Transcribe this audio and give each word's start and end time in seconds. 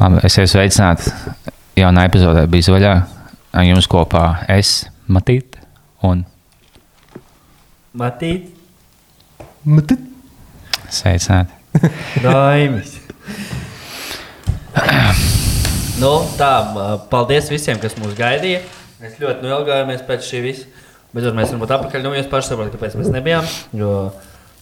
Labi, 0.00 0.16
es 0.24 0.32
esmu 0.32 0.48
sveicināts 0.48 1.10
jaunā 1.76 2.06
epizodē, 2.08 2.46
bija 2.48 2.70
zvaigžā. 2.70 2.92
Ar 3.52 3.66
jums 3.66 3.84
kopā 3.90 4.22
es, 4.48 4.86
Matīt, 5.10 5.58
un 6.06 6.22
Matīt, 8.00 8.46
Matīt. 9.68 10.06
sveicināti. 10.88 11.52
Daimis. 12.24 12.94
nu, 16.00 16.14
tā, 16.40 16.50
paldies 17.12 17.52
visiem, 17.52 17.76
kas 17.82 17.98
mūs 18.00 18.16
gaidīja. 18.16 18.62
Mēs 19.04 19.20
ļoti 19.20 19.44
nu 19.44 19.52
ilgājāmies 19.52 20.06
pēc 20.08 20.24
šī 20.30 20.44
visa. 20.48 20.86
Bet 21.12 21.26
tad 21.26 21.36
mēs 21.36 21.52
varam 21.52 21.66
būt 21.66 21.76
atpakaļ. 21.76 22.06
Nu, 22.06 22.16
jūs 22.16 22.32
paši 22.32 22.54
saprotat, 22.54 22.78
kāpēc 22.78 22.96
mēs 22.96 23.12
nebijām. 23.12 23.52
Jo 23.76 23.92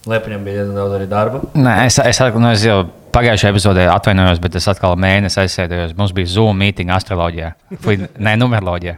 Lepiņam 0.08 0.44
bija 0.46 0.60
diezgan 0.62 0.78
daudz 0.78 0.94
arī 0.98 1.08
darba. 1.10 1.42
Nē, 1.58 1.74
es, 1.88 1.98
es, 2.00 2.20
nu, 2.36 2.48
es 2.52 2.64
jau 2.64 2.78
pagājušajā 3.14 3.52
epizodē 3.54 3.88
atvainojos, 3.92 4.40
bet 4.44 4.56
es 4.60 4.68
atkal 4.70 4.96
mēnesi 5.00 5.40
aizsēdējos. 5.42 5.96
Mums 5.98 6.14
bija 6.16 6.30
Zoom 6.38 6.58
mītīņa 6.62 6.96
astroloģijā, 7.00 7.52
nē, 8.24 8.36
numeroloģijā. 8.40 8.96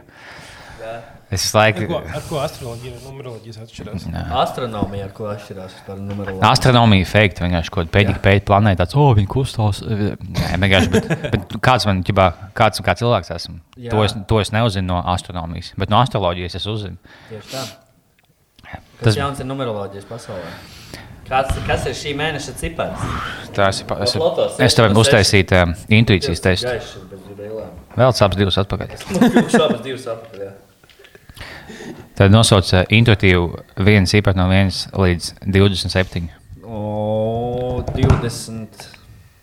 Es 1.31 1.45
visu 1.45 1.55
Ar 1.55 1.61
laiku. 1.61 1.85
ko, 1.87 1.99
ar 2.11 2.23
ko 2.27 2.39
astroloģija 2.43 2.91
un 2.97 3.03
numeroloģijas 3.07 3.59
atšķirās? 3.63 4.05
Astronomija, 4.35 5.05
ar 5.05 5.13
ko 5.15 5.29
atšķirās 5.31 5.77
par 5.85 6.01
numeroloģiju. 6.03 6.43
Astronomija 6.49 7.07
fake, 7.07 7.37
vienkārši 7.45 7.71
kaut 7.71 7.85
kāda 7.85 7.93
pēdīga 7.95 8.19
pēta 8.25 8.43
planēta, 8.49 8.81
tāds, 8.83 8.97
oh, 8.99 9.13
viņi 9.15 9.29
kustās. 9.31 9.79
Nē, 9.87 10.49
vienkārši, 10.59 10.91
bet, 10.91 11.07
bet 11.31 11.55
kāds 11.63 11.87
man, 11.87 12.01
ķibā, 12.03 12.25
kāds 12.59 12.83
kā 12.83 12.97
cilvēks 12.99 13.31
esmu? 13.37 13.55
Jā. 13.79 13.93
To 13.95 14.03
es, 14.03 14.17
to 14.27 14.41
es 14.43 14.51
neuzzinu 14.51 14.89
no 14.91 14.99
astronomijas, 15.13 15.71
bet 15.79 15.93
no 15.95 16.01
astroloģijas 16.03 16.59
es 16.59 16.67
uzzinu. 16.67 16.99
Tieši 17.31 17.55
tā. 17.55 17.63
Kas 18.67 18.83
Tas- 18.99 19.07
Tas... 19.07 19.21
jauns 19.23 19.39
ir 19.39 19.47
numeroloģijas 19.47 20.11
pasaulē? 20.11 20.51
Kāds, 21.31 21.59
kas 21.67 21.85
ir 21.87 21.95
šī 21.95 22.11
mēneša 22.19 22.53
cipars? 22.59 23.05
Ir. 23.51 23.85
pa- 23.87 23.99
Es, 24.03 24.15
Lotos, 24.19 24.57
es 24.59 24.75
tev 24.75 24.89
varu 24.89 24.99
uztaisīt 25.05 25.51
um, 25.55 25.71
intuīcijas 25.87 26.41
testu. 26.43 26.73
Vēl 27.95 28.13
sāpes 28.15 28.37
divas 28.41 28.57
atpakaļ. 28.59 28.91
Jā. 30.41 30.51
Tad 32.19 32.31
nosauc 32.35 32.67
uh, 32.75 32.83
intuitīvu 32.93 33.45
viens 33.87 34.11
īpaši 34.19 34.37
no 34.39 34.47
1 34.51 34.91
līdz 35.01 35.29
27. 35.47 36.27
O, 36.67 37.81
20. 37.95 38.87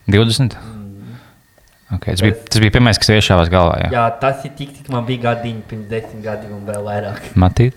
20? 0.08 0.56
Okay, 1.96 2.12
tas, 2.12 2.20
bija, 2.20 2.36
tas 2.52 2.60
bija 2.60 2.72
pirmais, 2.76 2.98
kas 3.00 3.08
iešāvās 3.16 3.48
galvā. 3.52 3.78
Jā. 3.86 3.88
Jā, 3.96 4.06
tas 4.20 4.42
ir 4.44 4.52
tik, 4.58 4.74
tik 4.76 4.90
man 4.92 5.06
bija 5.08 5.30
gadiņi 5.30 5.62
pirms 5.70 5.88
desmit 5.88 6.20
gadiem 6.24 6.52
un 6.58 6.66
vēl 6.68 6.84
vairāk. 6.84 7.30
Matīt. 7.40 7.76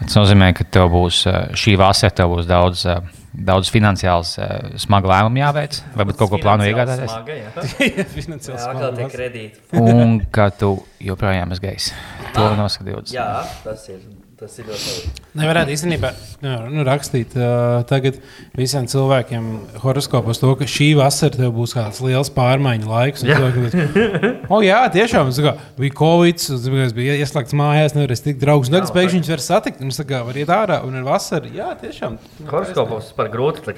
Tas 0.00 0.14
nozīmē, 0.16 0.52
ka 0.56 0.64
tev 0.70 0.86
būs 0.94 1.24
uh, 1.28 1.48
šī 1.58 1.74
vasara, 1.80 2.14
tev 2.14 2.30
būs 2.36 2.46
daudz, 2.48 2.86
uh, 2.88 3.02
daudz 3.34 3.70
finansiāls, 3.72 4.34
uh, 4.40 4.72
smagu 4.80 5.10
lēmumu 5.10 5.42
jāveic. 5.42 5.80
Varbūt 5.98 6.20
kaut 6.20 6.32
ko 6.32 6.40
plāno 6.42 6.66
iegādāties. 6.68 7.12
Smaga, 7.12 7.36
jā. 7.36 7.50
Jā, 7.90 8.06
finansiāls 8.18 8.64
Jā, 8.66 9.10
kredīti. 9.12 9.62
Un 9.80 10.18
ka 10.34 10.50
tu 10.54 10.76
joprojām 11.04 11.54
esi 11.54 11.66
gejs. 11.68 11.92
To 12.36 12.50
noskatījos. 12.58 13.14
Jā, 13.14 13.30
tas 13.66 13.86
ir. 13.92 14.02
Tas 14.40 14.54
ir 14.56 14.70
ļoti 14.70 14.84
labi. 14.88 15.24
Nevarētu 15.36 15.72
īstenībā 15.74 16.10
nu, 16.40 16.52
nu, 16.72 16.84
rakstīt 16.88 17.34
uh, 17.36 17.82
tagad 17.84 18.16
visiem 18.56 18.86
cilvēkiem 18.88 19.50
horoskopos 19.82 20.40
to, 20.40 20.54
ka 20.56 20.64
šī 20.64 20.94
vasara 20.96 21.36
tev 21.36 21.52
būs 21.58 21.74
kāds 21.76 21.98
liels 22.00 22.32
pārmaiņu 22.32 22.88
laiks. 22.88 23.20
un 23.20 23.28
Jā. 23.28 23.36
cilvēki 23.36 23.64
būs, 23.66 24.38
O, 24.48 24.62
jā, 24.64 24.78
tiešām. 24.94 25.28
Kā, 25.44 25.52
bija 25.76 25.96
Covid, 26.00 26.40
es 26.86 26.96
biju 26.96 27.18
ieslēgts 27.20 27.56
mājās, 27.60 27.92
nevarēju 27.98 28.24
tikt 28.30 28.40
draugus. 28.40 28.72
Tagad 28.72 28.94
pēkšņi 28.96 29.20
viņus 29.20 29.32
var 29.34 29.44
satikt. 29.44 29.84
Un 29.84 29.92
kā, 30.08 30.22
varu 30.24 30.40
iet 30.40 30.54
ārā 30.56 30.80
un 30.88 30.96
ir 30.96 31.04
vasara. 31.04 31.52
Jā, 31.52 31.74
tiešām. 31.84 32.16
Horoskopos 32.48 33.12
par 33.20 33.30
grūti 33.32 33.74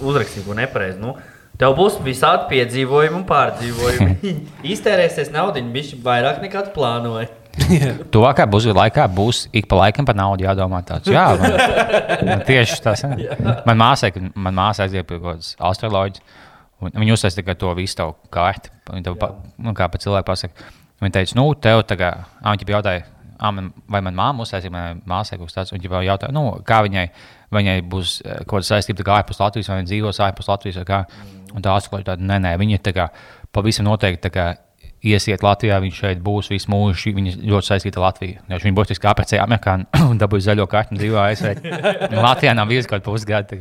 uzrakstīt, 0.00 0.44
ko 0.46 0.56
nepareizi. 0.58 1.00
Nu, 1.02 1.16
tev 1.60 1.76
būs 1.78 2.00
visādi 2.04 2.48
piedzīvojumi 2.52 3.20
un 3.20 3.24
pārdzīvojumi. 3.28 4.34
Iztērēsies 4.74 5.32
naudu, 5.34 5.64
viņš 5.74 5.96
vairāk 6.04 6.42
nekā 6.44 6.68
tu 6.68 6.74
plānoji. 6.76 7.30
Jā. 7.70 7.92
Tuvākā 8.10 8.46
pusgada 8.50 8.80
laikā 8.80 9.04
būs 9.14 9.44
ik 9.54 9.68
pa 9.70 9.78
laikam 9.84 10.06
par 10.08 10.16
naudu 10.18 10.46
jādomā. 10.46 10.80
Tāds, 10.86 11.10
jā, 11.12 11.26
man, 11.38 11.54
man 12.26 12.42
tieši 12.46 12.80
tas 12.82 13.04
ir. 13.06 13.28
Man 13.66 13.78
māsai, 13.78 14.10
kad 14.14 14.26
man 14.34 14.56
māsa 14.56 14.86
aizgāja 14.86 15.06
pie 15.06 15.20
kaut 15.20 15.36
kādas 15.36 15.52
astroloģijas. 15.70 16.40
un 16.82 16.96
Viņa 16.98 17.14
uzsāca 17.14 17.40
tikai 17.40 17.54
to 17.60 17.70
visu 17.78 17.98
tavu 18.00 18.16
kārtu. 18.34 18.72
Viņa 18.90 19.14
pa, 19.20 19.30
nu, 19.62 19.74
kā 19.76 19.86
pa 19.90 20.00
cilvēku 20.02 20.26
pasaka. 20.32 20.66
Viņa 21.02 21.14
teica, 21.14 21.38
nu, 21.38 21.46
tev 21.54 21.84
tagad, 21.86 22.26
ah, 22.40 22.56
viņa 22.56 22.74
jautāja, 22.74 23.06
man, 23.52 23.72
vai 23.90 24.00
man 24.00 24.14
māma 24.14 24.44
uzsāca, 24.44 24.70
vai 24.72 24.94
māsai 25.10 25.38
kas 25.40 25.56
tāds. 25.56 25.72
Viņa 25.74 25.90
jau 25.90 26.02
jautāja, 26.08 26.32
nu, 26.32 26.46
kā 26.66 26.82
viņai, 26.86 27.06
viņai 27.54 27.78
būs 27.90 28.20
eh, 28.24 28.42
kaut 28.44 28.60
kāda 28.60 28.70
saistība 28.70 29.04
kā 29.04 29.18
ārpus 29.20 29.40
Latvijas, 29.42 29.68
vai 29.68 29.80
viņa 29.82 29.90
dzīvos 29.90 30.20
ārpus 30.28 30.48
Latvijas. 30.48 30.84
kā. 30.88 31.04
Un 31.54 31.62
tā 31.62 31.74
astroloģija 31.76 32.14
tāda, 32.14 32.28
nē, 32.30 32.38
nē, 32.42 32.54
viņa 32.58 32.80
tā 32.82 32.94
kā 32.96 33.08
pavisam 33.52 33.86
noteikti. 33.86 34.30
kā 34.34 34.54
iesiet 35.04 35.42
Latvijā, 35.44 35.78
viņš 35.84 36.00
šeit 36.00 36.22
būs 36.24 36.48
visu 36.52 36.70
mūžu. 36.72 37.12
Viņa 37.16 37.36
ļoti 37.44 37.68
saistīta 37.68 38.00
ar 38.00 38.06
Latviju. 38.08 38.40
Jo 38.48 38.60
Viņa 38.64 38.74
burtiski 38.78 39.10
apgāja 39.10 39.44
amerikāņu 39.44 39.84
un 40.10 40.20
dabūja 40.20 40.48
zaļo 40.48 40.66
kartu 40.70 40.96
un 40.96 41.02
dzīvo 41.02 41.20
ASV. 41.20 41.60
Nu, 42.10 42.22
Latvijā 42.24 42.56
nav 42.56 42.70
bijusi 42.72 42.88
kaut 42.88 43.02
kāda 43.02 43.10
pusgada. 43.10 43.60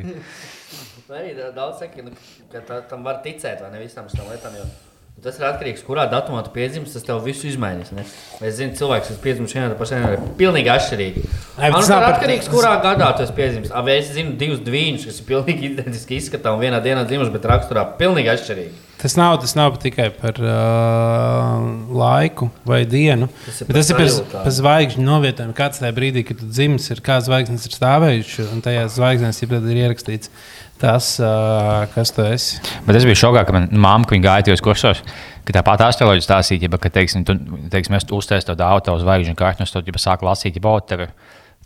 Arī 1.13 1.35
da- 1.37 1.51
daudz 1.53 1.83
saka, 1.83 2.01
nu, 2.01 2.15
ka 2.49 2.63
tā, 2.65 2.79
tam 2.89 3.03
var 3.05 3.19
ticēt, 3.25 3.61
vai 3.61 3.69
ne 3.75 3.83
visam 3.83 4.07
šīm 4.09 4.31
lietām. 4.31 4.55
Jo 4.57 4.92
tas 5.21 5.37
ir 5.39 5.45
atkarīgs 5.47 5.83
no 5.83 5.87
kurā 5.87 6.03
datumā 6.11 6.41
tu 6.43 6.51
piedzimsi, 6.55 6.93
tas 6.95 7.05
tev 7.05 7.21
visu 7.23 7.45
izmainīs. 7.47 7.91
Ne? 7.95 8.05
Es 8.41 8.57
zinu, 8.57 8.73
cilvēks, 8.79 9.11
kas 9.11 9.19
piedzimst 9.23 9.53
šajā 9.55 9.75
pašā 9.79 9.99
dienā, 9.99 10.13
ir 10.15 10.33
pilnīgi 10.39 10.71
atšķirīgi. 10.73 11.25
Man 11.59 11.75
tas 11.77 11.87
ir 11.87 11.93
nav 11.93 12.01
par- 12.01 12.15
atkarīgs, 12.17 12.49
kurā 12.51 12.73
gadā 12.83 13.11
tu 13.17 13.23
esi 13.23 13.35
piedzimis. 13.37 13.71
Abi 13.71 13.93
es 13.97 14.09
zinu 14.15 14.33
divus 14.39 14.63
dviņus, 14.65 15.05
kas 15.09 15.21
ir 15.21 15.29
pilnīgi 15.29 15.69
identiski 15.73 16.17
izskatā 16.17 16.55
un 16.55 16.63
vienā 16.63 16.81
dienā 16.83 17.05
dzimuši, 17.07 17.35
bet 17.35 17.47
raksturā 17.53 17.85
pilnīgi 17.99 18.33
atšķirīgi. 18.33 18.73
Tas 19.03 19.17
nav, 19.19 19.33
tas 19.43 19.51
nav 19.59 19.75
tikai 19.83 20.05
par 20.15 20.37
uh, 20.39 21.63
laiku 21.91 22.47
vai 22.63 22.85
dienu. 22.87 23.27
Tas 23.43 23.57
ir 23.59 23.75
tas 23.75 23.89
ir 23.91 23.97
par, 23.99 24.11
par 24.31 24.53
zvaigžņu 24.55 25.03
novietojumu. 25.03 25.55
Kāds 25.57 25.81
tajā 25.81 25.91
brīdī, 25.97 26.23
kad 26.23 26.39
tu 26.39 26.47
dzimis, 26.47 26.87
ir 26.93 27.01
kādas 27.03 27.27
zvaigznes 27.27 27.67
ir 27.67 27.75
stāvējušas, 27.75 28.53
un 28.55 28.63
tajās 28.63 28.95
zvaigznēs 28.95 29.43
ir, 29.43 29.57
ierakstīts 29.73 30.31
tas, 30.79 31.09
uh, 31.19 31.83
kas 31.91 32.15
tu 32.15 32.23
esi. 32.23 32.61
Bet 32.87 33.01
es 33.01 33.07
biju 33.07 33.19
šokā, 33.25 33.43
ka 33.47 33.57
manā 33.57 33.83
māte, 33.83 34.21
gāja 34.23 34.47
tajos 34.47 34.63
kursos, 34.63 35.03
ka 35.43 35.57
tāpat 35.59 35.83
astroloģija 35.89 36.29
stāstīja, 36.29 36.69
ja, 36.69 36.79
ka, 36.79 36.91
teiksim, 37.01 37.27
tu, 37.27 37.35
teiksim, 37.75 37.99
es 37.99 38.07
uztaisīju 38.07 38.55
to 38.55 38.67
auto 38.67 38.95
zvaigžņu 39.03 39.35
kārtu, 39.39 39.63
un 39.63 39.67
es 39.67 39.75
to 39.75 39.83
jau 39.83 40.03
sāku 40.07 40.27
lasīt, 40.27 40.55
ja 40.55 40.63
būtu 40.63 40.93
tev 40.93 41.05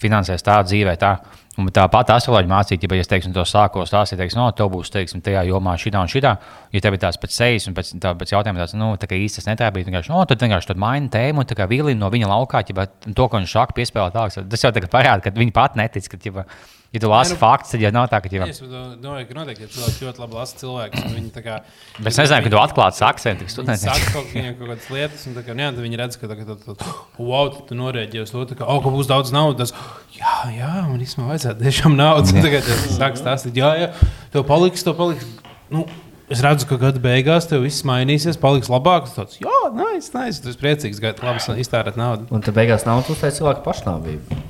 finansēs 0.02 0.46
tā 0.46 0.62
dzīvē. 0.66 0.96
Tā. 1.02 1.18
Un 1.58 1.72
tāpat 1.74 2.12
astroloģija 2.14 2.52
mācīja, 2.52 2.86
ja 2.94 3.02
es 3.02 3.10
teiksim, 3.10 3.32
to 3.34 3.42
sāku 3.50 3.82
stāstīt, 3.90 4.20
teiksim, 4.20 4.44
no, 4.44 4.52
tev 4.54 4.68
būs 4.70 4.92
teiksim, 4.94 5.24
tajā 5.26 5.42
jomā 5.48 5.74
šī 5.82 5.90
un 5.98 6.12
šī. 6.12 6.22
Ja 6.22 6.82
tev 6.86 6.94
ir 6.94 7.02
tāds 7.02 7.18
pēc 7.18 7.34
sejas 7.34 7.66
un 7.66 7.74
pēc, 7.74 7.96
tā, 8.04 8.12
pēc 8.20 8.36
jautājuma, 8.36 8.62
tāds, 8.62 8.76
nu, 8.78 8.92
tā 9.02 9.10
kā 9.10 9.18
īsti 9.18 9.42
tas 9.42 9.50
netrāpīja, 9.50 9.88
vienkārši, 9.90 10.14
no, 10.14 10.22
tad 10.30 10.46
vienkārši 10.46 10.70
tad 10.70 10.82
maina 10.84 11.10
tēmu 11.10 11.42
un 11.42 11.50
tā 11.50 11.58
kā 11.58 11.66
vilina 11.66 11.98
no 12.04 12.12
viņa 12.14 12.30
laukā, 12.30 12.62
ja 12.62 12.86
to, 13.08 13.26
ko 13.26 13.42
viņš 13.42 13.56
saka, 13.58 13.74
piespēlē 13.80 14.14
tālāk. 14.14 14.38
Tas 14.54 14.68
jau 14.68 14.72
tagad 14.76 14.94
parāda, 14.94 15.24
ka 15.26 15.34
viņi 15.34 15.56
pat 15.56 15.80
netic, 15.82 16.12
ka, 16.14 16.22
ja, 16.30 16.46
ja 16.94 17.00
tu 17.04 17.10
lasi 17.12 17.34
Nē, 17.34 17.36
nu- 17.36 17.42
faktus, 17.42 17.72
tad 17.74 17.84
jau 17.84 17.92
nav 17.94 18.08
tā, 18.12 18.20
ka, 18.24 18.30
ja, 18.32 18.48
Es 18.48 18.62
domāju, 18.62 19.28
ka 19.28 19.38
noteikti 19.38 19.66
ja 19.66 19.70
cilvēks 19.76 20.00
ļoti 20.06 20.24
labi 20.24 20.38
lasa 20.40 20.58
cilvēkus. 20.62 21.04
un 21.06 21.16
Viņi, 21.18 21.32
tā 21.36 21.44
kā, 21.46 21.58
Bet 22.00 22.08
es 22.14 22.18
nezināju, 22.22 22.44
ka 22.48 22.54
tu 22.54 22.62
atklāti 22.62 23.04
akcentu, 23.08 23.44
kas 23.48 23.58
Viņi 23.58 23.58
studentiem. 23.58 23.94
saka 23.94 24.14
kaut, 24.16 24.32
viņiem 24.34 24.58
kaut 24.58 24.72
kādas 24.72 24.90
lietas, 24.96 25.28
un 25.28 25.36
tā 25.36 25.44
kā, 25.44 25.58
jā, 25.58 25.70
tad 25.76 25.84
viņi 25.84 26.02
redz, 26.02 26.18
ka 26.18 26.28
tā, 26.32 26.40
tā, 26.42 26.58
tā, 26.64 26.76
tā, 26.80 26.96
wow, 27.20 27.52
tu 27.68 27.76
norēģēji 27.76 28.24
uz 28.24 28.32
to, 28.32 28.46
tā 28.46 28.58
kā, 28.58 28.66
oh, 28.68 28.82
ka 28.82 28.90
būs 28.90 29.08
daudz 29.12 29.32
naudas. 29.36 29.74
Jā, 30.18 30.36
jā, 30.56 30.74
man 30.88 31.00
īstenībā 31.04 31.32
vajadzētu 31.36 31.64
tiešām 31.68 31.96
naudas. 32.00 32.32
Tagad 32.34 32.64
es 32.64 32.98
sāku 32.98 33.22
stāstīt, 33.22 33.58
jā, 33.60 33.72
jā, 33.84 33.94
tev 34.32 34.48
paliks, 34.48 34.84
tev 34.84 34.96
paliks. 34.96 35.26
Nu, 35.70 35.86
Es 36.28 36.42
redzu, 36.44 36.66
ka 36.68 36.76
gada 36.76 37.00
beigās 37.00 37.46
tev 37.48 37.62
viss 37.64 37.86
mainīsies, 37.88 38.36
paliks 38.36 38.68
labāk. 38.68 39.06
Tas 39.08 39.16
tāds, 39.16 39.38
jā, 39.40 39.60
nē, 39.72 39.94
es 39.96 40.10
neesmu 40.12 40.44
tas 40.44 40.58
priecīgs, 40.60 41.00
ka 41.00 41.14
labi 41.24 41.40
iztērēt 41.64 41.96
naudu. 41.96 42.28
Un 42.36 42.44
tad 42.44 42.58
beigās 42.58 42.84
nav 42.84 43.00
uztaisīts 43.00 43.40
cilvēku 43.40 43.64
pašnāvību. 43.64 44.42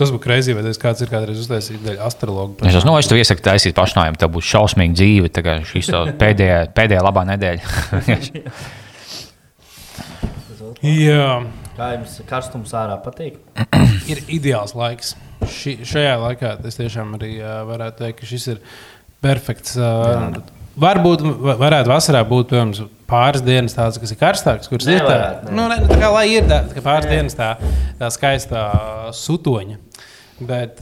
Tas 0.00 0.10
būtu 0.10 0.24
greizi, 0.24 0.54
vai 0.56 0.62
tas 0.64 0.80
kāds 0.80 1.02
ir 1.04 1.10
kādreiz 1.12 1.40
uztaisījis 1.42 1.82
dēļ 1.84 1.98
astrologa. 2.06 2.64
Es 2.66 2.78
domāju, 2.86 3.04
ka 3.04 3.12
tu 3.12 3.18
iesaku 3.20 3.44
taisīt 3.44 3.76
pašnāvību. 3.76 4.18
Tev 4.22 4.30
būs 4.34 4.48
šausmīga 4.48 4.96
dzīve. 4.98 5.32
Tā 5.36 5.44
kā 5.44 5.58
šī 5.68 5.82
pēdējā, 6.22 6.62
pēdējā 6.76 7.02
labā 7.04 7.26
nedēļa. 7.28 7.62
Jā, 10.82 11.26
Kā 11.76 11.92
jums 11.94 12.18
karstums 12.28 12.72
ārā 12.76 12.98
patīk? 13.00 13.38
ir 14.12 14.18
ideāls 14.32 14.74
laiks. 14.76 15.14
Ši, 15.48 15.78
šajā 15.88 16.16
laikā 16.20 16.56
es 16.68 16.76
tiešām 16.78 17.14
arī 17.16 17.36
uh, 17.40 17.62
varētu 17.68 18.02
teikt, 18.04 18.18
ka 18.20 18.28
šis 18.28 18.44
ir 18.52 18.58
perfekts. 19.24 19.78
Uh, 19.80 20.36
varbūt 20.82 21.24
va- 21.24 21.56
varētu 21.62 21.90
vasarā 21.92 22.20
būt 22.28 22.52
piemēram, 22.52 22.90
pāris 23.12 23.44
dienas 23.44 23.76
tādas, 23.76 24.00
kas 24.02 24.14
ir 24.14 24.20
karstākas, 24.20 24.70
kuras 24.72 24.88
ir 24.90 25.04
tā, 25.04 25.18
ne. 25.44 25.56
nu, 25.56 25.68
ne, 25.70 25.82
nu, 25.84 25.90
tā 25.92 26.00
kā 26.00 26.12
lai 26.14 26.26
ir 26.32 26.48
tā, 26.48 26.62
tā 26.72 26.84
pāris 26.84 27.10
dienas 27.12 27.36
tā, 27.38 27.52
tā 28.00 28.10
skaistā 28.14 28.64
sutoņa. 29.16 29.78
Bet 30.42 30.80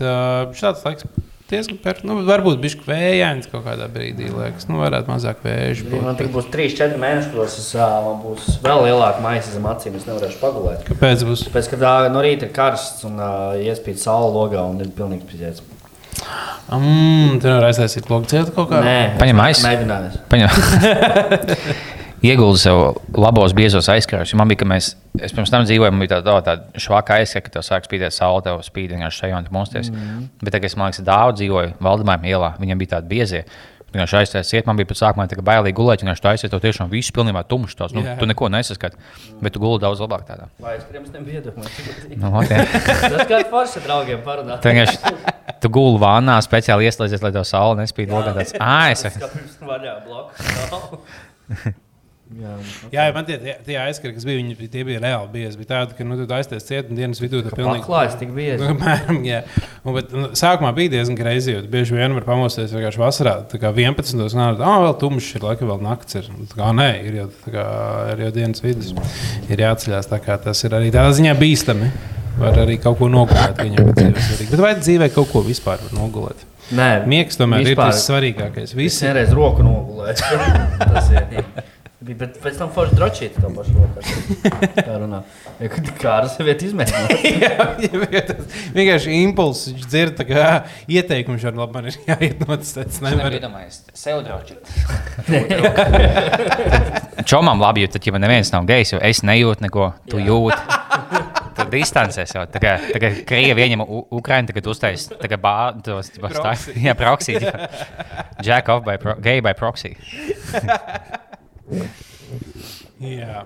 šāds 0.57 0.87
laiks 0.87 1.11
diezgan 1.51 1.79
perfekts. 1.83 2.07
Nu, 2.07 2.17
varbūt 2.27 2.61
bišķi 2.63 2.87
vējains 2.87 3.51
kaut 3.51 3.65
kādā 3.67 3.89
brīdī, 3.93 4.29
liekas, 4.31 4.69
nu, 4.71 4.79
varētu 4.83 5.11
mazāk 5.11 5.43
vēžu. 5.45 5.89
Ja 5.91 6.03
man 6.05 6.15
būt. 6.15 6.23
tik 6.23 6.33
būs 6.35 6.49
3-4 6.55 7.01
mēneši, 7.01 7.33
kuros 7.35 7.59
es, 7.61 7.69
man 7.77 8.23
būs 8.23 8.61
vēl 8.65 8.87
lielāka 8.87 9.25
maisa 9.25 9.53
zem 9.55 9.67
acīm, 9.71 9.99
es 9.99 10.07
nevarēšu 10.09 10.41
pagulēt. 10.43 10.87
Kāpēc 10.89 11.27
būs? 11.29 11.45
Pēc 11.53 11.71
tam, 11.73 11.83
kad 11.83 12.15
no 12.15 12.25
rīta 12.25 12.49
ir 12.49 12.55
karsts 12.57 13.07
un 13.09 13.19
uh, 13.19 13.59
iespīd 13.61 14.01
saule 14.01 14.31
logā 14.37 14.65
un 14.71 14.81
ir 14.85 14.93
pilnīgi 14.97 15.27
pizēts. 15.31 15.65
Mm, 16.71 17.39
Tur 17.43 17.57
var 17.57 17.71
aiztaisīt 17.71 18.11
logu 18.13 18.29
cietu 18.31 18.55
kaut 18.55 18.71
kā. 18.71 18.83
Nē, 18.85 18.99
Paņem 19.19 19.41
maisu. 19.41 19.67
Mēģinājums. 19.67 20.21
Paņem. 20.31 21.97
ieguldu 22.27 22.61
sev 22.61 22.81
labos, 23.17 23.55
biezos 23.57 23.89
aizkarus. 23.93 24.35
Man 24.39 24.51
bija, 24.51 24.63
ka 24.63 24.69
mēs, 24.69 24.93
es 25.21 25.35
pirms 25.37 25.53
tam 25.53 25.65
dzīvoju, 25.67 25.95
man 25.95 26.05
bija 26.05 26.19
tāda, 26.19 26.37
tā, 26.41 26.55
tāda 26.55 26.85
švaka 26.85 27.21
aizskara, 27.21 27.47
ka 27.47 27.57
tev 27.57 27.67
sāk 27.67 27.89
spīdēt 27.89 28.17
saule, 28.17 28.45
tev 28.47 28.61
spīd 28.67 28.95
vienkārši 28.95 29.25
šeit 29.25 29.37
un 29.39 29.51
mosties. 29.55 29.91
Mm. 29.93 30.31
Bet 30.43 30.57
tagad, 30.57 30.71
es 30.71 30.79
man 30.79 30.91
liekas, 30.91 31.05
daudz 31.07 31.41
dzīvoju 31.41 31.77
Valdemāra 31.85 32.33
ielā, 32.33 32.55
viņam 32.61 32.83
bija 32.83 32.97
tādi 32.97 33.15
biezie. 33.15 33.45
Viņš 33.91 34.13
aizsēs, 34.21 34.53
iet, 34.55 34.69
man 34.69 34.79
bija 34.79 34.87
pēc 34.87 35.01
sākuma 35.01 35.25
tā 35.27 35.43
bailīgi 35.43 35.75
gulēt, 35.75 36.05
viņš 36.07 36.23
aizsēs, 36.31 36.53
tev 36.53 36.61
tiešām 36.63 36.93
viss 36.93 37.11
pilnībā 37.11 37.43
tumšs. 37.51 37.75
Tās, 37.75 37.91
nu, 37.97 38.05
Jā. 38.07 38.15
tu 38.21 38.29
neko 38.31 38.47
nesaskat, 38.55 38.95
bet 39.43 39.57
tu 39.57 39.63
gulēji 39.65 39.83
daudz 39.83 39.99
labāk 40.05 40.23
tādā. 40.29 40.47
Vai 40.63 40.77
es 40.77 40.87
pirms 40.87 41.11
tam 41.11 41.27
biju? 41.27 41.51
Nu, 42.15 42.31
okay. 42.39 42.71
Tas 43.11 43.27
kā 43.27 43.43
forši 43.51 43.83
draugiem 43.89 44.23
parunāt. 44.23 44.63
Tu 45.59 45.75
gulēji 45.75 46.05
vānā, 46.07 46.39
speciāli 46.47 46.87
ieslēdzies, 46.87 47.27
lai 47.27 47.35
tev 47.35 47.43
saule 47.51 47.83
nespīd 47.83 48.15
logā. 48.15 48.31
Tāds, 48.39 48.55
ah, 48.63 48.95
es 48.95 49.03
kā 49.11 49.11
Jā, 52.31 52.51
Jā, 52.95 53.05
ja 53.09 53.15
man 53.15 53.25
tie, 53.27 53.41
tie, 53.43 53.57
tie 53.67 53.75
aizskari, 53.83 54.13
kas 54.15 54.23
bija, 54.29 54.39
viņi, 54.39 54.69
tie 54.71 54.85
bija 54.87 55.01
reāli 55.03 55.33
biezi. 55.33 55.59
Bija 55.59 55.71
tādi, 55.73 55.97
ka 55.99 56.05
nu, 56.07 56.15
tu 56.21 56.35
aizties 56.37 56.67
ciet 56.69 56.91
un 56.93 56.99
dienas 57.01 57.19
vidū 57.19 57.41
tur 57.43 57.57
pilnīgi. 57.59 57.83
Paklājas 57.83 58.15
tik 58.21 58.31
bieži. 58.37 58.61
Nu, 58.63 58.69
Apmēram, 58.77 59.19
jā. 59.27 59.41
Un, 59.83 59.97
bet, 59.97 60.13
nu, 60.15 60.29
sākumā 60.39 60.71
bija 60.77 60.93
diezgan 60.93 61.19
greizi, 61.19 61.57
jo 61.57 61.65
bieži 61.73 61.97
vien 61.99 62.15
var 62.15 62.29
pamosties 62.29 62.71
vienkārši 62.77 63.03
vasarā. 63.03 63.33
Tā 63.51 63.59
kā 63.59 63.73
11. 63.75 64.15
gada, 64.31 64.63
ah, 64.63 64.77
vēl 64.85 64.95
tumšs 65.03 65.33
ir, 65.41 65.47
laika 65.49 65.67
vēl 65.73 65.83
naktis 65.89 66.21
ir. 66.21 66.29
Tā 66.53 66.61
kā 66.61 66.71
nē, 66.79 66.89
ir 67.09 67.19
jau, 67.19 67.27
tā 67.49 67.55
kā, 67.57 67.65
ir 68.15 68.23
jau 68.29 68.31
dienas 68.39 68.63
vidus. 68.63 68.93
Ir 69.51 69.65
jāceļās, 69.67 70.11
tā 70.13 70.21
kā 70.23 70.39
tas 70.47 70.63
ir 70.69 70.79
arī 70.79 70.95
tādā 70.95 71.11
ziņā 71.19 71.35
bīstami. 71.41 71.91
Var 72.41 72.63
arī 72.63 72.79
kaut 72.81 73.01
ko 73.03 73.11
nogulēt, 73.11 73.59
viņam. 73.59 73.91
Bet 73.99 74.63
vai 74.63 74.71
dzīvē 74.79 75.11
kaut 75.13 75.29
ko 75.35 75.43
vispār 75.45 75.83
var 75.83 75.99
nogulēt? 75.99 76.47
Nē, 76.71 77.03
Miegs 77.11 77.35
tomēr 77.37 77.65
Vispār- 77.67 77.91
ir 77.91 77.99
tas 77.99 78.07
svarīgākais. 78.07 78.73
Visi 78.79 79.03
vienreiz 79.09 79.35
roku 79.35 79.67
nogulēju. 79.67 80.39
Tas 80.95 81.11
ir. 81.11 81.43
Bija, 82.01 82.17
bet 82.17 82.39
pēc 82.41 82.55
tam 82.57 82.71
forši 82.73 82.95
drošīt 82.97 83.35
to 83.37 83.45
pašu 83.53 83.75
roku. 83.77 84.01
Kā 84.81 84.95
runā. 85.03 85.19
Jau 85.61 85.69
ir 85.69 85.73
izmēģinājis. 86.65 87.25
Jā, 87.45 87.67
ir 87.85 87.93
tas 88.31 88.55
vienkārši 88.73 89.19
impulss. 89.27 89.67
Viņš 89.69 89.85
dzird, 89.93 90.15
tā 90.17 90.25
kā 90.31 90.45
ieteikumu 90.89 91.37
šādu 91.43 91.61
labi, 91.61 91.75
man 91.77 91.85
ir 91.91 91.99
jāiet 92.09 92.41
no 92.47 92.57
tas. 92.57 92.71
Tas 92.79 93.03
nevar. 93.05 93.29
iedomājies, 93.37 93.83
sev 94.01 94.23
drošīt. 94.25 94.65
Čomam 97.29 97.61
labi, 97.61 97.85
jo 97.85 97.89
tad, 97.93 98.01
ja 98.09 98.13
man 98.17 98.25
neviens 98.25 98.49
nav 98.55 98.65
gejs, 98.71 98.95
jo 98.95 98.99
es 99.05 99.21
nejūtu 99.27 99.61
neko, 99.67 99.91
tu 100.09 100.17
jūti. 100.25 100.57
Tur 101.61 101.69
distancēs 101.75 102.33
jau. 102.33 102.47
Tā 102.49 102.59
kā, 102.65 102.79
tā 102.95 102.99
kā 103.03 103.09
Krievi 103.29 103.61
ieņem 103.67 103.81
U- 103.85 104.07
Ukrainu, 104.23 104.49
tagad 104.49 104.65
uztais, 104.73 105.05
bāzes, 105.45 106.09
Proxy. 106.17 106.73
jā, 106.81 106.97
proxy. 106.97 107.37
Jack 108.47 108.73
off 108.73 108.87
by, 108.89 108.97
pro, 109.03 109.19
gay 109.21 109.45
by 109.45 109.53
proxy. 109.53 109.93
Jā. 113.01 113.45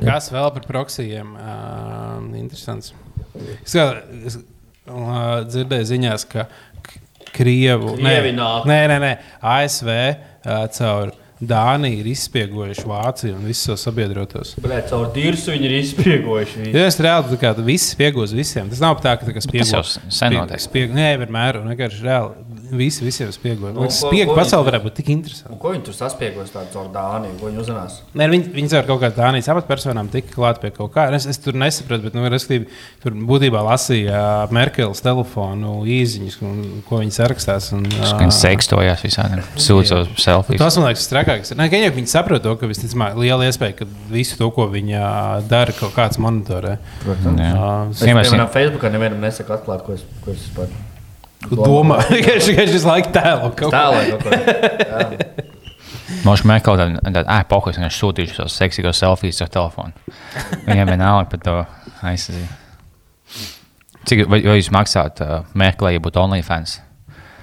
Kas 0.00 0.30
vēl 0.32 0.50
par 0.56 0.66
proksijiem? 0.68 1.32
Uh, 1.36 2.26
interesants. 2.40 2.92
Es, 3.62 3.74
kā, 3.74 3.86
es 4.26 4.38
uh, 4.40 5.40
dzirdēju 5.48 5.88
ziņās, 5.94 6.26
ka 6.30 6.46
Krievu, 7.30 7.94
Krievi 7.98 8.34
nāk. 8.34 8.68
nē, 8.68 8.78
nē, 8.90 9.00
nē, 9.02 9.10
ASV 9.54 9.90
uh, 9.90 10.64
caur 10.76 11.16
Dāniju 11.40 12.02
ir 12.02 12.08
izspiegojuši 12.10 12.82
Vāciju 12.84 13.38
un 13.38 13.46
visus 13.48 13.64
savus 13.64 13.86
sabiedrotos. 13.86 14.50
Bļā, 14.60 14.82
caur 14.90 15.06
dirsu 15.14 15.54
viņi 15.54 15.68
ir 15.70 15.74
izspiegojuši. 15.78 16.66
Ja 16.74 16.82
es 16.84 16.98
reāli 17.00 17.32
tā 17.32 17.38
kā 17.40 17.52
viss 17.64 17.94
spiegos 17.94 18.34
visiem, 18.36 18.68
tas 18.68 18.82
nav 18.84 19.00
tā, 19.00 19.14
ka 19.16 19.24
tā 19.24 19.32
kā 19.32 19.40
spiego. 19.46 19.64
jau 19.70 19.80
sen 19.88 20.36
notiek. 20.36 20.60
Spiego, 20.60 20.92
nē, 20.98 21.14
vienmēr, 21.22 21.62
un 21.62 21.72
vienkārši 21.72 22.04
reāli 22.04 22.49
visi 22.76 23.04
visiem 23.04 23.32
spiego. 23.32 23.70
Nu, 23.72 23.82
Nu, 23.84 23.88
Spiegu 23.90 24.34
viņi- 24.34 24.64
varētu 24.66 24.84
būt 24.86 24.94
tik 25.00 25.08
interesanti. 25.14 25.58
Ko 25.60 25.72
viņi 25.72 25.84
tur 25.88 25.94
saspiegos 25.94 26.50
tādu 26.52 26.72
caur 26.72 26.88
Dāniju? 26.94 27.38
Ko 27.40 27.46
viņi 27.50 27.60
uzzinās? 27.62 28.00
Nē, 28.14 28.28
viņi, 28.30 28.50
viņi 28.54 28.78
ar 28.78 28.84
kaut 28.88 29.00
kādām 29.00 29.16
Dānijas 29.16 29.48
amatpersonām 29.54 30.10
tika 30.10 30.34
klāt 30.34 30.60
pie 30.60 30.70
kaut 30.70 30.92
kā. 30.94 31.08
Es, 31.14 31.26
es 31.26 31.38
tur 31.38 31.52
nesapratu, 31.54 32.02
bet, 32.04 32.14
nu, 32.14 32.28
respektīvi, 32.28 32.68
tur 33.02 33.12
būtībā 33.12 33.62
lasīja 33.66 34.44
uh, 34.46 34.52
Merkeles 34.52 35.00
telefonu 35.00 35.84
īziņas, 35.86 36.38
un, 36.42 36.82
ko 36.88 37.00
viņas 37.02 37.20
rakstās. 37.32 37.72
Un, 37.76 37.84
Viņas 37.90 38.40
sekstojās 38.42 39.02
visādiem, 39.04 39.42
sūdzot 39.56 40.18
selfijas. 40.20 40.60
Tas 40.60 40.76
man 40.78 40.90
liekas, 40.90 41.08
trakākais. 41.10 41.54
Nē, 41.56 41.70
ka 41.70 41.80
viņi 41.96 42.10
saprot 42.10 42.42
to, 42.42 42.56
ka 42.60 42.66
visticamāk 42.70 43.16
liela 43.16 43.48
iespēja, 43.48 43.76
ka 43.80 43.88
visu 44.10 44.36
to, 44.40 44.50
ko 44.54 44.68
viņi 44.70 44.98
dara, 45.48 45.72
kaut 45.72 45.94
kāds 45.96 46.20
monitorē. 46.20 46.78
Protams. 47.04 47.40
Uh, 47.40 47.90
Es 47.90 48.02
piemēram 48.04 48.48
Facebookā 48.52 48.90
nevienam 48.92 49.20
nesaku 49.24 49.54
atklāt, 49.56 49.84
ko 49.86 49.96
es, 49.96 50.04
ko 50.24 50.32
es 50.34 50.46
par 50.56 50.68
domā, 51.48 52.00
ka 52.26 52.36
viņš 52.36 52.74
visu 52.74 52.86
laiku 52.88 53.12
tēlo 53.14 53.52
kaut 53.56 53.72
ko. 53.72 54.20
ko. 54.20 54.30
Mošu 56.26 56.48
mēs 56.50 56.64
kaut 56.66 56.76
kādā 56.76 57.00
veidā, 57.00 57.22
ah, 57.30 57.44
pokus, 57.48 57.78
viņš 57.80 57.98
sūtīšu 58.02 58.40
tos 58.40 58.56
seksīgos 58.58 59.00
selfijas 59.00 59.40
ar 59.46 59.52
telefonu. 59.54 60.16
Viņam 60.66 60.90
vienalga 60.90 61.28
par 61.32 61.42
to 61.44 61.56
aizsardzību. 62.10 62.58
Cik 64.10 64.24
vai, 64.32 64.40
vai 64.42 64.56
jūs 64.58 64.70
maksājat 64.74 65.20
uh, 65.24 65.34
Merkelē, 65.60 65.94
ja 65.94 66.02
būtu 66.02 66.20
OnlyFans? 66.22 66.78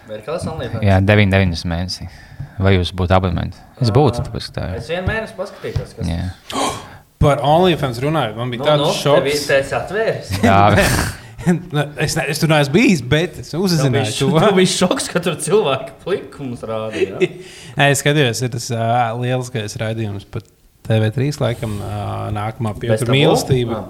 Merkeles 0.09 0.47
OnlyFans? 0.49 0.83
Jā, 0.85 0.97
9,90 1.05 1.69
mēnesī. 1.69 2.09
Vai 2.61 2.73
jūs 2.75 2.91
būtu 2.97 3.13
abonēti? 3.17 3.61
Es 3.83 3.91
būtu, 3.93 4.23
tāpēc 4.25 4.49
tā 4.55 4.71
ir. 4.71 4.79
Es 4.81 4.89
vienu 4.89 5.05
mēnesi 5.07 5.37
paskatījos, 5.37 5.93
kas 5.97 6.09
Jā, 6.09 6.27
Par 7.21 7.41
OnlyFans 7.41 7.97
runājot, 8.03 8.35
man 8.37 8.51
bija 8.53 8.61
Nu, 8.61 8.67
tāds 8.67 8.83
nu, 8.83 8.89
šoks. 8.93 9.45
Tas 9.49 9.71
atvērs. 9.79 10.35
jā 10.43 10.57
Nu, 10.75 10.83
es, 12.05 12.17
ne, 12.17 12.25
es 12.33 12.41
tur 12.41 12.51
neesmu 12.51 12.73
bijis, 12.75 13.01
bet 13.07 13.39
es 13.43 13.53
uzzināju 13.57 14.13
to. 14.17 14.29
Tu 14.43 14.51
biji 14.59 14.73
šoks, 14.75 15.07
ka 15.13 15.21
tur 15.23 15.37
cilvēki 15.41 15.95
plikumus 16.03 16.65
rādīja. 16.67 17.21
Es 17.87 17.99
skatījos, 18.01 18.39
ir 18.41 18.49
tas 18.55 18.71
uh, 18.73 19.11
lieliskais 19.21 19.75
raidījums 19.77 20.23
par 20.33 20.41
TV3 20.87 21.27
laikam 21.43 21.75
uh, 21.83 21.91
nākamā 22.33 22.71
pietura 22.79 23.11
mīlestība. 23.13 23.83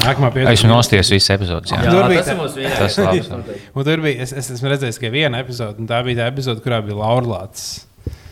Nākamā 0.00 0.30
pietura 0.34 0.54
esmu 0.56 0.70
nosties 0.72 1.10
visas 1.12 1.34
epizodes. 1.36 1.70
Jā. 1.74 1.82
Jā, 1.84 1.92
Tur 1.92 2.08
bija 2.10 2.22
tas 2.24 2.32
ir 2.32 2.38
mūsu 2.40 2.64
Tas 2.80 2.98
vienīgais. 2.98 3.30
labs. 3.30 3.64
Un 3.76 3.86
tur 3.86 4.02
bija, 4.06 4.24
es, 4.26 4.32
es 4.42 4.50
esmu 4.56 4.72
redzējis 4.72 4.98
tikai 4.98 5.12
vienu 5.14 5.38
epizodi, 5.38 5.84
un 5.84 5.90
tā 5.90 6.00
bija 6.06 6.22
tā 6.24 6.28
epizode, 6.32 6.64
kurā 6.64 6.80
bija 6.86 6.96
Laurlāts. 6.98 7.66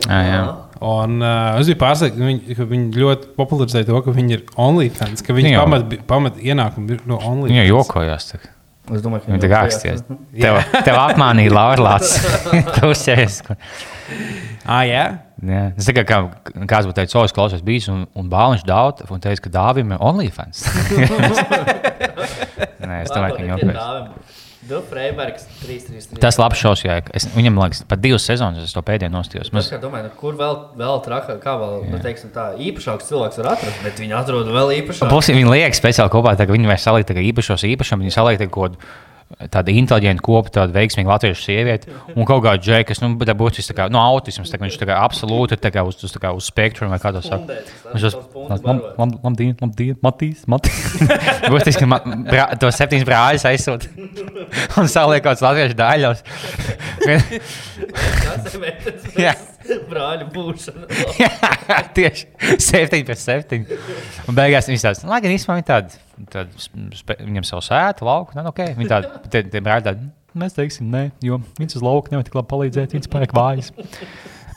Jā, 0.07 0.21
jā. 0.27 0.43
Un 0.81 1.19
uh, 1.21 1.59
es 1.61 1.69
biju 1.69 1.77
pārsteigts, 1.83 2.17
ka 2.17 2.25
viņi, 2.25 2.55
ka 2.57 2.67
viņi 2.71 3.03
ļoti 3.03 3.35
popularizēja 3.37 3.89
to, 3.91 3.99
ka 4.07 4.15
viņi 4.17 4.37
ir 4.39 4.47
OnlyFans, 4.65 5.21
ka 5.27 5.37
viņi 5.37 5.53
pamat, 5.59 5.99
pamat 6.09 6.41
ienākumu 6.41 6.97
ir 6.97 7.03
no 7.11 7.19
OnlyFans. 7.21 7.53
Viņa 7.53 7.67
jokojās. 7.69 8.31
tā 8.33 8.41
kā. 8.41 8.55
Es 8.91 9.05
domāju, 9.05 9.29
ka 9.29 9.51
kā 9.53 9.61
aksties. 9.69 10.01
jokojās. 10.09 10.71
Tev, 10.73 10.85
tev 10.89 11.01
apmānīja 11.03 11.53
Laurlāts. 11.53 12.17
Tu 12.79 12.89
uzķēries. 12.95 13.43
Ah, 14.65 14.87
jā? 14.89 15.05
Jā. 15.41 15.61
Es 15.79 15.87
tikai 15.89 16.05
kā, 16.09 16.19
kāds 16.69 16.89
būtu 16.89 16.97
teicis, 16.99 17.17
o, 17.17 17.23
es 17.29 17.37
klausos 17.37 17.63
bijis, 17.65 17.87
un, 17.93 18.03
un 18.19 18.33
Bāliņš 18.33 18.65
daudz, 18.69 19.05
un 19.13 19.23
teica, 19.23 19.47
ka 19.47 19.53
Dāvim 19.55 19.95
ir 19.95 20.03
OnlyFans. 20.05 20.65
Nē, 22.89 23.05
es 23.05 23.13
domāju, 23.13 23.37
ka 23.37 23.45
viņa 23.45 23.53
jokojas. 23.55 24.30
Bill 24.71 24.85
Freibergs 24.87 25.47
333. 25.65 26.21
Tas 26.23 26.39
labs 26.39 26.61
šovs, 26.61 26.85
jā. 26.87 27.01
Es, 27.17 27.27
viņam 27.35 27.59
liekas, 27.65 27.83
pat 27.91 28.03
divas 28.03 28.27
sezonas 28.29 28.63
es 28.63 28.75
to 28.77 28.83
pēdējo 28.87 29.11
nostājos. 29.13 29.51
Es 29.51 29.57
Mēs, 29.57 29.69
kā 29.73 29.81
domāju, 29.83 30.07
nu, 30.07 30.15
kur 30.21 30.39
vēl, 30.39 30.57
vēl 30.79 31.03
trakāk, 31.07 31.43
kā 31.43 31.57
vēl 31.59 31.77
nu, 31.91 32.01
teiksim, 32.05 32.31
tā, 32.35 32.53
īpašāks 32.71 33.11
cilvēks 33.11 33.43
var 33.43 33.53
atrast, 33.57 33.83
bet 33.85 33.99
viņi 34.01 34.17
atrod 34.21 34.51
vēl 34.55 34.75
īpašāku. 34.79 35.11
Plus, 35.11 35.31
viņi 35.35 35.51
liek 35.51 35.79
speciāli 35.79 36.15
kopā, 36.15 36.37
tā, 36.39 36.47
ka 36.47 36.55
viņi 36.55 36.71
vairs 36.71 36.87
saliek 36.87 37.09
tā 37.09 37.19
īpašos 37.19 37.67
īpašumus, 37.75 38.07
viņi 38.07 38.15
saliek 38.15 38.47
kaut 38.47 38.55
ko 38.55 38.71
tādu 39.49 39.73
inteliģentu 39.81 40.25
kopu, 40.25 40.53
tādu 40.55 40.75
veiksmīgu 40.75 41.09
latviešu 41.11 41.45
sievieti 41.47 41.93
un 42.15 42.27
kaut 42.29 42.43
kādu 42.45 42.65
džeku, 42.67 42.89
kas, 42.91 43.01
nu, 43.05 43.13
tā 43.25 43.35
būtu 43.39 43.65
tā 43.65 43.77
kā, 43.77 43.87
nu, 43.93 44.01
autisms, 44.03 44.51
tā 44.53 44.59
kā 44.59 44.67
viņš 44.67 44.79
tā 44.81 44.89
kā 44.91 44.99
absolūti 45.01 45.59
tā 45.61 45.73
kā 45.75 45.85
uz, 45.87 45.97
uz, 46.05 46.17
kā 46.21 46.33
uz 46.37 46.51
spektrumu 46.51 46.93
vai 46.93 47.01
kā 47.03 47.15
to 47.17 47.23
saka. 47.25 47.61
Tas 47.93 47.95
Viņš 47.95 48.19
lam, 48.99 49.15
labdien, 49.25 49.55
labdien, 49.61 49.97
Matīs, 50.05 50.45
Matīs. 50.51 50.97
Būtiski, 51.53 51.89
ma, 51.89 52.01
brā, 52.05 52.51
to 52.61 52.71
septiņas 52.75 53.09
brāļus 53.09 53.47
aizsūta 53.51 53.91
un 54.81 54.91
saliek 54.91 55.25
kaut 55.25 55.39
kāds 55.39 55.47
latviešu 55.47 55.79
daļos. 55.81 56.25
Tas 57.01 58.59
Jā. 59.25 59.35
pēc 59.71 59.87
brāļu 59.91 60.29
būšana. 60.35 60.87
Jā, 61.21 61.31
tieši 61.97 62.27
7 62.61 63.05
pret 63.07 63.23
7. 63.23 63.65
Un 64.29 64.39
beigās 64.39 64.69
viņš 64.71 64.87
tāds, 64.87 65.05
lai 65.09 65.21
gan 65.25 65.35
īstenībā 65.35 65.59
viņi 65.61 65.69
tādi, 65.71 66.01
spe- 67.01 67.19
viņam 67.21 67.47
savu 67.49 67.65
sētu, 67.65 68.07
lauku, 68.09 68.37
nē, 68.39 68.47
ok. 68.51 68.65
Viņi 68.79 68.91
tādi, 68.91 69.13
tie, 69.33 69.45
tie 69.53 69.63
brāļi 69.65 69.87
tādi, 69.89 70.11
mēs 70.41 70.57
teiksim, 70.57 70.91
nē, 70.93 71.05
jo 71.27 71.41
viņš 71.59 71.79
uz 71.81 71.87
lauka 71.87 72.13
nevar 72.15 72.27
tik 72.27 72.37
labi 72.39 72.51
palīdzēt, 72.53 72.97
viņš 72.97 73.11
pārāk 73.13 73.37
vājas. 73.37 73.73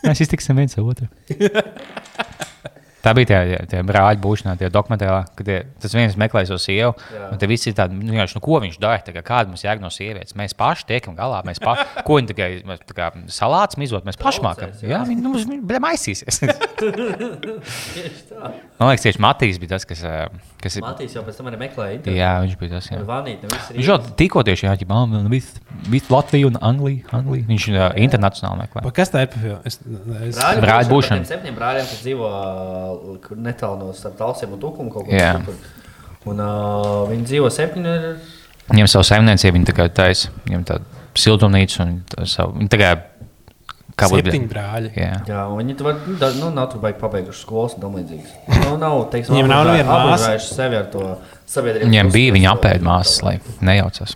Mēs 0.03 0.24
iztiksim 0.25 0.60
viens 0.60 0.75
otru. 0.82 1.08
Tā 3.03 3.12
bija 3.17 3.27
tie, 3.33 3.57
tie 3.67 3.81
brāļi 3.83 4.22
būšanā, 4.24 4.55
tie 4.60 4.69
dokumentālā, 4.72 5.25
kad 5.36 5.48
tie, 5.48 5.57
tas 5.83 5.95
viens 5.95 6.15
meklēja 6.19 6.53
savu 6.53 6.62
sievu. 6.63 6.93
Jā. 7.12 7.29
Un 7.33 7.41
tad 7.41 7.51
viss 7.51 7.67
ir 7.67 7.75
tāds, 7.75 7.91
nu, 7.98 8.15
nu, 8.15 8.43
ko 8.45 8.62
viņš 8.63 8.77
dara. 8.79 9.01
kā 9.03 9.24
Kāda 9.24 9.51
mums 9.51 9.65
jādara 9.65 9.83
no 9.83 9.91
sievietes? 9.91 10.38
Mēs 10.39 10.55
paši 10.55 10.88
tiekam 10.93 11.17
galā. 11.17 11.41
Mēs 11.48 11.60
pa, 11.63 11.75
ko 12.07 12.19
viņi 12.19 12.31
tikai 12.31 12.50
mēs 12.69 12.83
kā 12.95 13.10
salāts 13.33 13.79
mizot, 13.81 14.07
mēs 14.07 14.19
paši 14.22 14.45
mākam. 14.45 14.72
Jā. 14.79 14.93
Jā, 14.95 15.01
viņi 15.10 15.22
nu. 15.25 15.33
Tieši 17.93 18.24
tā. 18.31 18.53
Man 18.79 18.89
liekas, 18.89 19.03
tieši 19.05 19.22
Matīs 19.24 19.60
bija 19.62 19.75
tas, 19.75 19.86
kas, 19.88 20.01
kas 20.60 20.75
ir. 20.79 20.83
Matīs 20.83 21.13
jau 21.15 21.22
pēc 21.24 21.38
tam 21.38 21.48
arī 21.51 21.60
meklēja 21.62 21.98
internetu. 21.98 22.19
Jā, 22.19 22.31
viņš 22.43 22.55
bija 22.60 22.72
tas. 22.74 22.89
Jā. 22.89 23.01
Vanīt, 23.07 23.43
nu 23.45 23.60
Viņš 23.77 23.89
jau 23.91 23.98
tikko 24.19 24.43
tieši 24.48 24.67
jā, 24.67 24.74
visu, 25.31 25.62
visu 25.93 26.12
Latviju 26.12 26.50
un 26.51 26.57
Angliju. 26.60 27.05
Angliju. 27.15 27.45
Viņš 27.48 27.67
uh, 27.72 27.86
internacionāli 28.03 28.65
meklē. 28.65 28.83
Pa, 28.83 28.91
kas 28.98 29.13
tā 29.13 29.24
ir? 29.27 29.38
Es, 29.69 29.79
es, 29.79 30.36
Brāļi 30.36 30.65
Brāļu 30.65 30.91
būšana. 30.91 31.29
septiņiem 31.29 31.60
brāļiem, 31.60 31.88
kas 31.93 32.03
dzīvo 32.03 32.31
kur 33.27 33.38
netālu 33.38 33.77
no 33.79 34.12
talsiem 34.17 34.53
un 34.53 34.59
tukumu 34.59 34.91
kaut 34.93 35.05
kur. 35.09 35.45
tur. 35.45 35.55
Un 36.25 36.39
uh, 36.39 37.03
viņi 37.09 37.25
dzīvo 37.29 37.50
septiņi. 37.51 37.95
ir- 38.00 38.17
Viņam 38.71 38.88
savu 38.88 39.03
saimniecību, 39.03 39.57
viņa 39.59 39.73
tā 39.73 39.88
taisa. 39.91 40.29
Viņam 40.47 40.63
tāda 40.63 40.83
siltumnīca 41.19 41.81
un 41.83 41.97
tā 42.09 42.25
savu. 42.27 42.53
Viņa 42.62 42.69
tā 42.71 42.79
kā. 42.79 42.91
Būtu 43.93 44.23
septiņi 44.23 44.47
brāļi. 44.50 44.89
Jā. 44.97 45.17
Jā, 45.27 45.41
un 45.51 45.59
viņi 45.62 45.75
tur 45.77 45.85
var, 45.91 46.00
nu, 46.07 46.29
nu, 46.39 46.47
nav 46.55 46.71
tur 46.71 46.79
baigi 46.81 46.97
pabeiguši 46.97 47.43
skolas 47.43 47.75
un 47.75 47.81
tam 47.83 47.93
līdzīgas. 48.00 48.31
Nu, 48.63 48.77
nav, 48.81 48.95
teiksim, 49.13 49.35
Viņiem 49.35 49.51
nav 49.51 49.67
neviena 49.67 49.97
māsa? 50.07 50.31
sevi 50.41 50.79
ar 50.79 50.88
to 50.89 51.03
sabiedrību. 51.45 51.91
Viņiem 51.91 52.09
bija, 52.15 52.33
viņi 52.33 52.47
plus- 52.50 52.57
apēda 52.57 52.88
māsas, 52.88 53.19
lai 53.21 53.35
nejaucas. 53.62 54.15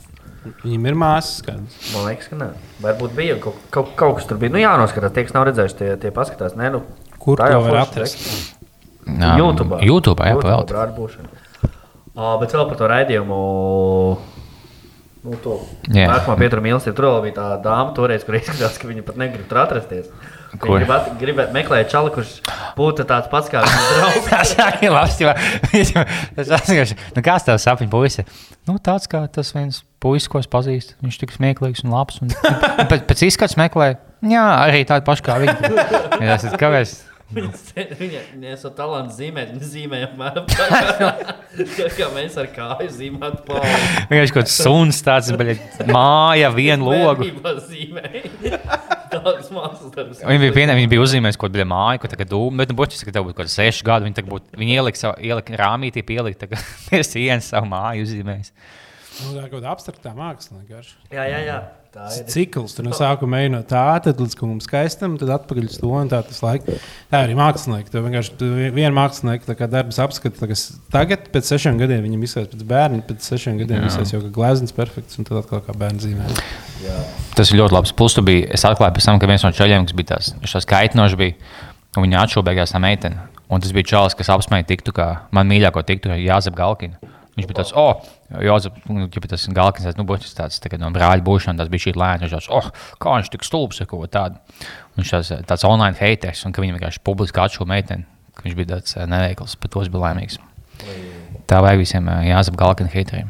Viņam 0.63 0.87
ir 0.89 0.95
māsas. 0.95 1.43
Kādas. 1.45 1.77
Man 1.93 2.07
liekas, 2.07 2.29
ka 2.31 2.35
nē. 2.39 2.47
Varbūt 2.81 3.13
bija 3.19 3.35
kaut, 3.43 3.55
kaut, 3.69 3.93
kaut 3.99 4.15
kas 4.17 4.25
tur 4.31 4.37
bija. 4.41 4.49
Nu, 4.55 4.57
jānoskatās, 4.63 5.13
tie, 5.13 5.23
kas 5.27 5.33
nav 5.37 5.45
redzējuši, 5.51 5.77
tie, 5.77 5.95
tie 6.01 6.11
paskatās. 6.15 6.55
Nē, 6.57 6.71
nu, 6.73 6.81
Kur 7.19 7.37
tā 7.37 7.51
jau 7.51 7.61
var 7.67 7.83
atrast? 7.83 8.17
teksts. 8.17 8.56
YouTube. 9.07 9.79
YouTube, 9.85 10.25
jā, 10.27 10.39
pa 10.41 10.49
vēl. 10.51 10.65
brāļu 10.71 10.97
būšanu. 10.97 11.43
Uh, 12.17 12.33
bet 12.41 12.53
vēl 12.55 12.65
par 12.69 12.79
to 12.79 12.89
raidījumu. 12.89 13.37
Nu, 15.27 15.35
to 15.43 15.57
Jā. 15.91 16.07
nākamā 16.07 16.37
pietura 16.39 16.61
mīlestība. 16.63 16.95
Tur 16.95 17.07
vēl 17.09 17.23
bija 17.25 17.35
tā 17.35 17.45
dāma, 17.63 17.91
toreiz, 17.97 18.23
kur 18.23 18.37
izskatās, 18.39 18.77
ka 18.79 18.87
viņa 18.89 19.03
pat 19.07 19.17
negrib 19.19 19.47
tur 19.49 19.59
atrasties. 19.63 20.07
Kur? 20.55 20.77
Viņa 20.77 20.85
gribētu, 20.85 21.15
gribētu 21.19 21.55
meklēt 21.57 21.89
čalu, 21.91 22.11
kurš 22.15 22.37
būtu 22.77 23.03
tāds 23.09 23.27
pats 23.31 23.51
kā 23.51 23.63
viņa 23.65 23.89
draugs. 23.97 24.29
Tas 24.31 24.53
ir 24.55 24.85
jo 24.87 24.93
Tas 26.37 26.71
vienkārši. 26.71 26.97
Nu, 27.17 27.25
kāds 27.25 27.47
tev 27.49 27.59
sapņu 27.59 27.91
puise? 27.91 28.23
Nu, 28.69 28.77
tāds 28.83 29.09
kā 29.11 29.25
tas 29.33 29.51
viens 29.57 29.81
puisis, 30.03 30.29
ko 30.31 30.39
es 30.39 30.47
pazīstu. 30.51 30.95
Viņš 31.03 31.19
tik 31.25 31.35
smieklīgs 31.35 31.83
un 31.83 31.91
labs. 31.97 32.21
Un, 32.23 32.31
un 32.31 32.87
pēc, 32.93 33.03
pēc 33.09 33.25
izskats 33.27 33.59
meklē. 33.59 33.97
Jā, 34.31 34.47
arī 34.63 34.85
tādu 34.87 35.05
pašu 35.09 35.27
kā 35.27 35.35
viņa. 35.43 35.57
Jā, 36.23 36.37
tas 36.37 36.47
ir 36.47 36.57
kāpēc. 36.61 36.95
Viņa 37.27 38.21
viņa 38.29 38.51
esmu 38.53 38.69
talants 38.77 39.17
zīmēt, 39.19 39.49
viņa 39.51 39.67
zīmē 39.67 39.97
apmēram 40.05 40.45
tā, 40.47 40.67
kā, 40.95 41.09
tā 41.75 41.87
kā 41.97 42.07
mēs 42.15 42.37
ar 42.39 42.47
kāju 42.53 42.87
zīmētu 42.95 43.41
pauli. 43.49 43.71
Vienkārši 44.07 44.35
kaut 44.37 44.45
kāds 44.45 44.55
suns, 44.55 45.01
tāds 45.03 45.33
māja, 45.91 46.53
mākslas 49.51 49.91
darbs. 49.95 50.21
Viņa 50.23 50.41
bija, 50.45 50.55
pienā, 50.55 50.77
viņa 50.77 50.91
bija 50.93 51.03
uzzīmējusi 51.03 51.41
kaut 51.41 51.51
kādu 51.51 51.67
māju, 51.67 52.01
ko 52.03 52.11
tagad 52.11 52.31
dūmu, 52.31 52.61
bet, 52.61 52.71
nu, 52.71 52.77
būtu, 52.79 52.99
ka 53.07 53.15
tev 53.15 53.27
būtu 53.27 53.37
kaut 53.37 53.45
kāds 53.45 53.57
seši 53.59 53.87
gadi. 53.87 54.07
Viņa, 54.07 54.25
būtu, 54.31 54.59
viņa 54.61 54.77
ielika, 54.79 55.01
savu, 55.01 55.27
ielika 55.27 55.59
rāmītī, 55.63 56.03
pielika 56.07 56.45
tagad 56.45 56.63
pie 56.87 57.03
sienas 57.07 57.51
savu 57.51 57.67
māju 57.71 58.07
uzzīmējis. 58.07 58.53
Nu, 59.17 59.33
tā 59.33 59.41
ir 59.41 59.49
kaut 59.49 59.57
kāda 59.57 59.73
abstraktā 59.73 60.13
māksla. 60.15 60.61
vienkārši. 60.61 60.97
Jā, 61.11 61.27
jā, 61.27 61.43
jā. 61.47 61.59
Tā 61.97 62.03
Tas 62.11 62.17
ir. 62.19 62.25
cikls. 62.29 62.75
Tur 62.77 62.85
no 62.85 62.91
sākuma 62.93 63.39
ej 63.41 63.49
no 63.49 63.63
tā, 63.65 63.83
tad 64.05 64.19
līdz 64.21 64.35
kaut 64.37 64.51
kam 64.51 64.59
skaistam, 64.61 65.15
tad 65.17 65.31
atpakaļ 65.33 65.65
uz 65.65 65.77
to. 65.81 65.89
un 65.97 66.07
Tā, 66.11 66.19
tas 66.27 66.41
laik. 66.45 66.67
tā 67.09 67.23
arī 67.25 67.33
mākslinieki. 67.39 67.89
Tu 67.89 68.03
vienkārši 68.05 68.35
tu 68.37 68.45
vi- 68.53 68.69
vienu 68.75 68.93
mākslinieku 68.93 69.47
tā 69.49 69.55
kā 69.57 69.65
darbs 69.67 69.97
apskati. 69.97 70.37
tā 70.37 70.45
kā 70.51 70.55
s- 70.55 70.77
Tagad, 70.93 71.31
pēc 71.33 71.49
sešiem 71.49 71.79
gadiem, 71.81 72.03
viņam 72.05 72.23
izsaka 72.23 72.53
pēc 72.53 72.63
bērna, 72.69 73.01
pēc 73.07 73.19
sešiem 73.25 73.57
gadiem 73.57 73.87
izsaka 73.87 74.13
jau 74.13 74.21
kā 74.21 74.31
glezniecības 74.31 74.75
perfekts, 74.77 75.17
un 75.17 75.25
tad 75.25 75.41
atkal 75.43 75.61
kā 75.61 75.73
bērns 75.73 76.05
zīmē. 76.05 76.29
Jā. 76.85 76.99
Tas 77.35 77.51
ir 77.51 77.57
ļoti 77.59 77.71
labs. 77.73 77.91
Biji, 78.23 78.47
es 78.53 78.61
atklāju 78.63 78.93
pēc 78.93 79.05
tam, 79.05 79.19
ka 79.19 79.25
viens 79.25 79.43
no 79.43 79.49
čaļiem, 79.49 79.87
kas 79.87 79.95
bija 79.97 80.15
tās, 80.15 80.33
tās 80.45 80.65
kaitinošs 80.69 81.17
bija, 81.17 81.33
un 81.97 82.03
viņa 82.03 82.23
atšūpējās 82.27 82.73
tā 82.77 82.79
meitene. 82.79 83.17
Un 83.49 83.59
tas 83.61 83.71
bija 83.71 83.85
čalis, 83.85 84.13
kas 84.15 84.27
apsmēja 84.27 84.67
tiktu, 84.67 84.91
kā 84.93 85.19
man 85.31 85.47
mīļāko 85.49 85.81
tiktu, 85.83 86.09
Jāzep 86.13 86.53
Galkina. 86.53 86.97
Viņš 87.37 87.45
bija 87.45 87.59
tāds, 87.59 87.71
oh, 87.77 87.99
Jāzep, 88.41 88.79
nu, 88.89 89.05
ja 89.05 89.29
tas 89.29 89.43
Galkins, 89.53 89.97
nu, 89.99 90.07
būs 90.09 90.33
tāds 90.33 90.57
tā, 90.57 90.71
no 90.81 90.89
brāļa 90.95 91.21
būšana, 91.21 91.61
tas 91.61 91.69
bija 91.69 91.85
šī 91.85 91.93
lēna. 91.93 92.25
Viņš 92.25 92.33
tāds, 92.33 92.49
oh, 92.49 92.69
kā 92.97 93.13
viņš 93.13 93.29
tik 93.35 93.45
stulbs, 93.45 93.83
ko 93.85 94.01
tādu. 94.09 94.41
Viņš 94.97 95.13
tāds, 95.13 95.29
tāds 95.45 95.65
online 95.69 95.93
haters, 95.99 96.41
un 96.47 96.55
ka 96.55 96.63
viņam 96.63 96.79
vienkārši 96.79 97.03
publiski 97.05 97.43
atšūpēja 97.43 97.69
meiteni, 97.69 98.07
ka 98.33 98.47
viņš 98.47 98.57
bija 98.57 98.71
tāds 98.71 98.97
eh, 98.97 99.05
neveikls, 99.13 99.53
bet 99.61 99.75
tos 99.75 99.91
bija 99.93 100.07
laimīgs. 100.07 100.39
Tā 101.47 101.61
vajag 101.61 101.83
visiem 101.83 102.09
eh, 102.09 102.31
Jāzep 102.31 102.57
Galkina 102.57 102.89
hateriem. 102.89 103.29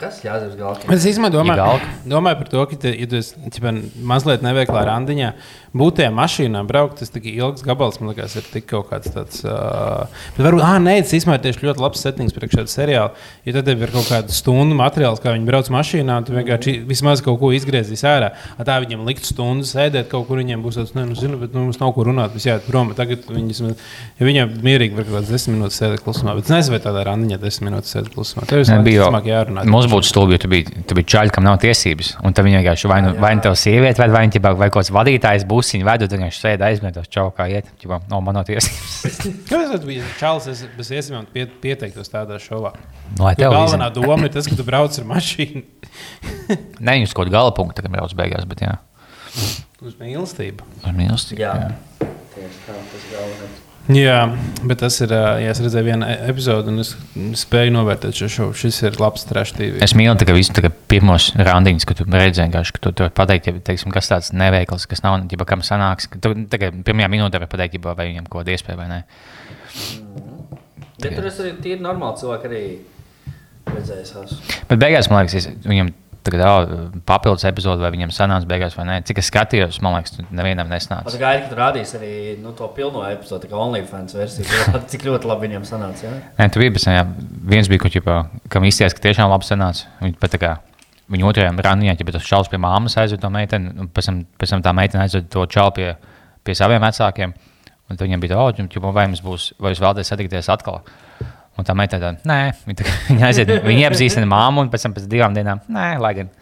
Kas 0.00 0.22
jāsaka 0.24 0.56
galvā? 0.56 0.94
Es 0.96 1.04
īstenībā 1.10 1.28
domāju, 1.34 1.58
Igalka. 1.60 1.88
domāju 2.08 2.38
par 2.40 2.48
to, 2.54 2.62
ka, 2.70 2.78
te, 2.86 2.92
ja 2.96 3.06
tu 3.10 3.18
esi 3.20 3.36
ķipa, 3.52 3.72
mazliet 4.08 4.40
neveiklā 4.46 4.84
randiņā, 4.88 5.32
būt 5.76 5.98
tajā 6.00 6.10
mašīnā, 6.16 6.62
braukt, 6.66 6.96
tas 7.02 7.12
tik 7.12 7.26
ilgs 7.30 7.62
gabals, 7.66 8.00
man 8.00 8.14
liekas, 8.14 8.38
ir 8.40 8.46
tik 8.50 8.64
kaut 8.72 8.88
kāds 8.90 9.12
tāds. 9.12 9.42
Uh, 9.44 10.08
bet 10.38 10.46
varbūt, 10.48 10.64
ah, 10.64 10.78
nē, 10.82 10.96
tas 11.04 11.12
īstenībā 11.20 11.36
ir 11.36 11.44
tieši 11.44 11.66
ļoti 11.68 11.84
labs 11.84 12.00
settings 12.06 12.32
priekš 12.34 12.56
šāda 12.58 12.72
seriāla. 12.72 13.12
Ja 13.44 13.54
tad 13.58 13.68
tev 13.68 13.84
ir 13.84 13.92
kaut 13.92 14.08
kāda 14.08 14.32
stundu 14.34 14.78
materiāls, 14.80 15.20
kā 15.22 15.34
viņi 15.36 15.46
brauc 15.52 15.68
mašīnā, 15.76 16.16
tu 16.26 16.34
vienkārši 16.38 16.76
vismaz 16.88 17.20
kaut 17.26 17.38
ko 17.44 17.52
izgriezīs 17.56 18.02
ārā. 18.08 18.32
A 18.56 18.66
Tā 18.70 18.76
viņiem 18.84 19.00
likt 19.04 19.26
stundu 19.26 19.66
sēdēt 19.66 20.06
kaut 20.12 20.28
kur, 20.28 20.38
viņiem 20.38 20.60
būs 20.62 20.76
tāds, 20.78 20.92
ne, 20.94 21.02
nu, 21.10 21.16
zinu, 21.18 21.36
bet 21.40 21.50
nu, 21.56 21.64
mums 21.66 21.80
nav 21.82 21.90
ko 21.96 22.04
runāt, 22.06 22.30
mēs 22.36 22.46
jāiet 22.46 22.62
prom. 22.70 22.92
Tagad 22.94 23.24
vismaz- 23.26 23.74
ja 24.20 24.26
viņiem 24.28 24.52
mierīgi 24.62 24.94
var 24.94 25.08
kaut 25.08 25.16
kādas 25.18 25.32
desmit 25.34 25.56
minūtes 25.58 25.80
sēdēt 25.82 26.04
klusumā, 26.06 26.36
bet 26.38 26.46
es 26.46 26.52
nezinu, 26.54 26.76
vai 26.76 26.82
tādā 26.84 27.02
randiņā 27.08 27.40
desmit 27.42 27.66
minūtes 27.72 27.90
sēdēt 27.96 28.14
klusumā. 28.14 28.46
Tev 28.46 28.62
Ne, 28.70 28.78
bija 28.86 29.08
vismaz 29.08 29.26
jārunā. 29.26 29.64
Mums 29.66 29.89
būtu 29.90 30.08
stulbi, 30.08 30.36
ja 30.36 30.40
tu 30.42 30.48
biji, 30.50 30.84
tu 30.88 30.96
biji 30.98 31.08
čaļi, 31.12 31.32
kam 31.34 31.44
nav 31.46 31.58
tiesības. 31.62 32.12
Un 32.24 32.34
tad 32.36 32.46
viņi 32.46 32.60
vienkārši 32.60 32.90
vai 32.90 32.98
nu, 33.04 33.12
vai 33.20 33.32
nu 33.36 33.44
tev 33.44 33.56
sieviete, 33.58 34.00
vai, 34.02 34.08
vai, 34.14 34.24
vai 34.62 34.68
kaut 34.70 34.80
kāds 34.80 34.92
vadītājs 34.94 35.46
būsiņš 35.50 35.86
vedu, 35.86 36.08
tad 36.10 36.22
viņš 36.22 36.40
sēž 36.42 36.64
aizmirst, 36.70 37.10
čau, 37.12 37.28
kā 37.36 37.48
iet. 37.52 37.68
Ķibā, 37.82 38.00
no, 38.10 38.20
man 38.24 38.38
nav 38.38 38.46
tiesības. 38.48 39.20
Kāpēc 39.50 39.72
tas 39.74 39.86
bija 39.86 40.06
Čālijs? 40.20 40.48
Es 40.54 40.64
bez 40.78 40.92
iespējām 40.96 41.26
pie, 41.34 41.46
pieteiktos 41.62 42.12
tādā 42.12 42.38
šovā. 42.42 42.72
Lai 43.18 43.34
Jo 43.36 43.48
tev 43.50 43.56
galvenā 43.58 43.90
izņem. 43.90 43.96
doma 44.06 44.28
ir 44.28 44.34
tas, 44.36 44.48
ka 44.50 44.58
tu 44.58 44.66
brauc 44.66 44.98
ar 45.02 45.08
mašīnu 45.10 45.64
Ne 46.86 46.98
viņus 46.98 47.14
kaut 47.16 47.30
gala 47.32 47.50
punktā, 47.56 47.82
kad 47.84 47.92
brauc 47.92 48.14
beigās, 48.18 48.46
bet 48.50 48.62
jā, 48.64 48.76
uz 49.82 49.96
mīlestību. 50.00 50.66
ar 50.86 50.94
mīlestību. 50.96 51.42
Jā. 51.42 51.72
Tieši 52.34 52.62
tā, 52.66 52.76
tas 52.76 53.02
ir 53.04 53.16
galvenais. 53.16 53.66
Jā, 53.90 54.18
bet 54.68 54.80
tas 54.82 54.96
ir. 55.02 55.10
Jā, 55.10 55.50
es 55.50 55.60
redzēju 55.62 55.86
vienu 55.86 56.06
e- 56.06 56.18
epizodi, 56.30 56.70
un 56.70 56.82
es 56.82 56.92
spēju 57.40 57.72
novērtēt 57.74 58.18
šo 58.20 58.28
šovu. 58.30 58.56
Šis 58.60 58.80
ir 58.86 58.98
labs 59.00 59.24
trešdīvs. 59.26 59.80
Es 59.82 59.94
mīlu 59.98 60.14
tā, 60.20 60.28
ka 60.28 60.36
visu 60.36 60.54
tā 60.54 60.70
pirmos 60.70 61.30
randiņus, 61.38 61.86
kad 61.88 62.02
tu 62.02 62.06
redzēji, 62.06 62.52
ka 62.52 62.62
tu, 62.76 62.92
tu 62.92 63.06
vari 63.06 63.16
pateikt, 63.16 63.48
ja, 63.50 63.62
teiksim, 63.70 63.94
kas 63.94 64.10
tāds 64.12 64.30
neveikls, 64.36 64.86
kas 64.90 65.02
nav, 65.06 65.18
ja 65.30 65.48
kam 65.48 65.64
sanāks. 65.66 66.10
ka 66.12 66.20
Tu, 66.22 66.34
kā 66.54 66.70
pirmajā 66.86 67.10
minūtē 67.16 67.40
var 67.42 67.50
pateikt, 67.50 67.80
ja, 67.80 67.94
vai 67.96 68.10
viņam 68.12 68.28
kaut 68.28 68.44
kāda 68.44 68.54
iespēja 68.54 68.78
vai 68.78 68.88
nē. 68.92 69.00
Bet 71.00 71.16
tur 71.16 71.26
es 71.30 71.40
arī 71.40 71.56
tīri 71.64 71.82
normāli 71.82 72.20
cilvēki 72.20 72.50
arī 72.50 72.64
redzējis. 73.70 74.14
esmu. 74.22 74.60
Bet 74.68 74.82
beigās, 74.82 75.10
man 75.10 75.24
liekas, 75.24 75.40
es, 75.40 75.66
viņam 75.66 75.94
tagad 76.26 76.42
ā, 76.44 76.52
papildus 77.08 77.44
epizode, 77.48 77.82
vai 77.84 77.90
viņam 77.94 78.12
sanāca 78.14 78.48
beigās 78.48 78.76
vai 78.76 78.86
nē. 78.88 78.96
Cik 79.08 79.20
es 79.22 79.28
skatījos, 79.30 79.80
man 79.84 79.98
liekas, 79.98 80.18
nevienam 80.28 80.70
Es 80.70 80.86
nesnāca. 80.86 81.14
gaidu, 81.20 81.44
ka 81.44 81.52
tu 81.52 81.58
rādīsi 81.60 81.96
arī 81.98 82.12
nu, 82.42 82.52
to 82.56 82.68
pilno 82.76 83.02
epizodi, 83.08 83.50
kā 83.50 83.58
OnlyFans 83.60 84.16
versiju. 84.18 84.48
Cik 84.92 85.06
ļoti 85.08 85.30
labi 85.30 85.48
viņam 85.48 85.68
sanāca. 85.68 86.06
Ja? 86.06 86.16
Nē, 86.38 86.50
tu 86.52 86.62
biji, 86.62 86.74
bet 86.76 86.88
jā, 86.88 87.04
viens 87.54 87.70
bija, 87.72 87.84
kurš, 87.86 88.00
kam 88.52 88.68
izties, 88.68 88.96
ka 88.96 89.08
tiešām 89.08 89.32
labi 89.32 89.48
sanāca. 89.48 89.88
Viņa 90.04 90.20
pat 90.20 90.36
tā 90.36 90.42
kā 90.42 90.54
viņa 91.10 91.26
otrajā 91.26 91.52
randiņā, 91.56 91.96
ja 91.98 92.12
tas 92.14 92.26
čels 92.26 92.50
pie 92.50 92.60
māmas 92.62 92.96
aizved 93.00 93.22
to 93.22 93.30
meiteni, 93.34 93.72
un 93.82 93.90
pēc 93.90 94.10
tam, 94.10 94.22
pēc 94.38 94.54
tam 94.54 94.64
tā 94.66 94.74
meitene 94.76 95.04
aizved 95.04 95.26
to 95.32 95.46
čelu 95.50 95.74
pie, 95.74 95.88
pie 96.46 96.54
saviem 96.54 96.82
vecākiem. 96.84 97.34
Un 97.90 97.98
tad 97.98 98.06
viņam 98.06 98.22
bija 98.22 98.36
tā, 98.36 98.38
oh, 98.38 98.92
vai 98.94 99.08
mums 99.10 99.22
būs, 99.24 99.48
vai 99.58 99.72
jūs 99.72 99.82
vēlaties 99.82 100.12
satikties 100.12 100.50
atkal. 100.52 100.84
Un 101.58 101.66
tā 101.66 101.74
meitene 101.76 102.00
tāda, 102.02 102.28
nē, 102.30 102.38
viņa, 102.68 102.78
tā, 102.78 102.92
viņa 103.10 103.26
aiziet, 103.28 103.52
viņa 103.66 103.86
iepazīstina 103.88 104.28
māmu, 104.30 104.64
un 104.64 104.70
pēc 104.72 104.86
tam 104.86 104.96
pēc 104.96 105.08
divām 105.10 105.36
dienām, 105.36 105.62
nē, 105.72 105.88
lai 106.00 106.12
gan. 106.20 106.32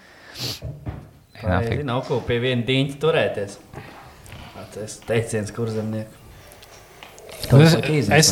Ir 1.39 1.85
nav 1.87 2.05
ko 2.07 2.21
pie 2.27 2.41
viena 2.43 2.67
dīņa 2.67 2.99
turēties. 3.03 3.59
Tas 4.75 4.99
teiciens, 5.09 5.51
kur 5.55 5.71
zemnieks. 5.73 6.18
Es, 7.49 7.77
es 8.13 8.31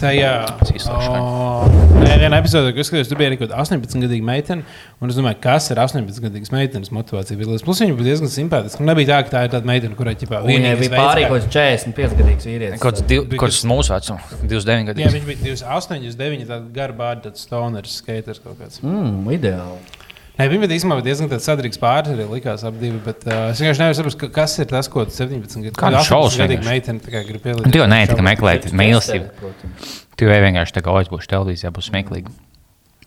tajā 0.00 0.30
izslēgšanai. 0.74 1.20
o, 1.20 1.68
nē, 2.02 2.16
vienā 2.20 2.40
epizodē, 2.42 2.72
kad 2.74 2.82
es 2.82 2.90
skatījos, 2.90 3.10
tur 3.10 3.20
bija 3.20 3.30
arī 3.30 3.38
kaut 3.40 3.50
kāda 3.50 3.62
18-gadīga 3.62 4.26
meitene. 4.26 4.64
Un 5.00 5.12
es 5.12 5.18
domāju, 5.18 5.38
kas 5.44 5.68
ir 5.72 5.80
18-gadīgas 5.80 6.52
meitenes 6.52 6.92
motivācija. 6.94 7.38
Vilnius. 7.40 7.64
Plus 7.66 7.80
viņa 7.84 7.96
bija 7.96 8.10
diezgan 8.10 8.32
simpātiska. 8.32 8.82
Un 8.82 8.90
nebija 8.90 9.14
tā, 9.14 9.20
ka 9.26 9.34
tā 9.36 9.44
ir 9.46 9.52
tāda 9.54 9.70
meitene, 9.70 9.96
kurai 9.98 10.16
ķipā 10.18 10.42
Viņai 10.46 10.74
bija 10.82 10.92
pārāk 10.94 11.30
kaut 11.30 11.46
kāds 11.46 11.52
45 11.56 12.18
gadīgs 12.20 12.48
vīrietis. 12.50 12.82
Kaut 12.82 13.02
bija 13.08 13.42
kāds 13.44 13.62
mūsu 13.68 13.94
vecums, 13.94 14.34
29 14.42 14.72
Jā, 14.76 14.88
gadi. 14.92 15.06
viņš 15.16 15.28
bija 15.30 15.44
28, 15.44 16.02
29, 16.10 16.50
tāds 16.52 16.72
garš 16.76 16.98
bārds, 17.00 17.24
tāds 17.28 17.46
stoners, 17.48 18.00
skaters 18.02 18.42
kaut 18.44 18.60
kāds. 18.60 18.82
Mm, 18.84 19.22
ideāli. 19.38 20.05
Nē, 20.36 20.46
viņa 20.52 20.66
bija 20.68 20.76
īstenībā 20.76 21.00
diezgan 21.06 21.30
tāds 21.32 21.46
sadrīgs 21.48 21.78
pāris 21.80 22.12
arī 22.12 22.26
likās 22.28 22.60
ap 22.68 22.74
divi, 22.76 22.98
bet 23.00 23.22
uh, 23.24 23.46
es 23.54 23.60
vienkārši 23.62 23.80
nevaru 23.80 23.96
saprast, 23.96 24.18
ka- 24.20 24.28
kas 24.36 24.58
ir 24.60 24.66
tas, 24.68 24.88
ko 24.92 25.06
tu 25.08 25.14
17 25.16 25.62
gadu 25.64 25.78
gadīgi 26.42 26.58
vienkārši? 26.60 26.72
meitene 26.74 27.00
grib 27.30 27.38
Un 27.40 27.46
pielīdzināt. 27.46 27.72
tu 27.72 27.80
jau 27.80 27.86
neesi 27.88 28.10
tikai 28.12 28.26
meklēt 28.26 28.66
Priekš 28.66 28.76
mīlestību. 28.76 29.54
Tu 30.20 30.28
jau 30.28 30.36
vienkārši 30.44 30.76
tā 30.76 30.82
kā 30.84 30.92
aizbūsi 31.00 31.30
televīzijā, 31.32 31.72
būs 31.78 31.88
smieklīgi. 31.88 32.34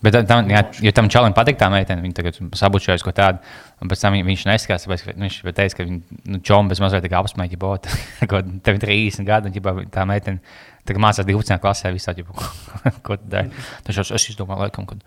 Bet 0.01 0.15
tam, 0.31 0.47
jā, 0.49 0.63
ja 0.87 0.91
tam 0.95 1.09
čalim 1.11 1.33
patīk 1.37 1.57
tā 1.59 1.67
meitene, 1.69 2.01
viņa 2.01 2.17
tagad 2.17 2.37
sabučojas 2.55 3.03
ko 3.05 3.11
tādu, 3.13 3.41
un 3.83 3.89
pēc 3.91 4.01
tam 4.01 4.15
viņ- 4.15 4.25
viņš 4.31 4.45
neskatās, 4.49 4.85
tāpēc, 4.87 5.01
ka 5.05 5.15
viņš 5.19 5.37
teica, 5.59 5.75
ka 5.75 5.85
viņa 5.85 6.21
nu, 6.33 6.39
čom 6.49 6.69
bez 6.71 6.79
mazliet 6.81 7.03
tā 7.05 7.11
apsmēķi 7.19 7.59
ko 8.31 8.39
tev 8.63 8.79
ir 8.79 8.85
30 8.87 9.27
gadi, 9.27 9.51
un 9.51 9.57
ģibā, 9.57 9.75
tā 9.93 10.05
meitene 10.07 10.39
tagad 10.87 11.03
mācās 11.03 11.27
12. 11.27 11.59
klasē, 11.61 11.91
visā 11.93 12.15
ģibā, 12.15 12.31
ko 13.05 13.19
tu 13.19 13.27
dari. 13.29 13.51
Tad 13.83 13.91
es, 13.99 14.09
es 14.17 14.29
izdomāju, 14.31 14.63
laikam, 14.65 14.87
kad, 14.87 15.03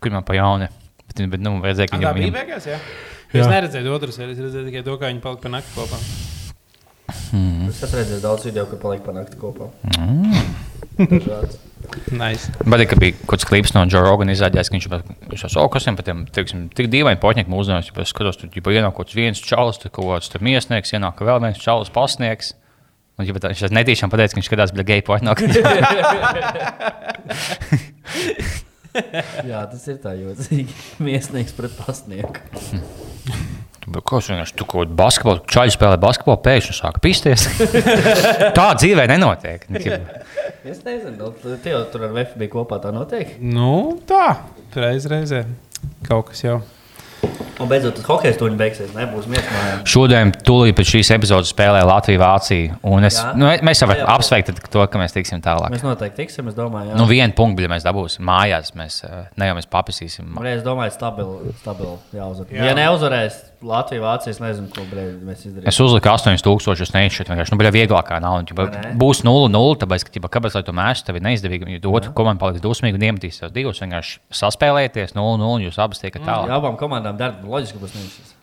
kad 0.00 0.14
man 0.14 0.22
pa 0.24 0.38
jauni. 0.38 0.70
Bet, 1.10 1.24
bet 1.32 1.42
nu, 1.42 1.56
redzēju, 1.64 1.90
ka 1.90 1.98
viņam, 1.98 2.20
bija 2.20 2.34
beigās, 2.38 2.68
jā. 2.70 2.78
Jā. 3.30 3.44
Es 3.44 3.50
neredzēju 3.50 3.94
otru 3.94 4.14
sēriju, 4.14 4.36
es 4.36 4.44
redzēju 4.46 4.68
tikai 4.70 4.82
to, 4.86 4.94
kā 4.98 5.10
viņi 5.10 5.22
palika 5.22 5.46
pa 5.46 5.50
nakti 5.56 5.74
kopā. 5.76 5.98
Es 7.10 7.82
esmu 7.82 7.98
redzējis 7.98 8.22
daudz 8.22 8.46
video, 8.46 8.64
kur 8.70 8.78
paliek 8.82 9.02
pa 9.06 9.14
nakti 9.14 9.38
kopā. 9.38 9.70
Dažāds. 11.00 11.58
Nice. 12.12 12.50
Bet, 12.66 12.82
ka 12.90 12.96
bija 13.00 13.14
kaut 13.18 13.32
kāds 13.32 13.46
klips 13.48 13.72
no 13.74 13.82
Joe 13.88 14.02
Rogan 14.04 14.30
izrādījās, 14.30 14.68
ka 14.70 14.74
viņš 14.76 14.86
jau 14.86 14.92
tādā 14.92 15.02
kas 15.72 15.86
viņam 15.86 15.96
pat 15.98 16.06
tiem, 16.06 16.18
teiksim, 16.36 16.58
tik 16.76 16.86
dīvaini 16.92 17.46
mūsdienās, 17.50 17.88
ja 17.88 18.02
es 18.02 18.12
skatos, 18.12 18.36
tur 18.38 18.48
jau 18.52 18.74
ienāk 18.74 18.92
kaut 18.94 19.06
kāds 19.08 19.18
viens 19.18 19.38
čalis, 19.42 19.80
tur 19.82 19.90
kaut 19.94 20.06
kāds 20.10 20.28
tur 20.30 20.40
miesnieks, 20.44 20.94
ienāk 20.94 21.16
vēl 21.24 21.38
viens 21.46 21.62
čalis 21.62 21.90
pasniegs. 21.94 22.46
Un, 23.16 23.26
ja 23.26 23.32
tā, 23.36 23.48
viņš 23.52 23.74
netīšām 23.76 24.08
pateica, 24.12 24.32
ka 24.34 24.38
viņš 24.40 24.48
skatās, 24.50 24.74
bija 24.76 24.90
geju 24.92 25.04
poņķi. 25.10 25.30
Jā, 29.50 29.64
tas 29.70 29.86
ir 29.90 30.00
tā 30.02 30.14
jocīgi. 30.18 30.74
Miesnieks 31.06 31.54
pret 31.56 31.74
pasnieku. 31.78 32.42
Ko 33.90 34.18
viņš 34.20 34.28
vienkārši 34.30 34.56
tur 34.58 34.68
kaut 34.70 34.84
kādā 34.84 34.96
basketbolā, 35.00 35.42
čaļi 35.50 35.74
spēlē 35.74 36.00
basketbolu, 36.02 36.40
pēkšņi 36.44 36.76
sāk 36.76 37.00
pisties. 37.02 37.46
tā 38.58 38.66
dzīvē 38.78 39.06
nenotiek. 39.10 39.64
Es 39.70 40.82
nezinu, 40.86 41.16
nu, 41.16 41.56
jau 41.64 41.80
tur 41.90 42.06
ar 42.06 42.14
VF 42.14 42.36
bija 42.38 42.54
kopā 42.54 42.78
tā 42.84 42.92
notiek. 42.94 43.34
Nu, 43.40 43.98
tā, 44.06 44.36
reiz 44.76 45.08
reizē. 45.10 45.46
Kaut 46.06 46.30
kas 46.30 46.44
jau. 46.44 46.60
Un 47.60 47.68
beidzot, 47.68 47.92
tas 47.98 48.06
hockey 48.08 48.32
stūņi 48.32 48.56
beigsies. 48.56 48.92
Nebūs 48.96 49.26
mieslājums. 49.28 49.82
Šodien, 49.92 50.30
tūlīt 50.48 50.78
pēc 50.78 50.92
šīs 50.94 51.10
epizodes, 51.12 51.50
spēlē 51.52 51.82
Latvija-Vācija. 51.84 52.78
Es, 53.04 53.18
nu, 53.36 53.50
mēs 53.68 53.82
jau 53.82 53.90
varam 53.90 54.08
apsveikt 54.14 54.62
to, 54.72 54.86
ka 54.88 55.02
mēs 55.02 55.12
tiksim 55.12 55.42
tālāk. 55.44 55.74
Mēs 55.74 55.84
noteikti 55.84 56.22
tiksim, 56.22 56.48
es 56.48 56.56
domāju. 56.56 56.94
Jā. 56.94 56.96
Nu, 56.96 57.04
vienu 57.10 57.36
punktu 57.36 57.66
ja 57.66 57.72
mēs 57.72 57.84
dabūsim 57.84 58.24
mājās. 58.24 58.72
Mēs 58.80 59.02
eh, 59.04 59.28
ne 59.36 59.50
jau 59.50 59.58
mēs 59.60 59.68
papisīsim. 59.76 60.32
Reiz 60.40 60.64
domāju, 60.64 60.96
stabili, 60.96 61.52
stabili 61.60 61.98
jāuzvar. 62.16 62.48
Jā. 62.56 62.70
Ja 62.70 62.76
neuzvarēs 62.80 63.42
Latviju, 63.66 64.02
Vāciju, 64.04 64.32
es 64.32 64.38
nezinu, 64.40 64.68
ko 64.72 64.84
brīdi 64.88 65.18
mēs 65.26 65.42
izdarīsim. 65.44 65.68
Es 65.68 65.80
uzliku 65.82 66.08
8000, 66.12 66.84
es 66.86 66.94
neizšķiru. 66.94 67.32
Vienkārši 67.34 67.54
nu, 67.54 67.58
bija 67.60 67.72
vieglākā 67.74 68.20
nauda. 68.24 68.66
Ne? 68.72 68.92
būs 69.00 69.20
0-0, 69.26 69.74
tāpēc, 69.82 70.06
ka, 70.06 70.14
ķipa, 70.16 70.30
kāpēc 70.36 70.56
lai 70.56 70.62
to 70.66 70.74
mēģinātu, 70.76 71.06
tev 71.08 71.20
neizdevīgi. 71.26 71.74
Ja 71.76 71.92
otru 71.92 72.14
komandu 72.16 72.44
paliks 72.44 72.64
dusmīgi 72.64 72.96
un 73.00 73.08
iemetīs 73.10 73.42
tos 73.42 73.52
divus, 73.52 73.82
vienkārši 73.84 74.16
saspēlēties 74.40 75.12
0-0, 75.18 75.50
un 75.58 75.68
jūs 75.68 75.80
abas 75.82 76.00
tiekat 76.00 76.24
Jā, 76.24 76.30
tālāk. 76.30 76.56
abām 76.56 76.80
komandām 76.80 77.20
dara 77.20 77.36
loģiski, 77.44 77.82
būs 77.84 77.98
nevis. 77.98 78.34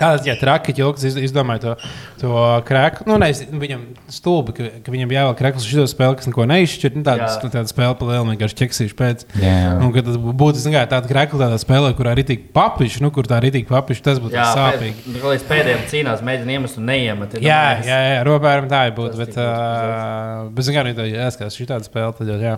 Tāds 0.00 0.24
jā, 0.28 0.34
traki 0.40 0.72
ķilks 0.76 1.04
iz- 1.10 1.18
izdomāja 1.28 1.60
to, 1.64 1.74
to 2.22 2.30
krēku. 2.68 3.04
Nu, 3.08 3.18
ne, 3.20 3.28
viņam 3.32 3.82
stulbi, 4.08 4.54
ka, 4.56 4.68
ka 4.86 4.94
viņam 4.94 5.12
jāvēl 5.12 5.36
krēklis 5.38 5.66
uz 5.66 5.74
šo 5.74 5.84
spēli, 5.92 6.16
kas 6.20 6.30
neko 6.30 6.46
neizšķir. 6.48 6.96
Nu, 6.96 7.04
tāda, 7.06 7.26
Jā. 7.28 7.50
tāda 7.52 7.68
spēle 7.68 7.96
pa 8.00 8.08
lielu 8.08 8.28
vienkārši 8.32 8.58
ķeksīšu 8.62 8.96
pēc. 8.96 9.24
Jā, 9.36 9.52
jā. 9.66 9.74
Nu, 9.80 9.90
kad 9.94 10.08
tas 10.08 10.16
būtu 10.16 10.64
kā, 10.72 10.84
tāda 10.90 11.10
krēkla 11.10 11.42
tādā 11.44 11.58
spēlē, 11.60 11.92
kurā 11.98 12.14
arī 12.16 12.24
tik 12.30 12.46
papiši, 12.56 13.02
nu, 13.04 13.10
kur 13.14 13.28
tā 13.28 13.38
arī 13.40 13.52
tik 13.58 13.68
papiši, 13.68 14.04
tas 14.08 14.20
būtu 14.22 14.38
Jā, 14.38 14.48
sāpīgi. 14.56 15.04
pēc, 15.14 15.26
līdz 15.34 15.46
pēdējiem 15.50 15.82
cīnās 15.92 16.24
mēģina 16.24 16.56
iemest 16.56 16.80
un 16.80 16.88
neiemet. 16.90 17.34
Ir 17.36 17.44
Jā, 17.44 17.60
domājis, 17.60 17.90
jā, 17.92 17.98
jā 18.14 18.22
ropēram 18.30 18.70
tā 18.72 18.84
ir 18.88 18.94
būt. 18.96 19.10
Tas 19.10 19.20
Bet, 19.20 19.36
uh, 19.36 20.48
bet 20.54 20.64
zināmā 20.66 20.94
mērā, 20.94 21.06
ja 21.10 21.26
jāskatās 21.28 21.58
šī 21.58 21.66
tāda 21.70 21.84
spēle, 21.86 22.14
tad 22.16 22.30
jau, 22.32 22.38
jā. 22.40 22.54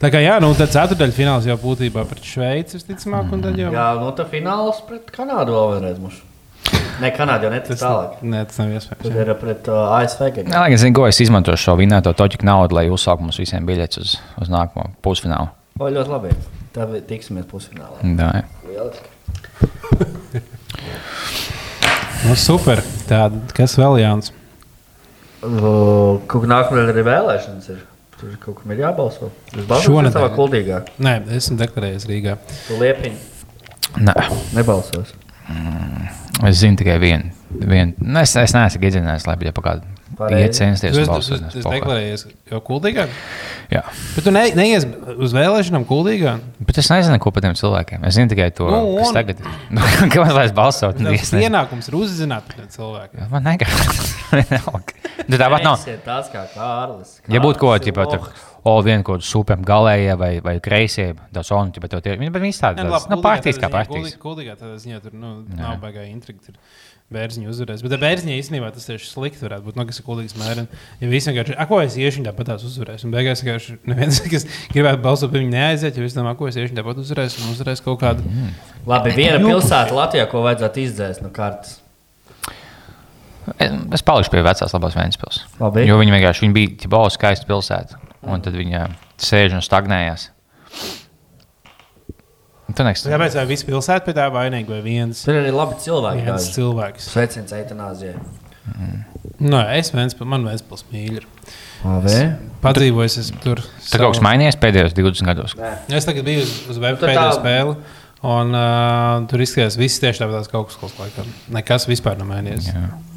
Tā 0.00 0.10
kā, 0.14 0.22
jā, 0.22 0.36
nu, 0.42 0.52
tad 0.58 0.70
ceturdaļa 0.74 1.16
fināls 1.16 1.48
jau 1.48 1.56
būtībā 1.60 2.06
pret 2.10 2.22
Šveici, 2.24 2.78
visticamāk, 2.78 3.32
un 3.34 3.42
tad 3.44 3.58
jau. 3.58 3.72
Jā, 3.74 3.88
nu 3.98 4.12
tā 4.16 4.26
fināls 4.30 4.80
pret 4.88 5.10
Kanādu 5.14 5.56
vēl 5.56 5.74
vienreiz. 5.76 5.98
Muš. 6.04 6.22
Ne, 7.02 7.10
Kanādu 7.14 7.48
jau 7.48 7.52
ne 7.52 7.60
tas 7.64 7.80
tālāk. 7.80 8.20
Nē, 8.22 8.42
tas 8.50 8.60
nav 8.60 8.72
iespējams. 8.76 9.08
Jā. 9.10 9.24
ir 9.24 9.32
pret 9.40 9.70
uh, 9.72 9.94
ASV. 9.98 10.22
gan. 10.36 10.50
Jā, 10.52 10.60
lai 10.62 10.70
gan 10.72 10.80
zinu, 10.82 10.96
ko 10.98 11.06
es 11.08 11.20
izmantošu 11.24 11.62
šo 11.68 11.76
vinnēto 11.80 12.12
toķu 12.16 12.42
naudu, 12.46 12.76
lai 12.78 12.86
uzsāktu 12.92 13.26
mums 13.26 13.40
visiem 13.42 13.66
biļetes 13.68 14.00
uz, 14.02 14.14
uz 14.42 14.52
nākamo 14.52 14.90
pusfinālu. 15.04 15.50
O, 15.80 15.88
ļoti 15.90 16.12
labi. 16.12 16.34
Tad 16.74 16.94
tiksimies 17.08 17.48
pusfinālā. 17.50 17.98
Jā. 18.02 18.44
Lieliski. 18.68 19.10
Nu, 22.24 22.32
super. 22.40 22.80
Tāda, 23.04 23.36
kas 23.56 23.74
vēl 23.76 23.98
jauns? 24.00 24.30
Uh, 25.44 26.22
Kaut 26.30 26.46
kā 26.46 26.48
nākamajā 26.48 26.86
arī 26.94 27.04
vēlēšanas 27.04 27.68
ir. 27.74 27.82
Tur 28.16 28.38
kaut 28.40 28.62
kam 28.62 28.72
ir 28.72 28.80
jābalso. 28.80 29.28
Kuldīgā. 30.38 30.84
Nē, 31.04 31.18
esmu 31.36 31.58
deklarējies 31.60 32.06
Rīgā. 32.08 32.38
Tu 32.68 32.78
liepiņi 32.80 33.18
Nē, 34.02 34.14
nebalsos. 34.56 35.12
Es 36.48 36.60
zinu 36.62 36.76
tikai 36.80 36.98
vienu. 37.02 37.30
vienu. 37.54 37.92
Nu, 38.00 38.18
es, 38.24 38.32
es 38.40 38.54
neesmu 38.56 38.80
iedzinājies, 38.88 39.26
kaut 39.54 39.66
kāda 39.68 39.90
Pareizi. 40.18 40.44
iet 40.44 40.54
censties 40.56 40.96
balsot. 41.08 41.42
tu 41.52 41.58
es 41.60 41.64
kā- 41.66 41.72
deklarējies 41.74 42.24
jau 42.50 42.60
kuldīgā. 42.66 43.04
Jā. 43.72 43.82
Bet 44.14 44.24
tu 44.26 44.30
ne, 44.34 44.42
neies 44.58 44.86
uz 45.16 45.32
vēlēšanām 45.36 45.84
kuldīgā. 45.88 46.34
Bet 46.60 46.78
es 46.82 46.90
nezinu, 46.92 47.18
ko 47.22 47.30
par 47.34 47.42
tiem 47.46 47.54
cilvēkiem. 47.58 48.04
Es 48.08 48.14
zinu 48.18 48.30
tikai 48.32 48.50
to, 48.54 48.68
Nu, 48.70 48.96
kas 48.98 49.08
un- 49.12 49.14
tagad 49.20 49.40
ir. 49.40 49.46
Nu, 49.74 49.80
Kāpēc 50.14 50.34
lai 50.36 50.44
es 50.48 50.52
balsotu? 50.56 51.02
Nu, 51.02 51.10
Tas 51.14 51.22
es 51.28 51.32
nezinu. 51.34 51.48
ienākums 51.50 51.88
ir 51.90 51.98
uzzināt 52.00 52.48
par 52.50 52.66
cilvēkiem. 52.76 53.28
Man 53.30 53.42
negribas. 53.50 54.14
Nu, 55.28 55.38
Tāpat 55.38 55.62
nav. 55.62 55.76
Tas 55.78 55.86
ir 55.88 56.00
tāds 56.04 56.28
kā 56.32 56.42
Kārlis. 56.54 57.20
Ja 57.30 57.40
būtu 57.40 57.60
kaut 57.62 57.70
Kārlis 57.78 57.86
ir 57.88 57.94
kāda 57.96 58.18
lohs. 58.18 58.50
O, 58.64 58.78
kāda 58.80 59.20
super 59.20 59.60
galējā 59.60 60.14
vai, 60.16 60.32
vai 60.40 60.54
kreisē, 60.64 61.10
tas 61.36 61.50
on, 61.52 61.68
bet 61.84 61.92
tie, 62.00 62.14
viņi 62.16 62.32
bet 62.32 62.40
viņi 62.46 62.56
tādi, 62.62 62.80
Nē, 62.80 62.88
labi, 62.94 63.10
nu, 63.12 63.18
partijas 63.24 63.58
kā 63.60 63.68
partijas. 63.68 64.14
kuldī- 64.16 64.22
Kuldīgā 64.22 64.54
tādā 64.56 64.78
ziņā 64.80 65.02
tur 65.04 65.12
nu, 65.12 65.34
nav 65.58 65.76
baigā 65.82 66.06
intriga. 66.08 66.40
Tur 66.46 66.56
bērziņa 67.12 67.50
uzvarēs. 67.52 67.82
Bet 67.84 68.00
bērziņa 68.00 68.38
īstenībā 68.40 68.70
tas 68.72 68.86
tieši 68.88 69.10
slikti 69.10 69.44
varētu 69.44 69.66
būt. 69.66 69.76
Nu, 69.76 69.84
kas 69.84 70.00
ir 70.00 70.06
kuldīgs 70.06 70.32
mērens. 70.40 70.72
Ja 71.02 71.10
visi 71.12 71.28
vienkārši, 71.30 71.54
ak, 71.60 71.68
ko 71.68 71.82
es 71.84 71.98
iešu, 72.00 72.22
viņa 72.22 72.30
tāpat 72.32 72.48
tās 72.54 72.64
uzvarēs. 72.64 73.04
Un 73.04 73.12
beigās 73.12 73.42
vienkārši 73.44 73.76
neviens, 73.92 74.22
kas 74.32 74.46
gribētu 74.72 75.02
balsot 75.04 75.30
par 75.30 75.42
viņu, 75.44 75.52
neaiziet. 75.52 76.00
Ja 76.00 76.06
visi 76.06 76.16
domā, 76.16 76.32
ko 76.40 76.48
es 76.48 76.56
iešu, 76.56 76.72
viņa 76.72 76.80
tāpat 76.80 77.02
uzvarēs 77.04 77.36
un 77.44 77.52
uzvarēs 77.52 77.84
kaut 77.84 78.00
kādu. 78.00 78.24
Labi, 78.88 79.12
viena 79.20 79.36
pilsēta 79.44 79.92
Latvijā, 79.92 80.24
ko 80.32 80.40
vajadzētu 80.48 80.82
izdzēst 80.88 81.22
no 81.22 81.28
kartes. 81.36 81.82
Es, 83.60 84.00
palikšu 84.00 84.32
pie 84.32 84.40
vecās 84.44 84.72
labās 84.72 84.96
Vēncpils. 84.96 85.42
Labi. 85.60 85.84
Jo 85.84 85.98
viņi 86.00 86.14
vienkārši 86.16 86.46
viņi 86.46 86.56
bija 86.56 86.74
ķibā 86.86 87.02
skaista 87.12 87.44
pilsēta. 87.50 88.00
Un 88.26 88.40
tad 88.44 88.54
viņi 88.56 88.84
sēž 89.20 89.54
un 89.58 89.64
stagnējās. 89.64 90.28
Un 92.68 92.74
Tu 92.78 92.82
nekas. 92.86 93.02
Kāpēc 93.06 93.34
vai 93.36 93.44
visi 93.50 93.66
pilsēta 93.68 94.06
pie 94.06 94.14
tā 94.16 94.24
vainīga 94.32 94.72
vai 94.72 94.80
viens, 94.84 95.20
Tur 95.26 95.36
ir 95.36 95.42
arī 95.44 95.52
labi 95.54 95.76
cilvēki. 95.84 96.22
viens 96.24 96.46
daži. 96.46 96.54
cilvēks? 96.56 97.08
Sveiciens 97.12 97.52
eitanāzijai. 97.52 98.14
Nu, 99.44 99.58
es 99.76 99.90
viens, 99.92 100.16
man 100.24 100.46
viens 100.48 100.62
pils 100.64 100.84
mīļi. 100.92 101.20
Padzīvojis 102.64 103.18
esmu 103.20 103.40
tur. 103.44 103.60
Tur 103.90 104.00
kaut 104.06 104.14
kas 104.16 104.22
mainījies 104.24 104.56
pēdējos 104.62 104.94
20 104.96 105.28
gados. 105.28 105.54
Es 105.92 106.06
tagad 106.08 106.24
biju 106.24 106.40
uz, 106.46 106.54
uz 106.72 106.78
web 106.80 106.96
Nu, 106.96 107.02
pēdējo 107.04 107.26
tā- 107.28 107.36
spēli. 107.36 107.76
Un 108.24 108.54
uh, 108.56 109.26
tur 109.28 109.42
izskatījās, 109.44 109.74
viss 109.76 110.00
tieši 110.00 110.22
tāpat 110.22 110.46
kā 110.48 110.56
augstskolas 110.56 110.94
laikā. 110.96 111.26
Nekas 111.52 111.84
vispār 111.90 112.16
nav 112.16 112.30
mainījies. 112.30 112.70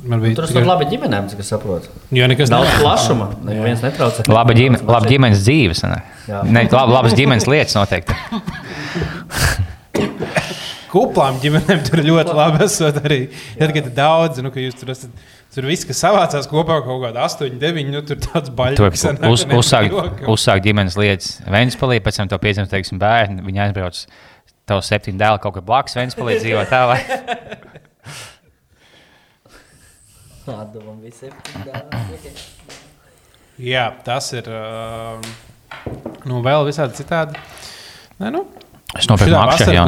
Man 0.07 0.19
bija 0.19 0.41
Tur 0.41 0.51
ir 0.59 0.67
labi 0.67 0.87
ģimenēm, 0.91 1.29
cik 1.31 1.39
es 1.43 1.51
saprotu. 1.53 1.91
Jo 2.15 2.27
nekas 2.27 2.51
Daudz 2.51 2.67
nav. 2.73 2.81
plašuma. 2.83 3.29
Neviens 3.47 3.85
netraucē. 3.85 4.25
Laba, 4.31 4.55
ģime, 4.57 4.81
laba 4.83 5.07
ģimenes 5.07 5.45
dzīves. 5.45 5.85
Ne? 5.87 6.01
Jā. 6.27 6.41
Ne, 6.43 6.65
lab, 6.75 6.91
labas 6.91 7.15
ģimenes 7.15 7.47
lietas 7.47 7.77
noteikti. 7.79 8.17
Kuplām 10.91 11.39
ģimenēm 11.43 11.81
tur 11.87 12.03
ļoti 12.03 12.35
labi 12.35 12.63
esat 12.67 12.99
arī. 13.03 13.21
Tad, 13.57 13.71
kad 13.75 13.89
ir 13.89 13.95
daudz, 13.95 14.43
nu, 14.43 14.51
ka 14.51 14.63
jūs 14.63 14.75
tur 14.79 14.91
esat. 14.91 15.25
Tur 15.55 15.67
viss, 15.71 15.87
kas 15.87 15.99
savācās 16.03 16.47
kopā 16.51 16.81
kaut 16.85 16.99
kādā 17.01 17.23
8, 17.25 17.55
9, 17.59 17.91
nu 17.91 18.01
tur 18.07 18.19
tāds 18.21 18.51
baļķis. 18.55 19.03
uz, 19.31 19.43
uzsākt, 19.55 19.95
uzsākt 20.29 20.65
ģimenes 20.67 20.97
lietas 20.99 21.37
Vēnspēlī, 21.47 21.97
pēc 22.03 22.19
tam 22.19 22.31
to 22.31 22.39
pieņems, 22.43 22.71
teiksim, 22.71 22.99
bērni. 23.01 23.39
Viņi 23.47 23.63
aizbrauc 23.67 24.03
tev 24.67 24.83
septiņu 24.85 25.21
dēlu 25.21 25.41
kaut 25.43 25.57
kur 25.57 25.65
blakus 25.65 25.97
Vēnspēlī 25.97 26.37
dzīvo 26.41 26.63
tālāk. 26.71 27.03
Atdevam 30.47 31.01
visiem. 31.03 31.33
Jā, 33.57 33.89
tas 34.05 34.29
ir. 34.37 34.47
Uh, 34.47 35.19
nu, 36.29 36.39
vēl 36.45 36.67
visādi 36.69 36.95
citādi. 36.99 37.39
Nē, 38.21 38.31
nu, 38.33 38.45
Es 38.95 39.07
nopirku 39.09 39.35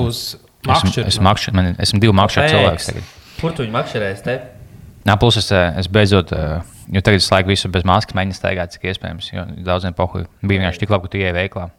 būs 0.04 0.22
Esmu, 0.60 0.92
esmu, 1.08 1.24
makšķeri, 1.24 1.56
man, 1.56 1.68
esmu 1.80 2.02
divi 2.04 2.14
makšķeri 2.20 2.50
cilvēki. 2.52 2.86
Tagad. 2.90 3.12
Kur 3.40 3.54
tu 3.56 3.64
viņu 3.64 3.72
makšķerēsi? 3.78 4.24
Te? 4.26 4.34
Nā, 5.08 5.16
plus 5.22 5.38
es, 5.40 5.48
es 5.56 5.88
beidzot, 5.88 6.34
jo 6.36 7.04
tagad 7.06 7.24
es 7.24 7.30
laiku 7.32 7.54
visu 7.54 7.72
bez 7.72 7.86
maskas 7.88 8.18
mēģinu 8.18 8.36
staigāt, 8.36 8.74
cik 8.76 8.90
iespējams. 8.92 9.30
Jo 9.32 9.46
daudziem 9.70 9.96
pohuļiem 9.96 10.28
bija 10.44 10.60
vienkārši 10.60 10.84
tik 10.84 10.92
labi, 10.92 11.08
ka 11.08 11.14
tu 11.14 11.22
ieej 11.22 11.32
veiklā. 11.38 11.70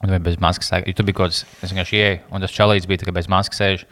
Un 0.00 0.08
viņa 0.08 0.24
bez 0.24 0.38
maskas 0.40 0.70
sēž. 0.72 0.86
Tur 0.96 1.06
bija 1.08 1.18
kaut 1.18 1.34
kas, 1.34 1.42
es 1.60 1.72
vienkārši 1.72 1.98
ienāku, 1.98 2.32
un 2.32 2.44
tas 2.44 2.54
čalīts 2.56 2.88
bija 2.88 3.02
tikai 3.02 3.14
bez 3.18 3.28
maskas 3.28 3.60
sēž. 3.60 3.84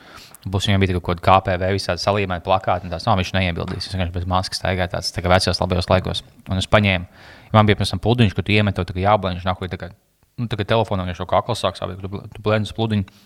Būs 0.48 0.68
viņam 0.68 0.80
bija 0.80 0.96
kaut 0.96 1.20
kāda 1.20 1.24
KPV, 1.26 1.72
visādi 1.76 2.00
salīmēta 2.00 2.46
plakāta, 2.46 2.86
un 2.86 2.94
tās 2.94 3.04
nav, 3.04 3.18
viņš 3.20 3.32
neiebildīs. 3.36 3.88
Es 3.88 3.92
vienkārši 3.92 4.14
bez 4.14 4.28
maskas 4.30 4.62
staigāju 4.62 4.94
tāds 4.94 5.12
tā 5.12 5.24
kā 5.24 5.32
vecajos 5.32 5.60
labajos 5.60 5.90
laikos. 5.90 6.22
Un 6.48 6.62
es 6.62 6.68
paņēmu, 6.70 7.24
man 7.52 7.68
bija 7.68 7.80
pēc 7.80 7.92
tam 7.92 8.00
pludiņš, 8.04 8.36
kur 8.38 8.46
tu 8.46 8.54
iemet 8.54 8.78
to 8.78 8.86
tā 8.88 8.96
kā 8.96 9.02
jāblēņš, 9.02 9.44
nāk, 9.44 9.60
tā 9.68 9.80
kā, 9.82 9.90
nu, 10.38 10.48
tā 10.48 10.60
kā 10.60 10.68
telefonā 10.72 11.04
viņš 11.10 11.20
jau 11.20 11.28
kā 11.28 11.42
akls 11.42 11.64
sāk 11.66 11.76
sākt, 11.76 12.00
tu, 12.00 12.22
tu 12.32 12.44
blēņas 12.46 12.72
pludiņu, 12.78 13.20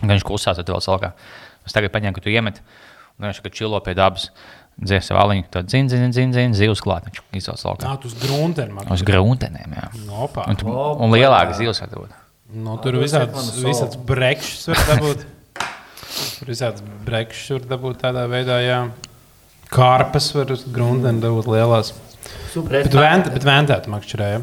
un 0.00 0.14
viņš 0.14 0.24
klusās, 0.30 0.56
tad 0.56 0.70
vēl 0.70 0.80
salkā. 0.86 1.12
Es 1.66 1.76
tagad 1.76 1.92
paņēmu, 1.92 2.16
ka 2.16 2.24
tu 2.24 2.32
iemet, 2.32 2.62
un 3.18 3.28
viņš 3.28 3.42
kā 3.44 3.52
čilo 3.52 3.82
pie 3.84 3.96
dabas. 3.98 4.30
Dzies 4.74 5.06
vāliņu, 5.14 5.44
tad 5.54 5.68
zina, 5.70 5.88
zina, 5.92 6.08
zina, 6.12 6.32
zina, 6.34 6.56
zivs 6.58 6.80
klāt. 6.82 7.04
Viņš 7.06 7.20
izsauc 7.38 7.62
laukā. 7.68 7.86
Nā, 7.86 7.94
tu 8.02 8.08
uz 8.10 8.16
gruntēm. 8.18 8.74
Uz 8.90 9.04
gruntenēm, 9.06 9.76
jā. 9.78 9.86
Opa. 10.26 10.48
Un, 10.50 10.58
tu, 10.58 10.66
Opa. 10.72 10.98
un 11.06 11.14
lielākas 11.14 11.60
zivs 11.60 11.80
var 11.84 11.92
būt. 11.94 12.16
Nu, 12.54 12.74
tur 12.82 12.94
Nu, 12.98 13.02
visāds, 13.04 13.52
visāds 13.62 13.96
brekšs 14.10 14.66
var 14.72 14.82
dabūt. 14.90 15.22
Tur 16.38 16.50
visāds 16.50 16.82
brekšs 17.06 17.52
var 17.54 17.68
dabūt 17.70 18.02
tādā 18.02 18.26
veidā, 18.30 18.58
jā. 18.66 18.80
Kārpas 19.74 20.28
var 20.36 20.50
uz 20.54 20.66
gruntēm 20.74 21.22
dabūt 21.22 21.48
lielās. 21.54 21.94
Super. 22.52 22.82
Bet, 22.86 22.94
vēnt, 22.94 23.30
bet 23.34 23.46
vēntēt 23.46 23.88
makšķerē, 23.90 24.28
jā. 24.36 24.42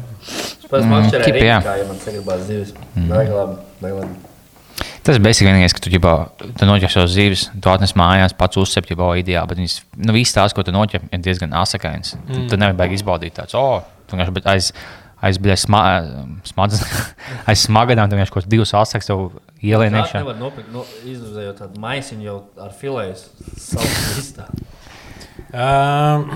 Pēc 0.72 0.84
Mm, 0.86 0.92
makšķerē 0.96 1.24
ķip, 1.28 1.34
arī 1.36 1.46
jā. 1.46 1.56
kā, 1.64 1.72
ja 1.80 1.86
man 1.88 1.98
sagribās 2.00 2.44
zivis. 2.48 2.70
Vajag 2.96 3.32
labi, 3.36 3.56
vajag 3.84 3.96
labi. 4.00 4.31
Tas 5.02 5.18
beigas 5.18 5.42
vienīgais, 5.42 5.74
ka 5.74 5.82
tu, 5.82 5.90
ģibā, 5.90 6.12
tu 6.58 6.66
noķer 6.68 6.92
savus 6.92 7.14
zīves, 7.16 7.48
tu 7.58 7.70
atnes 7.72 7.94
mājās, 7.98 8.34
pats 8.38 8.60
uzsver, 8.62 8.86
jau 8.92 9.08
ideāli. 9.18 9.50
Bet 9.50 9.58
viņas, 9.58 9.76
nu, 9.98 10.14
viss 10.14 10.36
tās, 10.36 10.54
ko 10.54 10.62
tu 10.62 10.74
noķer, 10.74 11.08
ir 11.10 11.22
diezgan 11.24 11.54
asakainas. 11.58 12.14
Mm. 12.22 12.44
Tu 12.50 12.58
nevari 12.60 12.78
baigi 12.78 13.00
izbaudīt 13.00 13.34
tāds, 13.40 13.56
oh, 13.58 13.82
tu 14.06 14.14
vienkārši 14.14 14.36
bet 14.36 14.46
aiz, 14.52 14.70
aiz, 15.18 15.40
bļa, 15.42 15.56
sma, 15.58 15.82
smadz, 16.46 16.84
aiz 17.50 17.64
smagadām, 17.66 18.06
tu 18.06 18.18
vienkārši 18.18 18.36
kaut 18.36 18.44
kādus 18.44 18.52
divus 18.54 18.74
asaks 18.78 19.10
tev 19.10 19.24
ielien 19.58 19.98
Tā 19.98 20.04
iekšā. 20.04 20.22
nevar 20.22 20.38
nopirkt, 20.38 20.70
no, 20.74 20.86
izuzējot 21.10 21.64
tādu 21.64 21.82
maisiņu 21.82 22.28
jau 22.28 22.38
ar 22.62 22.70
filējas 22.78 23.26
savu 23.58 23.90
listā. 24.18 24.46
Um, 25.52 26.30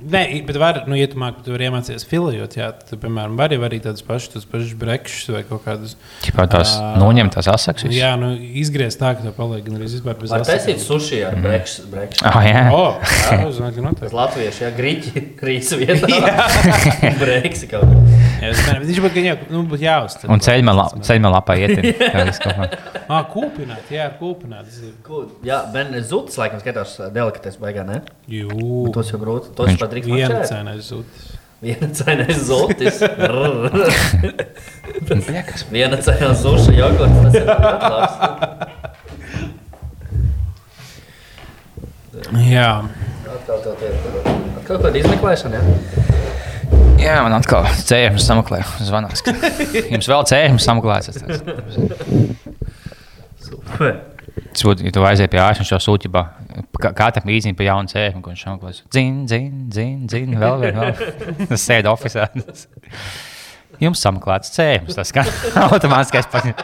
Nē, 0.00 0.20
bet 0.48 0.56
var, 0.60 0.78
nu, 0.88 0.96
ja 0.96 1.06
tu 1.10 1.18
vari 1.20 1.66
iemācīties 1.68 2.06
filējot, 2.08 2.54
jā, 2.56 2.70
tad, 2.80 2.94
piemēram, 3.02 3.34
vari 3.36 3.58
arī 3.60 3.80
tādus 3.84 4.04
pašus, 4.06 4.30
tādus 4.32 4.46
pašus 4.48 4.72
brekšus 4.80 5.28
vai 5.34 5.42
kaut 5.48 5.60
kādus. 5.66 5.96
Ķipā 6.24 6.46
tās 6.50 6.72
Ā, 6.80 6.94
noņemt 7.02 7.34
tās 7.36 7.48
asaks. 7.52 7.84
Jā, 7.92 8.14
nu, 8.20 8.30
izgriezt 8.62 9.00
tā, 9.02 9.12
ka 9.18 9.26
tu 9.26 9.32
paliek 9.36 9.64
gan 9.66 9.76
arī 9.76 9.90
vispār 9.90 10.16
bez 10.22 10.32
Var 10.32 10.46
taisīt 10.48 10.78
asakām. 10.78 10.86
suši 10.86 11.20
ar 11.28 11.36
brekšu. 11.44 11.84
brekšu. 11.92 12.24
Ah, 12.30 12.40
jā. 12.48 12.62
O, 12.72 12.82
jā, 13.04 13.38
es 13.50 13.58
zinu, 13.58 13.68
ka 13.68 13.76
Tas 13.76 13.84
noteikti. 13.84 14.16
latvieši, 14.20 14.64
jā, 14.64 14.70
grīķi, 14.80 15.24
krīsu 15.42 15.80
vietā. 15.82 16.08
Breksi 17.20 17.68
kaut 17.70 17.84
kā. 17.84 18.00
Jā, 18.40 18.50
es 18.54 18.62
domāju, 18.64 18.86
Viņš 18.90 19.00
būtu, 19.04 19.22
jā, 19.26 19.34
nu, 19.52 19.62
būtu 19.68 19.84
jāuztver. 19.84 20.30
Un 20.32 20.40
ceļā 20.40 21.30
lapā 21.34 21.58
iet. 21.60 21.76
Ah, 23.10 23.26
kūpināt, 23.34 23.90
jā, 23.92 24.08
kūpināt. 24.20 24.72
Cool. 25.06 25.28
Jā, 25.46 25.60
Ben 25.74 25.92
Zutis, 26.06 26.38
laikam, 26.40 26.60
skatās 26.62 26.96
delikates 27.14 27.58
beigā, 27.60 27.84
ne? 27.86 28.00
Jū, 28.30 28.48
Tos 28.94 29.10
jau 29.12 29.20
grūti. 29.20 29.52
Tos 29.58 29.76
pat 29.80 29.89
drīkst 29.92 30.10
mačēt. 30.14 30.46
cena 30.50 30.76
zudis. 30.82 31.26
Viena 31.60 31.88
cena 31.92 32.24
ir 32.24 32.38
Zutis. 32.40 33.02
Viena 35.70 35.98
cena 36.00 36.30
zuša 36.40 36.72
jogurts. 36.80 37.18
Tas 37.20 37.34
ir 37.36 37.44
labs. 37.44 38.14
Jā, 42.48 42.70
Atkal 43.30 43.60
tev 43.64 43.74
tie. 43.80 43.90
Atkal 43.92 44.64
kaut 44.70 44.82
kāda 44.86 44.96
izmeklēšana, 45.02 45.60
jā? 45.60 45.62
Jā, 47.00 47.14
man 47.24 47.32
atkal 47.36 47.64
cēlījums 47.80 48.24
sameklē. 48.28 48.60
Zvanās. 48.84 49.22
ka 49.24 49.32
Jums 49.92 50.08
vēl 50.10 50.22
cēlījums 50.32 50.64
sameklēts. 50.68 51.20
Super. 53.40 53.92
Būtu, 54.50 54.84
ja 54.86 54.92
tu 54.94 55.02
aizēji 55.06 55.30
pie 55.32 55.40
ārsta 55.42 55.64
un 55.64 55.68
šo 55.68 55.78
sūtībā. 55.84 56.22
Katra 56.82 57.22
mīzīme 57.26 57.56
pie 57.58 57.68
jauna 57.68 57.90
cēlījuma, 57.90 58.22
ko 58.24 58.32
viņš 58.32 58.44
sameklēs. 58.46 58.80
Zin, 58.94 59.20
zin, 59.30 59.50
zin, 59.72 59.98
zin, 60.10 60.34
vēl 60.40 60.64
vien, 60.64 60.80
vēl. 60.80 60.92
Tas 61.52 61.66
sēd 61.66 61.88
oficiāli. 61.90 62.44
Jums 63.84 64.02
sameklēts 64.04 64.52
cēlījums, 64.52 64.98
tas 64.98 65.12
kā 65.16 65.22
automātiskais 65.70 66.28
paņemt. 66.32 66.60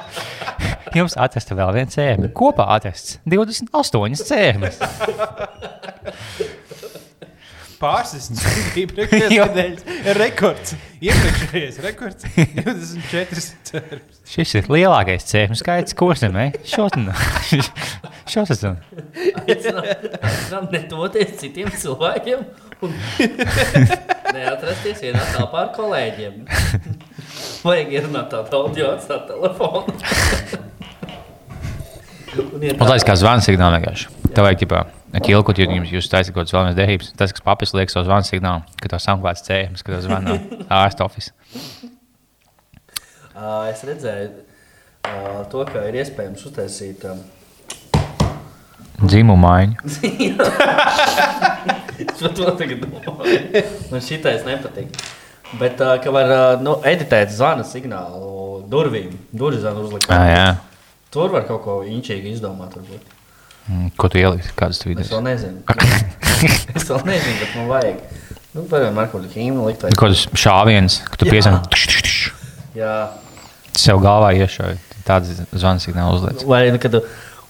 Jums 0.96 1.16
atrasta 1.20 1.56
vēl 1.56 1.72
viena 1.78 1.92
cēlījuma. 1.92 2.28
Kopā 2.36 2.66
atrasts 2.74 3.16
28 3.24 4.20
cēlījumus. 4.26 4.76
Iepriekšējais 8.82 9.34
Jo. 9.36 9.46
nedēļas 9.50 10.12
rekords. 10.18 10.74
Iepriekšējais 11.04 11.80
rekords 11.84 12.28
24 12.58 13.44
cerības. 13.70 14.20
Šis 14.26 14.54
ir 14.60 14.70
lielākais 14.72 15.26
cēlījums 15.28 15.62
skaits, 15.62 15.96
ko 15.98 16.10
zemē. 16.18 16.48
Šosezon. 18.26 18.78
Aicinām 19.46 20.70
netoties 20.72 21.36
citiem 21.40 21.70
cilvēkiem 21.70 22.42
un 22.84 22.96
neatrasties 24.34 25.04
vienā 25.04 25.22
telpā 25.36 25.66
ar 25.66 25.70
kolēģiem. 25.76 26.42
Vajag 27.66 27.94
ierunāt 28.00 28.32
tādu 28.34 28.64
audio 28.64 28.90
atstāt 28.96 29.28
telefonu. 29.30 29.94
Un 32.36 32.66
Un 32.66 32.82
tas 32.90 33.04
kā 33.06 33.14
zvans 33.16 33.46
signāls 33.48 33.78
vienkārši. 33.78 34.10
Tev 34.36 34.44
vajag 34.44 34.58
ģipā, 34.64 34.82
ķilkot, 35.14 35.60
ja 35.60 35.68
jums 35.70 35.92
jūs 35.94 36.08
taisat 36.10 36.34
kaut 36.34 36.44
kādas 36.44 36.54
vēlamas 36.56 36.76
derības. 36.78 37.12
Tas, 37.18 37.32
kas 37.34 37.44
papis 37.44 37.74
liek 37.76 37.92
savu 37.92 38.08
zvanu 38.08 38.26
signālu, 38.26 38.64
ka 38.82 38.90
tev 38.92 39.02
sameklēts 39.02 39.46
cēlījums, 39.46 39.84
ka 39.86 39.94
tev 39.94 40.02
zvana 40.06 40.36
ārsta 40.82 41.06
office. 41.06 41.32
Ā, 43.36 43.66
Es 43.72 43.84
redzēju 43.86 44.30
ā, 45.06 45.46
to, 45.52 45.64
ka 45.70 45.86
ir 45.90 46.00
iespējams 46.02 46.46
uztaisīt. 46.50 47.06
ā, 47.06 47.16
Dzimumu 49.02 49.36
maiņu. 49.42 49.76
Es 51.96 52.20
par 52.20 52.32
to 52.36 52.50
tagad 52.58 52.82
domāju. 52.82 53.62
Man 53.92 54.02
šitais 54.04 54.42
nepatīk. 54.44 54.92
Bet 55.56 55.80
uh, 55.80 55.94
ka 56.02 56.12
var 56.12 56.32
uh, 56.32 56.60
nu, 56.60 56.74
editēt 56.84 57.32
zvana 57.32 57.64
signālu 57.64 58.60
durvīm, 58.68 59.14
durvīm 59.32 59.78
uzlikt. 59.80 60.08
Ah, 60.12 60.26
jā. 60.28 60.48
Tur 61.14 61.32
var 61.32 61.46
kaut 61.48 61.62
ko 61.64 61.76
inčīgi 61.88 62.34
izdomāt. 62.34 62.76
Varbūt. 62.76 63.15
Mm, 63.66 63.88
Ko 63.98 64.08
tu 64.12 64.18
ieliksi? 64.20 64.52
Kādas 64.58 64.78
tu 64.78 64.88
Es 64.88 64.92
vidas? 64.94 65.08
vēl 65.10 65.22
nezinu. 65.26 65.62
es 66.78 66.84
vēl 66.86 67.00
nezinu, 67.08 67.36
bet 67.42 67.54
man 67.58 67.68
vajag. 67.72 68.00
Nu, 68.56 68.62
piemēram, 68.70 68.98
ar 69.02 69.08
kādu 69.12 69.28
hīmu 69.32 69.66
likt. 69.68 69.82
vai- 69.84 69.90
Kaut 69.98 70.12
kāds 70.14 70.26
šāviens, 70.38 71.00
ka 71.10 71.18
tu 71.20 71.26
piezvan. 71.28 71.58
Jā. 72.78 72.92
Sev 73.76 73.98
galvā 74.04 74.30
iešauj. 74.38 74.76
Tāds 75.06 75.34
zvans 75.54 75.84
signāls 75.86 76.20
uzliek. 76.20 76.46
Vai 76.48 76.62
nu, 76.74 76.78
kad 76.82 76.94
tu 76.96 77.02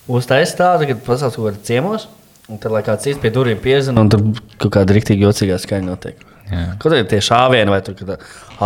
uztaisīji 0.09 0.59
tādu, 0.59 0.89
kad 0.91 1.05
pasaules 1.07 1.37
kaut 1.37 1.47
kādā 1.51 1.63
ciemos, 1.69 2.09
un 2.49 2.59
tad, 2.63 2.73
lai 2.75 2.83
kāds 2.87 3.07
cits 3.07 3.21
pie 3.23 3.31
durvīm 3.35 3.61
piezina, 3.63 4.01
un 4.01 4.09
tur 4.13 4.21
kaut 4.59 4.73
kāda 4.77 4.97
rīktīgi 4.97 5.25
jocīgā 5.25 5.57
skaņa 5.63 5.87
notiek. 5.89 6.21
Jā. 6.51 6.67
Kaut 6.79 6.93
kādi 6.93 7.09
tie 7.15 7.21
šāvieni, 7.25 7.73
vai 7.73 7.81
tur 7.87 7.95
kad 7.99 8.17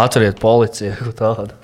atveriet 0.06 0.40
policiju, 0.42 0.96
kaut 1.04 1.20
tādu. 1.20 1.54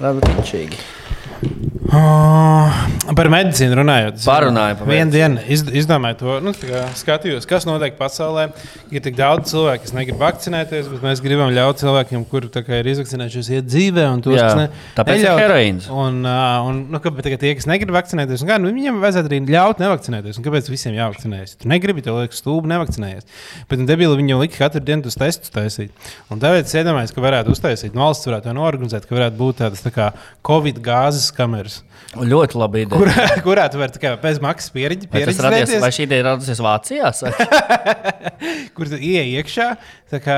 Varētu 0.00 0.32
būt 0.42 1.71
Oh, 1.92 2.72
par 3.12 3.28
medicīnu 3.28 3.76
runājot. 3.76 4.16
es 4.16 4.24
Parunājam 4.24 4.78
par 4.80 4.88
Vienu 4.88 5.12
dienu 5.12 5.42
iz, 5.52 5.60
izdomāju 5.76 6.16
to, 6.22 6.36
nu, 6.40 6.54
skatījos, 6.96 7.44
kas 7.48 7.66
notiek 7.68 7.98
pasaulē. 7.98 8.46
Ir 8.94 9.02
tik 9.04 9.18
daudz 9.18 9.50
cilvēku, 9.50 9.84
kas 9.84 9.92
negrib 9.92 10.16
vakcinēties, 10.22 10.88
bet 10.88 11.04
mēs 11.04 11.20
gribam 11.20 11.52
ļaut 11.52 11.82
cilvēkiem, 11.82 12.24
kuri 12.30 12.48
tā 12.54 12.62
kā 12.64 12.78
ir 12.80 12.88
izvakcinējušies, 12.94 13.50
iet 13.58 13.68
dzīvē. 13.68 14.06
un 14.08 14.24
Tos, 14.24 14.38
Jā, 14.38 14.46
ne, 14.56 14.64
tāpēc 14.96 15.20
ir 15.20 15.26
neļaut. 15.26 15.42
heroīns. 15.42 15.90
Un, 15.92 16.22
uh, 16.24 16.70
un 16.70 16.80
nu, 16.94 17.02
kāpēc 17.04 17.28
tie, 17.42 17.52
kas 17.60 17.68
negrib 17.68 17.92
vakcinēties, 17.98 18.46
kā, 18.48 18.56
nu, 18.62 18.72
viņiem 18.72 19.02
vajadzētu 19.04 19.28
arī 19.28 19.42
ļaut 19.52 19.84
nevakcinēties. 19.84 20.40
Kāpēc 20.48 20.72
visiem 20.72 20.96
jāvakcinējas? 20.96 21.58
Tu 21.60 21.68
negribi, 21.68 22.06
tev 22.08 22.22
liekas, 22.22 22.40
stūbi 22.40 22.72
nevakcinējies. 22.72 23.28
Bet 23.68 23.84
nu, 23.84 23.88
debili 23.90 24.16
viņi 24.22 24.32
jau 24.32 24.40
lika 24.46 24.62
katru 24.64 24.80
dienu 24.88 25.04
tos 25.04 25.20
testus 25.20 25.52
taisīt. 25.52 25.92
Un 26.32 26.40
tāpēc 26.40 26.72
es 26.72 26.80
iedomājos, 26.80 27.12
ka 27.12 27.20
varētu 27.24 27.52
uztaisīt, 27.52 27.92
no 27.92 28.08
valsts 28.08 28.32
varētu 28.32 28.48
to 28.48 28.56
norganizēt, 28.56 29.08
ka 29.08 29.18
varētu 29.18 29.40
būt 29.44 29.60
tādas 29.66 29.84
tā 29.84 29.92
kā 29.92 30.12
Covid 30.46 30.80
gāzes 30.84 31.28
kameras. 31.36 31.81
Ļoti 32.12 32.58
labi 32.60 32.82
ideja. 32.84 32.98
Kurā, 33.00 33.26
kurā 33.46 33.64
tu 33.72 33.80
vari 33.80 34.16
bez 34.20 34.40
maksas 34.42 34.72
pieredzi, 34.74 35.08
Vai, 35.12 35.22
tas 35.24 35.38
radies, 35.40 35.72
vai 35.80 35.88
šī 35.94 36.04
ideja 36.04 36.26
radusies 36.26 36.60
Vācijā? 36.60 37.08
kur 38.76 38.90
tu 38.90 38.98
ieej 39.00 39.32
iekšā, 39.40 39.68
kā 40.22 40.36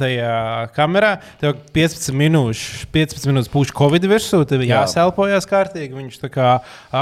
tajā 0.00 0.32
kamerā, 0.76 1.12
tev 1.42 1.58
15 1.76 2.16
minūtes, 2.16 2.86
15 2.94 3.28
minūtes 3.28 3.52
pūš 3.52 3.74
Covid 3.76 4.08
virsū, 4.08 4.42
tev 4.48 4.64
Jā. 4.64 4.82
jāselpojas 4.82 5.48
kārtīgi, 5.50 5.92
viņš 5.98 6.18
tā 6.24 6.32
kā 6.32 6.50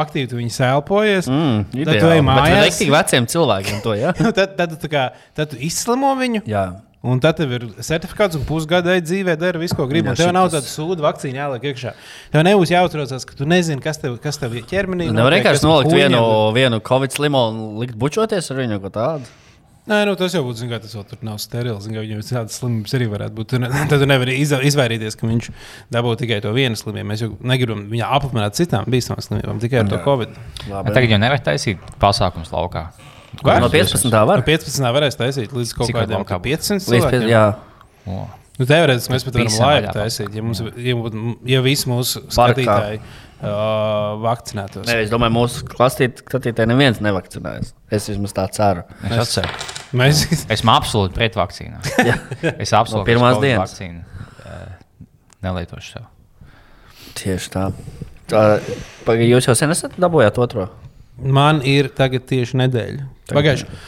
aktīvi 0.01 0.41
viņu 0.41 0.55
selpojas. 0.59 1.31
Mm, 1.31 1.65
Tad 1.71 1.79
tu 1.79 1.87
ideāli. 1.87 2.19
ej 2.19 2.27
mājās. 2.27 2.67
Rīktīgi 2.67 2.97
veciem 2.97 3.31
cilvēkiem 3.31 3.83
to, 3.87 3.97
ja? 3.99 4.15
Nu, 4.25 4.35
tad, 4.37 4.59
tad, 4.59 4.75
kā, 4.91 5.11
tad 5.39 5.55
tu 5.55 5.61
izslimo 5.65 6.13
viņu. 6.19 6.43
Jā. 6.51 6.67
Un 7.01 7.17
tad 7.17 7.39
tev 7.39 7.53
ir 7.57 7.63
certifikāts, 7.81 8.37
un 8.37 8.43
pusgadu 8.45 8.91
ej 8.93 9.01
dzīvē, 9.07 9.33
dara 9.41 9.57
visu, 9.63 9.73
ko 9.79 9.87
gribi. 9.89 10.11
Jā, 10.11 10.13
un 10.13 10.19
Tev 10.21 10.33
nav 10.37 10.51
tāda 10.53 10.69
sūdu 10.69 11.01
vakcīna 11.01 11.39
jāliek 11.47 11.71
iekšā. 11.71 11.95
Tev 12.35 12.45
nebūs 12.45 12.73
jāuztraucās, 12.75 13.25
ka 13.25 13.39
tu 13.39 13.47
nezini, 13.49 13.81
kas 13.81 14.03
tev, 14.03 14.19
kas 14.21 14.37
tev 14.37 14.59
ir 14.61 14.67
ķermenī. 14.69 15.07
Nevar 15.09 15.33
notiek, 15.33 15.41
vienkārši 15.41 15.63
kas 15.63 15.65
nolikt 15.65 15.95
vienu, 15.97 16.21
ir. 16.21 16.57
vienu 16.59 16.81
covid 16.85 17.17
slimo 17.17 17.47
un 17.49 17.63
likt 17.81 17.97
bučoties 17.97 18.53
ar 18.53 18.61
viņu 18.61 18.77
kaut 18.77 18.85
ko 18.85 18.93
tādu. 18.99 19.31
Nē, 19.89 20.03
nu, 20.07 20.13
tas 20.15 20.35
jau 20.37 20.43
būtu, 20.45 20.61
zināmā 20.61 20.77
mērā, 20.77 20.83
tas 20.85 20.93
vēl 20.95 21.05
tur 21.09 21.23
nav 21.25 21.39
sterils. 21.41 21.87
Zin, 21.87 21.97
viņam 21.97 22.21
tādas 22.29 22.59
slimības 22.61 22.93
arī 22.99 23.07
varētu 23.11 23.35
būt. 23.39 23.49
Tur, 23.55 23.65
tad 23.91 23.97
tu 23.97 24.07
nevari 24.07 24.37
izva- 24.39 24.61
izvairīties, 24.69 25.17
ka 25.19 25.27
viņš 25.27 25.49
dabū 25.97 26.13
tikai 26.21 26.43
to 26.45 26.53
vienu 26.55 26.77
slimību. 26.79 27.09
Mēs 27.09 27.25
jau 27.25 27.31
negribam 27.41 27.87
viņu 27.91 28.05
apapināt 28.07 28.61
citām 28.61 28.85
bīstamām 28.93 29.25
slimībām, 29.25 29.63
tikai 29.65 29.81
ar 29.81 29.89
to 29.91 29.99
covid. 30.05 30.37
Labi. 30.69 30.93
Tagad 30.95 31.17
jau 31.17 31.21
nevar 31.25 31.41
taisīt 31.49 31.81
pasākums 32.05 32.53
laukā. 32.53 32.91
Var? 33.41 33.63
No 33.63 33.71
15. 33.73 34.11
No 34.11 34.27
var. 34.29 34.43
15. 34.47 34.85
varēs 34.97 35.17
taisīt 35.19 35.55
līdz 35.55 35.73
kaut 35.77 35.91
Cik 35.91 35.97
kādiem 36.01 36.25
būs? 36.25 36.45
500 36.45 36.93
Līdz 36.95 37.07
pie, 37.07 37.21
cilvēkiem. 37.21 37.31
jā. 37.31 38.21
Nu, 38.61 38.67
teorētiski 38.69 39.15
mēs 39.15 39.25
pat 39.25 39.37
varam 39.39 39.55
laivu 39.63 39.93
taisīt, 39.97 40.35
ja, 40.37 40.43
mums, 40.45 40.59
ja, 40.61 40.97
ja 41.49 41.61
visi 41.65 41.89
mūsu 41.89 42.21
skatītāji 42.29 42.99
uh, 43.01 44.19
vakcinētos. 44.21 44.85
Nē, 44.85 44.99
es 45.07 45.13
domāju, 45.13 45.33
mūsu 45.39 45.65
klausītāji 45.71 46.69
neviens 46.69 47.01
nevakcinējas. 47.01 47.73
Es 47.89 48.11
vismaz 48.11 48.35
tā 48.37 48.45
ceru. 48.53 48.85
Es 49.09 49.17
atceru. 49.25 49.55
Mēs 49.97 50.27
Esmu 50.53 50.75
absolūti 50.75 51.17
pret 51.17 51.39
vakcīnām. 51.41 51.81
Jā. 52.11 52.19
Es 52.61 52.75
absolūti 52.77 53.07
No 53.07 53.09
pirmās 53.09 53.41
dienas. 53.41 53.73
vakcīnu 53.73 54.05
nelietošu 55.41 55.95
sev. 55.97 56.05
Tieši 57.17 57.51
tā. 57.55 57.65
tā 58.31 59.17
jūs 59.25 59.49
jau 59.49 59.57
sen 59.59 59.73
esat 59.75 59.97
dabūjāt 60.01 60.37
otro? 60.43 60.69
Man 61.21 61.65
ir 61.69 61.91
tagad 61.97 62.29
tieši 62.31 62.63
nedēļa. 62.65 63.09
Pagājušajā 63.31 63.81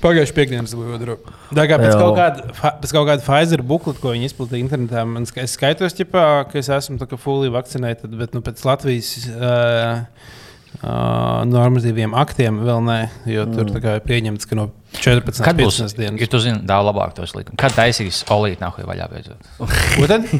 pagājušā 0.00 0.36
piekdienas 0.36 0.74
bija 0.76 0.96
otrā. 0.96 1.16
Tā 1.52 1.64
kā 1.68 1.78
pēc 1.80 1.94
kaut 2.00 2.14
kāda, 2.16 2.72
pēc 2.80 2.92
kaut 2.96 3.08
kāda 3.08 3.24
Pfizer 3.24 3.62
bukleta, 3.66 4.00
ko 4.02 4.14
viņi 4.14 4.30
izplatīja 4.30 4.64
internetā, 4.64 5.04
man 5.08 5.28
es 5.28 5.56
skaitos, 5.56 5.96
ķipā, 5.98 6.26
ka 6.50 6.60
es 6.60 6.70
esmu 6.72 7.08
fully 7.20 7.52
vakcinēta, 7.52 8.10
bet 8.20 8.36
nu, 8.36 8.44
pēc 8.44 8.64
Latvijas. 8.68 9.16
Uh, 9.34 10.38
Uh, 10.80 11.42
normatīviem 11.50 12.12
aktiem 12.14 12.60
vēl 12.62 12.78
nē, 12.86 12.98
jo 13.28 13.42
tur 13.50 13.66
mm. 13.66 13.86
ir 13.90 14.04
pieņemts, 14.06 14.46
ka 14.46 14.54
no 14.54 14.68
14 14.94 15.42
Kad 15.42 15.58
līdz 15.58 15.66
būs 15.66 15.78
15 15.82 15.98
dienas. 15.98 16.22
Ja 16.22 16.28
tu 16.30 16.38
zini, 16.40 16.60
daudz 16.64 16.86
labāk 16.86 17.16
tos 17.16 17.34
likumus. 17.34 17.58
Kad 17.60 17.74
taisīs 17.74 18.20
olīti 18.30 18.62
nākamajā 18.62 18.88
vaļā 18.88 19.08
beidzot? 19.10 19.50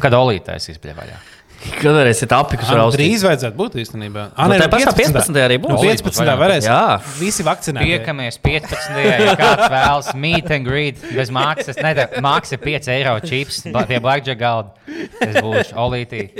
Kad 0.01 0.17
olīti 0.17 0.47
taisīs 0.47 0.79
pie 0.81 0.95
vaļā? 0.95 1.19
Kad 1.61 1.93
varēsiet 1.93 2.31
Anu, 2.33 2.79
raustīt? 2.79 3.03
drīz 3.03 3.25
vajadzētu 3.27 3.57
būt 3.59 3.75
īstenībā. 3.83 4.23
Nu, 4.33 4.47
nē, 4.49 4.59
tā 4.63 4.69
pašā 4.73 4.95
15. 4.97 5.41
arī 5.45 5.59
būs. 5.61 5.75
No 5.75 5.83
Olīds 5.83 6.05
15. 6.07 6.23
vaļā. 6.23 6.37
varēs. 6.41 6.69
Jā. 6.69 6.81
Visi 7.19 7.45
vakcinēti. 7.45 7.91
Tiekamies 7.91 8.41
15. 8.41 9.03
ja 9.05 9.37
kāds 9.37 9.67
vēlas 9.75 10.11
meet 10.17 10.51
and 10.57 10.69
greet 10.69 11.05
bez 11.13 11.33
maksas. 11.37 11.77
Nē, 11.85 11.93
tā 11.99 12.25
maksa 12.25 12.57
ir 12.57 12.65
5 12.65 12.91
eiro 12.97 13.15
čips 13.27 13.63
pie 13.69 14.01
blackjack 14.01 14.41
galda. 14.41 14.73
Es 15.21 15.37
būšu 15.37 15.77
olītī. 15.85 16.31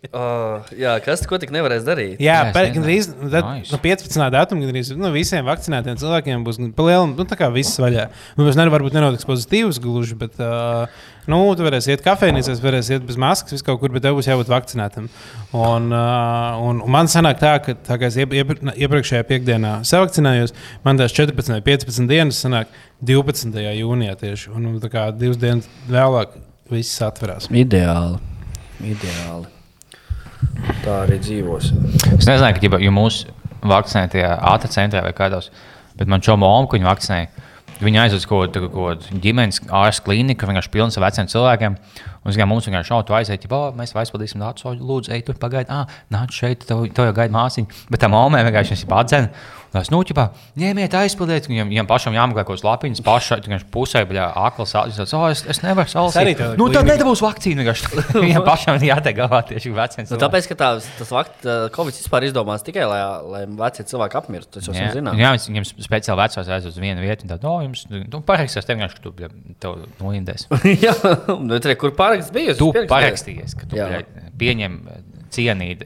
Oh, 0.16 0.64
jā, 0.72 0.94
kas 1.04 1.20
ko 1.28 1.36
tik 1.36 1.50
nevarēs 1.52 1.82
darīt? 1.84 2.22
Jā, 2.24 2.38
Jā, 2.40 2.52
nezinu. 2.56 2.72
gandrīz 2.78 3.08
tad, 3.20 3.44
Nice. 3.44 3.68
no 3.68 3.78
15. 3.82 4.22
datuma 4.32 4.62
gandrīz 4.64 4.94
nu, 4.96 5.10
visiem 5.12 5.44
vakcinētiem 5.44 5.98
cilvēkiem 6.00 6.46
būs 6.46 6.56
palielinājums, 6.72 7.18
nu, 7.20 7.26
tā 7.28 7.36
kā 7.36 7.50
viss 7.52 7.76
vaļā. 7.82 8.06
Nu, 8.38 8.46
mēs 8.46 8.56
nevaram, 8.56 8.72
varbūt 8.78 8.96
nenotiks 8.96 9.28
pozitīvs 9.28 9.76
gluži, 9.84 10.16
bet, 10.22 10.40
uh, 10.40 10.88
nu, 11.28 11.42
tu 11.52 11.66
varēsi 11.68 11.92
iet 11.92 12.04
kafejnīcās, 12.06 12.62
varēsi 12.64 12.96
iet 12.96 13.04
bez 13.10 13.20
maskas, 13.20 13.58
vis 13.58 13.66
kaut 13.68 13.82
kur, 13.84 13.92
bet 13.92 14.06
tev 14.08 14.16
būs 14.16 14.30
jābūt 14.32 14.48
vakcinētam. 14.54 15.10
Un, 15.52 15.92
uh, 15.92 16.64
un, 16.64 16.80
un 16.80 16.96
man 16.96 17.12
sanāk 17.12 17.36
tā, 17.44 17.52
ka 17.68 17.76
tā 17.76 18.00
kā 18.00 18.08
es 18.08 18.16
iep, 18.24 18.32
iep, 18.40 18.56
iepriekšējā 18.72 19.28
piekdienā 19.28 19.76
savakcinējos, 19.84 20.56
man 20.88 20.96
tās 21.04 21.12
14 21.12 21.58
vai 21.58 21.62
15 21.74 22.08
dienas 22.08 22.40
sanāk 22.40 22.72
12. 23.04 23.52
jūnijā 23.84 24.16
tieši. 24.24 24.48
Un, 24.56 24.72
un 24.72 24.80
tā 24.80 24.88
kā 24.96 25.10
divas 25.12 25.36
dienas 25.44 25.68
vēlāk 25.92 26.40
viss 26.72 26.96
atverās. 27.04 27.52
Ideāli. 27.52 28.16
Ideāli. 28.96 29.59
Tā 30.84 31.02
arī 31.04 31.18
dzīvosim. 31.20 31.84
Es 32.16 32.26
nezinu, 32.28 32.50
ka 32.56 32.80
ja 32.82 32.92
mūsu 32.94 33.30
vakcinēja 33.60 34.12
tajā 34.14 34.32
ātrā 34.54 34.72
centrā 34.72 35.04
vai 35.04 35.12
kādos, 35.16 35.50
bet 35.98 36.08
man 36.10 36.24
šo 36.24 36.36
mūmu, 36.40 36.68
ko 36.68 36.78
viņi 36.78 36.88
vakcinēja, 36.88 37.48
viņi 37.80 38.00
aizved 38.02 38.26
kaut 38.28 38.56
kādu- 38.56 39.20
ģimenes 39.24 39.62
ārstu 39.68 40.08
klīniku, 40.08 40.48
vienkārši 40.48 40.72
pilnu 40.72 40.96
ar 40.96 41.06
veciem 41.08 41.28
cilvēkiem. 41.32 41.76
Un, 42.20 42.32
kā, 42.36 42.46
mums 42.48 42.66
vienkārši 42.68 42.92
šaubu 42.92 43.14
aiziet, 43.16 43.44
ja 43.44 43.48
mēs 43.76 43.94
aizpildīsim 43.96 44.42
o, 44.68 44.74
lūdzu, 44.76 45.12
ej, 45.16 45.22
tur 45.24 45.38
pagaidi, 45.40 45.72
ah, 45.72 45.86
nāc 46.12 46.36
šeit, 46.36 46.66
tev, 46.68 46.84
tev 46.92 47.08
jau 47.08 47.14
gaida 47.16 47.32
māsīņa. 47.32 47.86
Bet 47.88 48.02
tā 48.02 48.10
māmē 48.12 48.42
vienkārši 48.44 48.76
ir 48.76 48.90
padzēna. 48.90 49.30
Tas, 49.70 49.86
nu, 49.92 50.00
ķipā, 50.02 50.24
ņemiet, 50.58 50.94
aizpildiet, 50.98 51.46
viņam, 51.46 51.68
viņam 51.70 51.86
pašam 51.86 52.14
jāmeklē 52.16 52.42
kaut 52.42 52.56
kādas 52.56 52.64
lapiņas, 52.66 53.02
pašai 53.06 53.58
pusē, 53.70 54.02
bet 54.08 54.18
akls 54.18 54.72
sācis, 54.74 55.14
oh, 55.14 55.28
es, 55.30 55.44
es 55.46 55.60
nevaru 55.62 55.86
tāda 55.86 56.56
Nu, 56.58 56.66
tad 56.74 56.88
nedabūs 56.90 57.22
vakcīnu. 57.22 57.62
Viņam 58.24 58.46
pašam 58.46 58.80
jātiek 58.82 59.14
galā 59.20 59.40
tieši 59.46 59.70
veciem. 59.76 60.08
Nu, 60.10 60.18
tāpēc, 60.18 60.48
ka 60.50 60.56
tā, 60.58 60.70
tas 60.98 61.12
vakt, 61.14 61.46
Covid 61.76 61.94
vispār 62.00 62.26
izdomās 62.26 62.66
tikai, 62.66 62.82
lai, 62.90 62.98
lai 63.30 63.44
veci 63.60 63.86
cilvēki 63.92 64.18
apmirstu. 64.18 64.56
Tas 64.58 64.66
jau 64.66 64.74
Jā, 64.74 64.90
zinām. 64.96 65.20
jā 65.20 65.30
viņam, 65.36 65.54
viņam 65.54 65.86
speciāli 65.86 66.22
vecās 66.24 66.52
aizjūt 66.56 66.74
uz 66.74 66.82
vienu 66.82 67.06
vietu. 67.06 67.30
Tad, 67.30 67.46
oh, 67.46 67.62
jums, 67.62 67.86
nu, 67.92 68.22
parakstīs, 68.26 68.66
tev 68.66 68.82
ka 68.82 69.04
tu 69.04 69.14
bļa, 69.14 69.30
tev 69.62 69.78
noindēs. 70.02 70.48
jā, 70.86 70.96
nu, 71.30 71.62
tur, 71.62 71.76
kur 71.78 71.94
pāraksts 71.98 72.34
bija? 72.34 72.58
Tu 72.58 72.72
jūs 72.74 72.90
parakstījies, 72.90 73.56
ka 73.60 73.70
tu 73.70 73.78
bļa, 73.78 74.02
pieņem 74.40 74.80
cienīt 75.34 75.84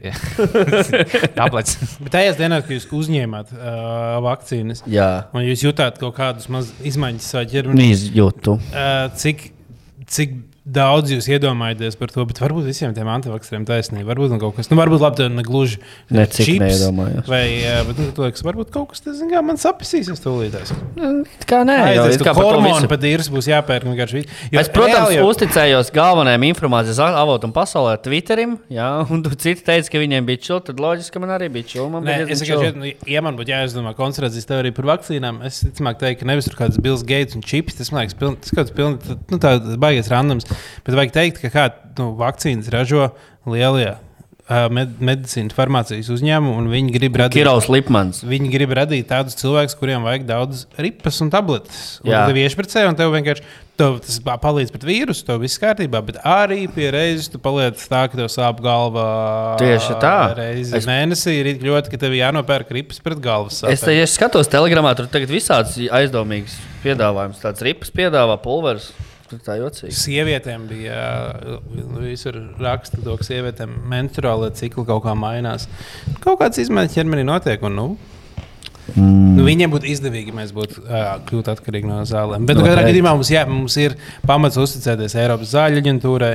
tablets. 1.37 1.77
Bet 2.01 2.11
tajās 2.15 2.39
dienās, 2.39 2.65
kad 2.65 2.75
jūs 2.77 2.87
uzņēmāt 3.03 3.53
uh, 3.55 4.17
vakcīnas, 4.25 4.83
Jā, 4.89 5.09
un 5.35 5.45
jūs 5.47 5.65
jutāt 5.67 5.99
kaut 6.01 6.15
kādus 6.17 6.49
maz 6.53 6.71
izmaiņas 6.85 7.29
savā 7.33 7.45
ķermenī, 7.53 7.89
izjūtu. 7.95 8.57
uh, 8.71 9.05
cik, 9.21 9.49
cik 10.11 10.35
daudz 10.65 11.11
jūs 11.13 11.27
iedomājaties 11.29 11.93
par 11.99 12.09
to, 12.09 12.23
bet 12.25 12.39
varbūt 12.41 12.65
visiem 12.65 12.93
tiem 12.97 13.05
antivakcīniem 13.13 13.65
taisnība. 13.69 14.07
Varbūt 14.09 14.31
nu, 14.33 14.39
kaut 14.41 14.55
kas, 14.57 14.69
nu, 14.71 14.77
varbūt 14.79 15.03
labi, 15.03 15.27
ne 15.29 15.43
gluži 15.45 15.77
Ne 16.09 16.23
cik 16.25 16.47
čips. 16.47 16.79
Vai, 17.29 17.43
bet, 17.85 17.99
nu, 18.01 18.07
liekas, 18.25 18.41
varbūt 18.45 18.71
kaut 18.73 18.89
kas 18.93 19.03
tāds, 19.05 19.21
kā 19.29 19.43
man 19.45 19.59
sapisīsies 19.61 20.23
tūlītās. 20.23 20.73
Kā 21.45 21.59
nē, 21.67 21.75
ka 22.17 22.25
kā 22.25 22.33
par 22.33 22.41
to 22.41 22.47
hormoni 22.49 22.79
visu. 22.79 22.89
pat 22.89 23.05
īrs 23.11 23.29
būs 23.29 23.49
jāpērk 23.51 23.85
vienkārši. 23.85 24.13
vi- 24.17 24.25
Jo 24.55 24.59
Es, 24.63 24.69
protams, 24.73 24.95
reāli 25.11 25.19
jau- 25.19 25.27
uzticējos 25.29 25.91
galvenajam 25.93 26.47
informācijas 26.49 26.99
avotam 27.13 27.53
pasaulē, 27.53 27.97
Twitterim. 28.01 28.57
Jā, 28.73 28.89
un 29.11 29.21
tu 29.21 29.29
citi 29.37 29.61
teica, 29.61 29.89
ka 29.91 30.01
viņiem 30.01 30.25
bija 30.25 30.41
čūlis. 30.49 30.65
Tad 30.71 30.81
loģiski, 30.81 31.11
ka 31.13 31.19
man 31.21 31.29
arī 31.37 31.51
bija 31.53 31.69
čūlis. 31.75 32.01
Nē, 32.09 32.17
es 32.31 32.41
vienkārši, 32.41 32.73
nu, 32.81 32.89
ja 33.13 33.21
man 33.21 33.37
būtu 33.37 33.53
jāizdomā 33.53 33.93
konspirācijas 33.97 34.49
teorija 34.49 34.73
par 34.73 34.89
vakcīnām, 34.97 35.43
es 35.45 35.61
ticamāk 35.61 35.99
teiktu, 36.01 36.23
ka 36.25 36.29
nevis 36.33 36.49
tur 36.49 36.57
kāds 36.57 36.81
Bills 36.81 37.03
Gates 37.05 37.35
un 37.37 37.41
čips. 37.45 37.77
Tas 37.77 37.91
man 37.93 38.01
liekas, 38.05 38.17
piln, 38.17 38.37
tas 38.41 38.49
kaut 38.55 38.65
kas 38.69 38.75
pilnīgi 38.75 39.17
nu, 39.29 39.37
tāds 39.37 39.77
baigies 39.77 40.09
randoms. 40.09 40.47
Bet 40.85 40.97
vajag 41.01 41.15
teikt, 41.19 41.41
ka 41.45 41.53
kā 41.53 41.67
nu, 41.99 42.11
vakcīnas 42.19 42.71
ražo 42.73 43.11
lielie 43.45 43.95
med, 44.45 44.91
medicīnas 45.01 45.55
farmācijas 45.57 46.05
uzņēmumi, 46.13 46.53
un 46.61 46.67
viņi 46.69 46.91
grib 46.93 47.15
radīt. 47.17 47.39
Kirovs 47.39 47.65
Lipmans. 47.73 48.19
Viņi 48.29 48.51
grib 48.53 48.75
radīt 48.77 49.07
tādus 49.09 49.33
cilvēkus, 49.39 49.73
kuriem 49.79 50.03
vajag 50.05 50.27
daudz 50.29 50.67
ripas 50.77 51.17
un 51.25 51.31
tabletes. 51.33 51.79
Un 52.05 52.13
tev 52.13 52.37
iešpricē, 52.43 52.83
un 52.91 52.97
tev 52.99 53.09
vienkārši 53.15 53.41
tev 53.75 53.95
tas 54.05 54.19
pa- 54.23 54.37
palīdz 54.43 54.69
pret 54.71 54.85
vīrusu, 54.85 55.25
tev 55.25 55.41
viss 55.41 55.57
kārtībā. 55.59 56.03
Bet 56.05 56.19
arī 56.21 56.67
pie 56.71 56.91
reizes 56.93 57.31
tu 57.33 57.41
paliec 57.41 57.81
tā, 57.89 58.03
ka 58.05 58.21
tev 58.21 58.29
sāp 58.29 58.61
galva. 58.63 59.07
Tieši 59.63 59.97
tā. 60.03 60.13
Reizi 60.37 60.75
Es- 60.77 60.83
es... 60.83 60.89
mēnesī 60.93 61.33
ir 61.41 61.49
ļoti, 61.65 61.95
ka 61.95 62.03
tev 62.05 62.13
jānopērk 62.13 62.69
ripas 62.77 63.01
pret 63.01 63.17
galvas. 63.25 63.63
Es, 63.65 63.81
te, 63.81 63.97
ja 63.97 64.05
skatos, 64.05 64.45
telegramā 64.53 64.93
tur 64.95 65.09
tagad 65.09 65.33
visāds 65.33 65.73
aizdomīgs 65.89 66.53
piedāvājums. 66.85 67.41
Tāds 67.41 67.65
rips 67.65 67.89
piedāvā 67.97 68.37
pulveris. 68.45 68.91
Tur 69.25 69.39
tā 69.41 69.55
jocīgi. 69.57 69.93
Sievietēm 69.97 70.67
bija 70.69 70.97
nu, 71.73 72.03
visur 72.03 72.35
raksta, 72.61 72.99
to, 73.01 73.15
ka 73.17 73.25
sievietēm 73.25 73.71
menstruālā 73.89 74.51
cikla 74.53 74.85
kaut 74.91 75.05
kā 75.07 75.15
mainās. 75.17 75.65
Kaut 76.21 76.37
kādas 76.43 76.61
izmaiņas 76.61 76.93
ķermenī 76.93 77.23
notiek. 77.25 77.63
Un, 77.65 77.73
nu, 77.79 77.87
mm. 78.93 79.31
nu, 79.39 79.47
viņiem 79.47 79.73
būtu 79.73 79.89
izdevīgi, 79.89 80.29
ja 80.29 80.37
mēs 80.43 80.53
būtu 80.53 80.83
uh, 80.83 81.07
kļūt 81.25 81.49
atkarīgi 81.55 81.89
no 81.89 82.03
zālēm. 82.05 82.45
Bet, 82.45 82.59
nu, 82.59 82.67
katrā 82.67 82.83
Noteikti. 82.83 82.91
gadījumā 82.93 83.15
mums, 83.17 83.31
jā, 83.33 83.47
mums 83.49 83.77
ir 83.81 83.97
pamats 84.29 84.61
uzticēties 84.61 85.17
Eiropas 85.23 85.55
zāļu 85.55 85.81
aģentūrai. 85.81 86.33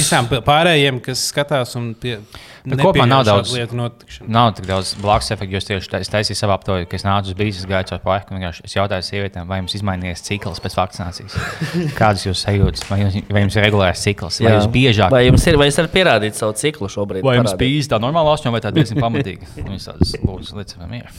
visām- 0.00 0.32
pārējiem, 0.50 0.98
kas 1.06 1.28
skatās 1.30 1.76
un 1.78 1.92
pie, 1.94 2.18
kopumā 2.62 3.06
nav 3.10 3.24
daudz- 3.26 3.52
lietu 3.56 3.74
notikšanu. 3.74 4.28
Nav 4.30 4.52
tik 4.54 4.66
daudz 4.68 4.94
blakus 5.02 5.30
efektu, 5.34 5.50
jo 5.56 5.58
es 5.58 5.66
tieši 5.66 5.90
tais- 5.90 6.10
taisīju 6.12 6.36
savu 6.38 6.52
aptauju, 6.54 6.86
ka 6.88 6.94
es 6.96 7.02
nācu 7.02 7.32
uz 7.32 7.34
brīdis, 7.34 7.66
gāju 7.66 7.88
caur 7.90 7.98
parku 8.04 8.34
un 8.34 8.38
vienkārši 8.40 8.64
es 8.64 8.76
jautāju 8.78 9.02
sievietēm, 9.08 9.46
vai 9.50 9.58
jums 9.60 9.74
izmainījies 9.74 10.22
cikls 10.22 10.60
pēc 10.62 10.76
vakcinācijas. 10.78 11.34
Kādas 12.00 12.22
jūs 12.26 12.44
sajūtas? 12.46 12.86
Vai 12.90 13.00
jums, 13.02 13.18
vai 13.28 13.42
jums 13.42 13.56
ir 13.58 13.66
regulārs 13.66 14.04
cikls? 14.06 14.40
Vai 14.40 14.54
jūs 14.58 14.70
biežāk? 14.70 15.10
Vai 15.10 15.24
jums 15.26 15.46
ir, 15.50 15.58
vai 15.58 15.66
es 15.72 15.76
varu 15.82 15.88
pierādīt 15.88 16.38
savu 16.38 16.54
ciklu 16.54 16.88
šobrīd? 16.88 17.22
Vai 17.26 17.36
jums 17.40 17.56
bija 17.58 17.82
tā 17.90 17.98
normāla 17.98 18.36
asņa 18.38 18.52
vai 18.54 18.60
tā 18.62 18.70
diezgan 18.72 19.02
pamatīga? 19.06 19.48
Viņas 19.58 19.88
tādas 19.90 20.14
lūdzu, 20.22 20.66
tam 20.78 20.92
ir. 20.94 21.10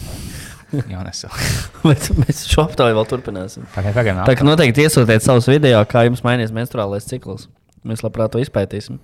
Jā. 0.73 1.03
Bet 1.85 2.07
mēs 2.17 2.45
šo 2.49 2.63
aptauju 2.65 2.95
vēl 2.97 3.05
turpināsim. 3.09 3.67
Pagaid, 3.75 3.93
pagaid, 3.93 4.23
Tā 4.25 4.33
kā 4.39 4.45
noteikti 4.47 4.87
iesūtiet 4.87 5.21
savus 5.21 5.45
video, 5.51 5.83
kā 5.85 6.07
jums 6.07 6.23
mainīs 6.25 6.53
menstruālais 6.55 7.05
cikls. 7.05 7.45
Mēs 7.85 8.01
labprāt 8.01 8.31
to 8.33 8.39
izpētīsim. 8.41 8.97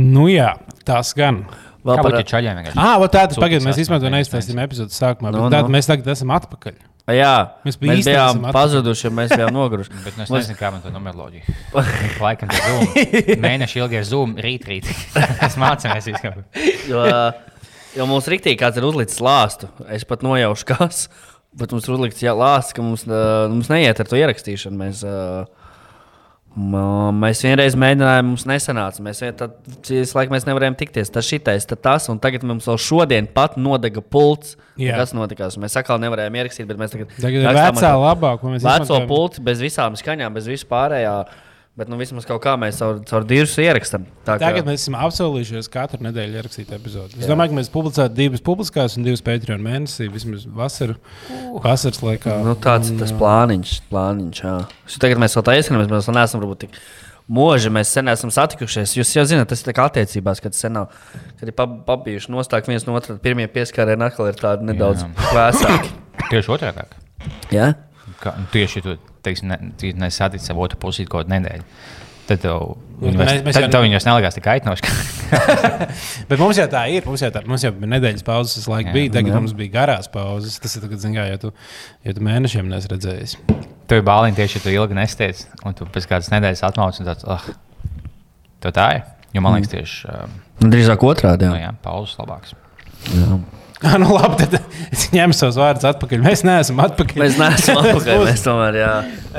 Nu, 0.00 0.28
jā, 0.30 0.54
tas 0.86 1.14
gan. 1.16 1.44
Vēl 1.80 1.96
par 2.04 2.12
vienkārši? 2.12 2.76
Ah, 2.76 2.98
vot 3.00 3.12
tāda 3.14 3.36
pagaidi, 3.40 3.64
mēs 3.64 3.78
īstenībā 3.80 4.10
neizstāstījām 4.12 4.60
epizodes 4.66 4.98
sākumā. 5.00 5.30
Nu, 5.32 5.46
No, 5.46 5.48
no. 5.48 5.60
nu. 5.64 5.72
Mēs 5.72 5.88
tagad 5.88 6.10
esam 6.12 6.32
atpakaļ. 6.36 6.76
Jā, 7.10 7.30
Mēs 7.66 7.78
mēs, 7.80 8.04
bijām 8.06 8.42
pazuduši, 8.54 9.10
mēs 9.16 9.32
bijām 9.32 9.54
noguruši. 9.58 9.90
Bet 10.04 10.18
nu, 10.18 10.26
es 10.26 10.30
nezinu, 10.30 10.58
kā 10.60 10.68
man 10.70 10.82
to 10.84 10.92
numeroloģiju. 10.94 11.56
Laikam 12.20 12.52
tas 12.52 12.60
zūm. 12.68 13.40
Mēneši 13.42 13.80
ilgie 13.80 14.02
zūm, 14.06 14.36
rīt, 14.44 14.68
rīt. 14.68 14.90
Mēs 15.16 15.56
mācāmies 15.58 16.06
visu. 16.12 16.34
Jo, 16.92 17.06
jo 17.96 18.06
mums 18.12 18.28
rīktīgi 18.30 18.60
kāds 18.60 18.78
ir 18.78 18.86
uzlicis 18.86 19.18
lāstu. 19.24 19.72
Es 19.90 20.04
pat 20.06 20.22
nojaušu, 20.26 20.68
kas. 20.70 21.06
Bet 21.56 21.72
mums 21.74 21.88
ir 21.88 21.96
uzlikts 21.96 22.22
lāsts, 22.22 22.76
ka 22.76 22.84
mums, 22.84 23.08
mums 23.10 23.72
neiet 23.72 23.98
ar 24.04 24.06
to 24.06 24.20
ierakstīšanu. 24.20 24.78
Mēs, 24.84 25.00
uh, 25.02 25.48
mēs 26.56 27.40
vienreiz 27.46 27.76
mēģinājām, 27.78 28.26
mums 28.26 28.44
nesanāca. 28.44 29.00
Mēs 29.06 29.20
vien- 29.22 29.36
tad, 29.38 29.52
visu 29.86 30.16
laiku 30.18 30.32
mēs 30.34 30.44
nevarējām 30.48 30.76
tikties. 30.76 31.10
Tas 31.12 31.24
šitais, 31.24 31.66
tad 31.66 31.80
tas, 31.82 32.08
un 32.08 32.18
tagad 32.18 32.42
mums 32.42 32.66
vēl 32.66 32.78
šodien 32.78 33.28
pat 33.32 33.56
nodega 33.56 34.00
pults. 34.02 34.56
Kas 34.96 35.12
notikās? 35.12 35.56
Mēs 35.58 35.76
atkal 35.78 35.98
nevarējām 36.00 36.34
ierakstīt, 36.40 36.66
bet 36.66 36.76
mēs 36.76 36.90
tagad 36.90 37.08
Tagad 37.20 37.34
ir 37.42 37.46
vecā 37.46 37.92
ar- 37.92 38.16
labā, 38.16 38.38
ko 38.40 38.48
mēs 38.48 38.62
veco 38.64 38.82
izmantojam. 38.84 39.06
pulti 39.08 39.40
bez 39.42 39.60
visām 39.60 39.92
skaņām, 39.94 40.34
bez 40.34 40.46
vispārējā. 40.48 41.26
Bet 41.78 41.88
nu, 41.88 41.96
vismaz 41.96 42.26
kaut 42.28 42.42
kā 42.44 42.56
mēs 42.60 42.76
caur, 42.82 42.98
caur 43.08 43.24
dirzu 43.24 43.62
ierakstām. 43.62 44.02
Tā 44.26 44.34
kā- 44.36 44.40
Tagad 44.42 44.66
mēs 44.66 44.82
esam 44.82 44.96
apsolījušies 45.00 45.68
katru 45.70 46.02
nedēļu 46.04 46.34
ierakstīt 46.40 46.72
epizodi. 46.76 47.20
Es 47.22 47.26
domāju, 47.30 47.52
ka 47.54 47.56
mēs 47.60 47.70
publicētu 47.72 48.14
divas 48.18 48.40
publiskās 48.44 48.96
un 48.98 49.04
divas 49.06 49.22
Patreon 49.22 49.62
mēnesī, 49.62 50.10
vismaz 50.12 50.44
vasaru, 50.46 50.96
vasaras 51.62 52.00
laikā. 52.02 52.42
Nu, 52.44 52.56
tāds 52.56 52.90
ir 52.90 52.98
tas 52.98 53.12
plāniņš. 53.12 53.80
plāniņš 53.88 54.40
jā. 54.42 54.56
Tagad 54.98 55.18
mēs 55.22 55.36
vēl 55.38 55.46
tā 55.46 55.54
iesaistāmies, 55.56 55.88
mēs 55.88 56.10
vēl 56.10 56.18
neesam 56.18 56.40
varbūt 56.42 56.58
tik 56.66 56.70
mūži. 57.30 57.70
Mēs 57.70 57.86
sen 57.94 58.08
esam 58.08 58.30
satikušies. 58.34 58.96
Jūs 58.98 59.14
jau 59.16 59.24
zināt, 59.24 59.46
tas 59.48 59.62
ir 59.66 59.72
kā 59.72 59.86
attiecībās, 59.88 60.42
kad 60.42 60.52
sen 60.54 60.72
nav. 60.74 60.88
Kad 61.38 61.48
ir 61.48 61.52
pab- 61.54 61.84
pabijuši 61.86 62.28
nostāk 62.34 62.66
viens 62.66 62.84
no 62.84 62.92
otra, 62.98 63.16
pirmie 63.16 63.46
pieskārieni 63.46 64.02
atkal 64.10 64.26
ir 64.28 64.34
tādi 64.34 64.66
nedaudz 64.68 65.04
Jā. 65.06 65.10
vēsāki. 65.32 65.88
Tieši 66.30 66.48
otrādi. 66.58 66.84
Jā? 67.52 67.74
Kā, 68.20 68.34
tieši 68.52 68.82
tu 68.82 68.98
teiksi, 69.22 69.46
ne, 69.50 69.58
tu 69.80 69.90
nesatici 70.00 70.46
savu 70.50 70.62
otru 70.66 70.78
pusi 70.82 71.04
kaut 71.06 71.26
kādu 71.26 71.36
nedēļu. 71.38 71.64
Tad 72.30 72.40
tev, 72.44 72.60
Nu, 73.00 73.08
viņi 73.08 73.16
mēs- 73.18 73.26
vairs- 73.30 73.42
mēs 73.46 73.56
tad 73.56 73.64
jau- 73.64 73.70
tev 73.74 73.82
viņus 73.86 74.04
nelikās 74.06 74.34
tik 74.36 74.44
aitnoši. 74.46 74.82
Bet 76.30 76.38
mums 76.38 76.58
jau 76.60 76.66
tā 76.70 76.82
ir. 76.92 77.02
Mums 77.08 77.22
jau, 77.24 77.30
tā, 77.34 77.40
mums 77.48 77.64
jau 77.64 77.72
bija 77.74 77.90
nedēļas 77.96 78.22
pauzes, 78.26 78.66
laika 78.70 78.90
Jā. 78.90 78.94
bija. 78.94 79.12
Tagad 79.16 79.32
Jā. 79.32 79.40
mums 79.40 79.54
bija 79.58 79.72
garās 79.74 80.06
pauzes. 80.12 80.58
Tas 80.62 80.76
ir 80.76 80.84
tagad, 80.84 81.02
kā, 81.16 81.24
ja 81.32 81.38
tu, 81.42 81.50
ja 82.06 82.12
tu 82.14 82.20
mēnešiem 82.20 82.68
nes 82.70 82.86
redzējis. 82.92 83.34
Tev 83.90 83.98
ir 84.02 84.06
bāliņi 84.06 84.36
tieši, 84.38 84.60
ja 84.60 84.62
tu 84.62 84.74
ilgi 84.76 84.94
nestiec, 85.00 85.42
un 85.66 85.74
tu 85.74 85.86
pēc 85.90 86.06
kādas 86.06 86.30
nedēļas 86.30 86.62
atmauc 86.70 87.00
un 87.02 87.06
tāds, 87.10 87.26
ah, 87.26 87.42
tā 88.62 88.86
ir. 89.00 89.02
Jo 89.34 89.40
man 89.42 89.54
liekas, 89.58 89.70
tieši 89.74 90.06
um, 90.10 90.30
Nu, 90.60 90.70
drīzāk 90.70 91.02
otrādi. 91.06 91.46
nu, 91.50 91.54
Jā. 91.58 91.70
jā, 91.70 91.74
pauzes 91.82 92.14
labāks. 92.20 92.54
Jā. 93.10 93.40
Ah, 93.80 93.96
nu, 94.00 94.10
labi, 94.12 94.36
tad 94.44 94.58
es 94.92 95.06
ņemu 95.14 95.32
savus 95.36 95.56
vārdus 95.56 95.86
atpakaļ. 95.88 96.20
Mēs 96.24 96.42
neesam 96.44 96.80
atpakaļ. 96.84 97.20
Mēs 97.22 97.38
neesam 97.40 97.78
atpakaļ. 97.80 98.24
Mēs 98.26 98.42
tomēr, 98.44 98.76
jā. 98.76 98.90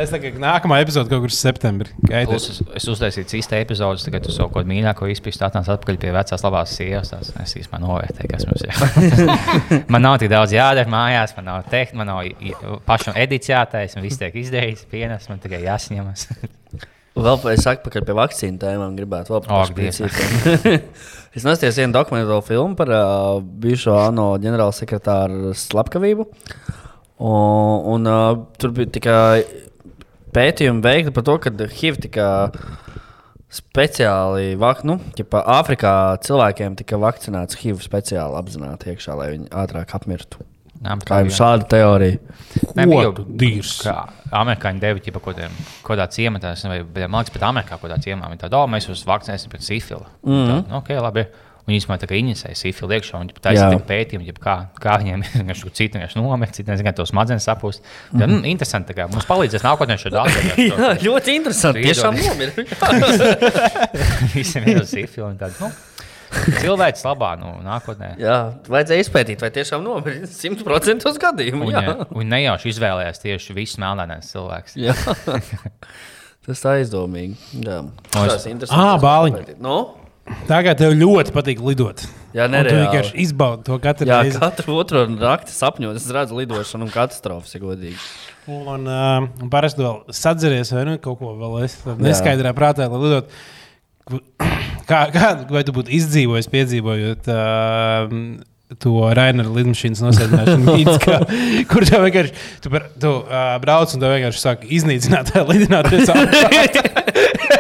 Es 0.02 0.14
tagad 0.14 0.40
nākamā 0.42 0.80
epizode 0.82 1.12
kaut 1.12 1.28
kur 1.28 1.36
septembrī. 1.36 1.92
Es, 2.10 2.48
es 2.80 2.88
uztaisīju 2.90 3.38
īsta 3.38 3.60
epizodes, 3.62 4.06
tagad 4.08 4.26
tu 4.26 4.34
savu 4.34 4.50
kaut 4.50 4.64
kādu 4.64 4.72
mīļāko 4.74 5.12
izpēstu 5.14 5.46
atnāc 5.46 5.70
atpakaļ 5.76 6.00
pie 6.02 6.14
vecās 6.16 6.46
labās 6.48 6.74
sievas. 6.80 7.14
Es 7.14 7.54
īstenībā 7.60 7.82
novērtēju, 7.84 8.32
kas 8.34 8.48
mums 8.50 8.66
ir. 8.66 9.84
man 9.94 10.08
nav 10.08 10.18
tik 10.24 10.34
daudz 10.34 10.58
jādara 10.58 10.90
mājās, 10.90 11.36
man 11.38 11.50
nav 11.52 11.70
teikt, 11.70 11.94
man 12.00 12.10
nav 12.10 12.26
pašam 12.90 13.20
jātais, 13.22 13.94
un 13.98 14.08
viss 14.08 14.18
tiek 14.22 14.42
izdarīts, 14.42 14.88
pienes, 14.90 15.30
man 15.30 15.42
tikai 15.44 15.62
jāsņemas. 15.68 16.30
Vēl 17.12 17.38
pa- 17.44 17.52
es 17.52 17.66
saku, 17.68 17.92
ka 17.92 18.02
pie 18.08 18.16
vakcīnu 18.16 18.58
tēmām 18.62 18.96
gribētu 18.98 19.36
vēl 19.36 19.44
paskatīties. 19.44 21.21
Es 21.36 21.48
nostājos 21.48 21.80
vienu 21.80 21.96
dokumentālo 21.96 22.42
filmu 22.46 22.78
par 22.80 22.92
uh, 22.92 23.40
bijušo 23.64 23.96
ANO 24.02 24.28
ģenerālsekretāru 24.44 25.56
slepkavību. 25.58 26.28
Un, 27.22 27.84
un 27.94 28.10
uh, 28.10 28.32
tur 28.60 28.74
bija 28.76 28.92
tikai 28.98 29.44
pētījumi 30.36 30.84
veikti 30.84 31.14
par 31.16 31.28
to, 31.28 31.38
ka 31.44 31.54
HIV 31.54 32.00
tika 32.08 32.28
speciāli, 33.52 34.56
vak, 34.60 34.86
nu, 34.88 34.96
ķipa, 35.18 35.44
Āfrikā 35.60 35.94
cilvēkiem 36.24 36.78
tika 36.80 37.00
vakcinēts 37.02 37.60
HIV 37.60 37.84
speciāli 37.84 38.40
apzināti 38.40 38.94
iekšā, 38.94 39.18
lai 39.20 39.34
viņi 39.34 39.52
ātrāk 39.64 39.92
apmirtu. 39.98 40.46
Kā 40.82 41.22
jau 41.22 41.36
šāda 41.38 41.68
teorija. 41.70 42.18
Nē, 42.76 42.88
bija 42.90 43.04
jau 43.06 43.28
dīrs. 43.38 43.76
Kā 43.86 44.00
amerikāņi 44.32 44.82
deva 44.82 45.04
ķipa 45.04 45.22
kaut 45.24 45.40
kādā 45.86 46.08
ciematā, 46.12 46.56
vai 46.66 46.82
man 47.06 47.22
liekas, 47.22 47.36
pat 47.36 47.48
Amerikā 47.52 47.78
kaut 47.78 47.88
kādā 47.88 48.00
ciemā. 48.04 48.32
Viņi 48.32 48.44
tādu, 48.46 48.66
mēs 48.72 48.90
jūs 48.90 49.06
vakcinēsim 49.10 49.52
pret 49.52 49.66
sifili. 49.66 50.06
Mm. 50.24 50.44
-hmm. 50.48 50.76
Ok, 50.80 50.94
labi. 50.98 51.26
Un 51.62 51.76
īstenībā 51.76 52.00
tā 52.02 52.08
kā 52.10 52.18
inicēja 52.18 52.58
sifili 52.58 52.98
iekšā, 52.98 53.20
un 53.22 53.28
tā 53.38 53.52
ir 53.54 54.24
ģip, 54.26 54.40
kā, 54.42 54.56
kā 54.82 54.96
viņiem 54.98 55.22
tur 55.62 55.70
citi 55.70 55.94
vienkārši 55.94 56.18
nomet, 56.18 56.56
citi 56.56 56.72
nezinu, 56.72 56.88
kā 56.90 56.96
tos 56.98 57.10
smadzenes 57.14 57.46
sapūst. 57.46 57.84
Mm 58.12 58.20
-hmm. 58.20 58.28
mm, 58.28 58.46
interesanti, 58.46 58.94
tā 58.94 58.98
kā 58.98 59.12
mums 59.12 59.26
palīdzēs 59.30 59.62
nākotnē 59.62 59.98
šo 59.98 60.10
datu. 60.10 60.32
Jā, 60.72 60.98
ļoti 61.06 61.36
interesanti. 61.36 61.84
Tiešām 61.86 62.18
nomira. 62.18 62.52
Visiem 64.34 64.68
ir 64.68 64.86
sifili 64.86 65.28
un 65.28 65.38
tādu. 65.38 65.54
Nu, 65.60 65.72
cilvēks 66.62 67.04
labā, 67.06 67.34
nu, 67.42 67.52
nākotnē. 67.66 68.14
Jā, 68.22 68.38
vajadzēja 68.72 69.06
izpētīt, 69.06 69.44
vai 69.44 69.52
tiešām 69.56 69.84
nomira 69.86 70.28
100% 70.30 71.12
gadījumu. 71.26 71.68
Un, 71.68 71.76
Jā. 71.76 71.84
ja, 71.88 72.08
un 72.10 72.32
nejauši 72.32 72.72
izvēlējās 72.74 73.24
tieši 73.24 73.58
visus 73.58 73.82
melnēnēs 73.84 74.32
cilvēks. 74.34 74.78
Jā. 74.82 74.96
Tas 76.48 76.64
tā 76.64 76.78
aizdomīgi. 76.80 77.36
Jā, 77.62 77.84
tas 78.16 78.48
ir 78.48 78.56
interesanti. 78.56 78.82
Ā, 78.82 78.96
bāliņ. 79.02 79.36
Nu? 79.62 79.76
Tagad 80.50 80.80
tev 80.80 80.96
ļoti 80.98 81.34
patīk 81.36 81.62
lidot. 81.62 82.02
Jā, 82.34 82.48
Un 82.48 82.56
Tu 82.64 82.76
vienkārši 82.78 83.18
izbaudi 83.26 83.66
to 83.68 83.78
katru 83.84 84.08
Jā, 84.08 84.22
reizi. 84.24 84.40
katru 84.40 84.78
otro 84.80 85.04
nakti 85.12 85.52
sapņot, 85.54 85.98
es 86.00 86.06
redzu 86.16 86.38
lidošanu 86.40 86.88
un 86.88 86.94
katastrofas, 86.94 87.52
ja 87.54 87.62
godīgi. 87.62 87.98
Un, 88.50 88.88
uh, 88.88 89.28
un 89.44 89.52
parasti 89.54 89.84
vēl 89.84 90.16
sadzeries 90.16 90.72
vai 90.74 90.86
nu, 90.88 90.96
kaut 91.04 91.20
ko 91.20 91.36
vēl 91.38 91.58
es 91.66 91.76
neskaidrā 92.00 92.56
prātā, 92.58 92.88
lai 92.90 93.02
lidot. 93.04 93.36
Kā, 94.92 95.06
kā, 95.14 95.34
vai 95.48 95.62
tu 95.64 95.72
būtu 95.76 95.94
izdzīvojis, 95.96 96.50
piedzīvojot 96.52 97.30
uh, 97.32 98.16
to 98.80 98.94
Rainera 99.16 99.52
lidmašīnas 99.52 100.02
nosēdināšanu 100.04 100.76
Mīnskā, 100.76 101.18
kur 101.72 101.86
tev 101.88 102.06
vienkārši 102.08 102.36
tu, 102.64 102.72
par, 102.74 102.88
tu 103.00 103.14
uh, 103.22 103.56
brauc 103.64 103.96
un 103.96 104.04
tev 104.04 104.16
vienkārši 104.16 104.44
sāk 104.44 104.66
iznīcināt, 104.68 105.34
lidināties 105.52 106.12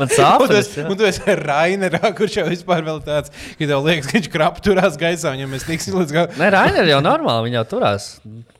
Man 0.00 0.08
Un 0.08 0.12
tu 0.14 0.16
sāpes. 0.16 0.54
esi- 0.56 0.84
Un 0.88 0.96
tu 0.96 1.04
esi 1.04 1.34
Rainerā, 1.44 2.00
kurš 2.18 2.38
jau 2.40 2.46
vispār 2.48 2.80
vēl 2.86 3.02
tāds, 3.04 3.28
ka 3.58 3.68
tev 3.68 3.84
liekas, 3.84 4.08
ka 4.08 4.16
viņš 4.16 4.28
krap 4.32 4.60
turās 4.64 4.96
gaisā, 5.00 5.34
un 5.36 5.42
ja 5.44 5.48
mēs 5.50 5.66
tiksim 5.68 5.98
līdz 6.00 6.14
galam. 6.16 6.32
Nē, 6.40 6.48
Rainer 6.56 6.88
jau 6.88 7.00
normāli, 7.04 7.50
viņi 7.50 7.58
jau 7.60 7.66
turās. 7.74 8.06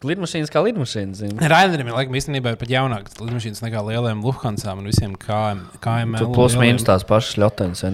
Lidmašīnas 0.04 0.52
kā 0.52 0.62
lidmašīnas. 0.68 1.24
Rainerim 1.50 1.88
ir 1.90 1.96
laikam 1.96 2.14
īstenībā 2.20 2.54
ir 2.54 2.60
pat 2.60 2.70
jaunākas 2.72 3.16
lidmašīnas 3.20 3.64
nekā 3.64 3.82
lielajām 3.88 4.22
Lufthansām 4.24 4.80
un 4.84 4.88
visiem 4.92 5.16
KM. 5.20 5.64
KM 5.84 6.16
Tur 6.20 6.30
plus 6.36 6.56
mīnus 6.60 6.84
tās 6.88 7.04
pašas 7.08 7.36
ļotenes. 7.40 7.84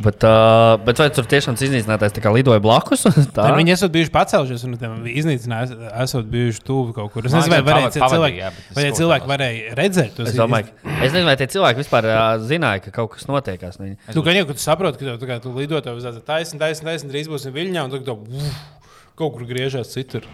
Bet, 0.00 0.24
uh, 0.24 0.78
bet 0.80 1.00
vai 1.00 1.08
tur 1.12 1.26
tiešām 1.28 1.56
tas 1.58 1.66
iznīcinātājs 1.66 2.14
tā 2.16 2.22
kā 2.24 2.30
lidoja 2.32 2.60
blakus? 2.62 3.02
Tā 3.34 3.42
Tad 3.42 3.56
viņi 3.58 3.74
esat 3.74 3.92
bijuši 3.92 4.12
pacēlušies 4.14 4.62
un 4.64 4.76
iznīcinājuši, 5.10 5.76
esat 6.04 6.30
bijuši 6.30 6.62
tuvu 6.64 6.94
kaut 6.96 7.12
kur. 7.12 7.26
Es 7.28 7.34
nezinu, 7.36 7.52
vai 7.52 7.60
varēja 7.66 7.90
pavadīja, 7.92 8.12
cilvēki, 8.14 8.40
jā, 8.40 8.52
vai 8.78 8.84
cilvēki 8.96 9.30
varēja 9.30 9.74
redzēt 9.76 10.16
to 10.16 10.24
ka 10.24 10.62
es 10.62 11.10
nezinu, 11.10 11.26
vai 11.28 11.34
tie 11.40 11.48
cilvēki 11.52 11.82
vispār 11.82 12.08
uh, 12.08 12.20
zināja, 12.48 12.84
ka 12.86 12.94
kaut 12.96 13.12
kas 13.16 13.28
notiekās. 13.28 13.76
Viņi... 13.82 13.98
Tu 14.14 14.24
gan 14.24 14.38
jau 14.40 14.46
tu 14.48 14.56
saproti, 14.62 15.10
ka 15.10 15.32
kā 15.34 15.36
tu 15.44 15.52
lido, 15.58 15.82
tev 15.84 16.00
ir 16.00 16.22
taisnība, 16.24 16.62
taisnība, 16.64 16.94
taisnība, 16.94 17.12
drīz 17.16 17.28
būsim 17.34 17.56
viļņā, 17.58 17.84
un 17.84 17.92
tu 17.92 18.00
to 18.06 18.16
kaut 19.20 19.36
kur 19.36 19.44
griežās 19.50 19.92
citur. 19.92 20.24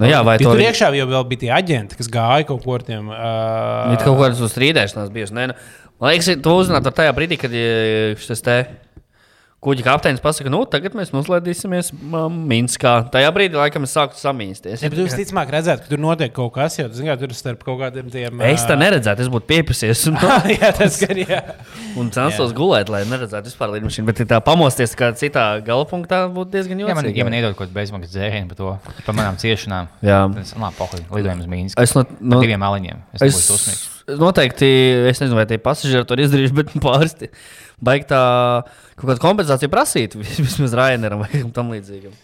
Nu, 0.00 0.08
jā, 0.08 0.24
vai 0.26 0.38
Tur 0.40 0.56
to 0.56 0.64
iekšā 0.64 0.88
jau 0.96 1.10
vēl 1.10 1.28
bija 1.30 1.42
tie 1.44 1.52
aģenti, 1.54 2.00
kas 2.00 2.08
gāja 2.10 2.48
kaut 2.48 2.64
kur 2.64 2.82
tiem. 2.82 3.12
Uh, 3.12 3.92
Viņa 3.92 4.00
kaut 4.00 4.16
kādas 4.22 4.54
strīdēšanās. 4.54 5.12
Nē, 5.12 5.44
nu, 5.52 5.58
man 6.00 6.14
liekas, 6.14 6.32
to 6.42 6.56
uzzināt 6.58 6.88
tajā 6.88 7.12
brīdī, 7.14 7.38
kad 7.38 7.54
šis 8.24 8.42
te 8.42 8.56
kuģa 9.64 9.84
kapteinis 9.86 10.22
pasaka, 10.24 10.50
nu, 10.52 10.62
tagad 10.70 10.96
mēs 10.98 11.12
noslēdīsimies 11.14 11.90
um, 11.94 12.36
Minskā. 12.50 12.94
Tajā 13.14 13.30
brīdī, 13.34 13.58
laikam, 13.58 13.86
es 13.88 13.94
sāku 13.96 14.18
samīsties. 14.18 14.84
Ja, 14.84 14.90
bet 14.92 15.00
jūs 15.00 15.16
ticamāk 15.18 15.52
redzētu, 15.54 15.86
ka 15.86 15.92
tur 15.92 16.02
notiek 16.04 16.34
kaut 16.36 16.52
kas, 16.56 16.78
jo 16.78 16.86
zin, 16.94 17.08
kā, 17.08 17.16
tur 17.20 17.32
ir 17.32 17.38
starp 17.38 17.64
kaut 17.66 17.80
kādiem 17.80 18.10
tiem. 18.12 18.44
Es 18.48 18.66
tā 18.68 18.76
neredzētu, 18.78 19.24
es 19.24 19.32
būtu 19.32 19.48
pieprasījis 19.50 20.04
un, 20.12 20.20
jā, 20.54 20.70
tas 20.76 20.98
gan 21.02 21.22
jā. 21.22 21.40
un 22.00 22.12
censtos 22.14 22.54
gulēt, 22.56 22.92
lai 22.92 23.04
neredzētu 23.08 23.52
vispār 23.52 23.74
lidmašīnu. 23.78 24.08
Bet 24.10 24.24
tā 24.30 24.40
pamosties 24.44 24.94
kā 24.98 25.12
citā 25.18 25.46
galapunktā 25.64 26.24
būtu 26.34 26.54
diezgan 26.58 26.84
Ja 26.84 26.96
man, 26.98 27.08
ja 27.14 27.26
man 27.26 27.38
iedod 27.38 27.56
kaut 27.56 27.68
kādu 27.68 27.78
bezmaksas 27.78 28.12
dzērienu 28.12 28.52
par 28.52 28.60
to, 28.60 28.74
par 29.06 29.16
manām 29.16 29.40
ciešanām, 29.40 29.88
Jā. 30.04 30.24
tad 30.28 30.42
es 30.44 30.54
labi, 30.58 30.76
pohuļ, 30.80 31.04
lidojam 31.14 31.44
uz 31.44 31.50
Mīnsku. 31.50 31.80
Es 31.80 31.96
no, 31.96 32.04
No 32.20 32.36
no, 32.36 32.44
diviem 32.44 32.62
aliņiem. 32.66 33.04
Es, 33.14 33.22
Es. 33.24 33.93
Noteikti, 34.08 34.68
es 35.10 35.22
nezinu, 35.22 35.38
vai 35.38 35.46
tie 35.50 35.58
pasažieri 35.62 36.06
to 36.08 36.16
ir 36.18 36.24
izdarījuši, 36.26 36.56
bet 36.60 36.74
pāris 36.84 37.16
tie 37.18 37.30
baigi 37.84 38.06
tā 38.12 38.20
kaut 38.98 39.08
kāda 39.08 39.20
kompensācija 39.22 39.72
prasīt 39.72 40.14
vismaz 40.44 40.76
Raineram 40.78 41.24
vai 41.24 41.42
tam 41.56 41.72
līdzīgam. 41.74 42.14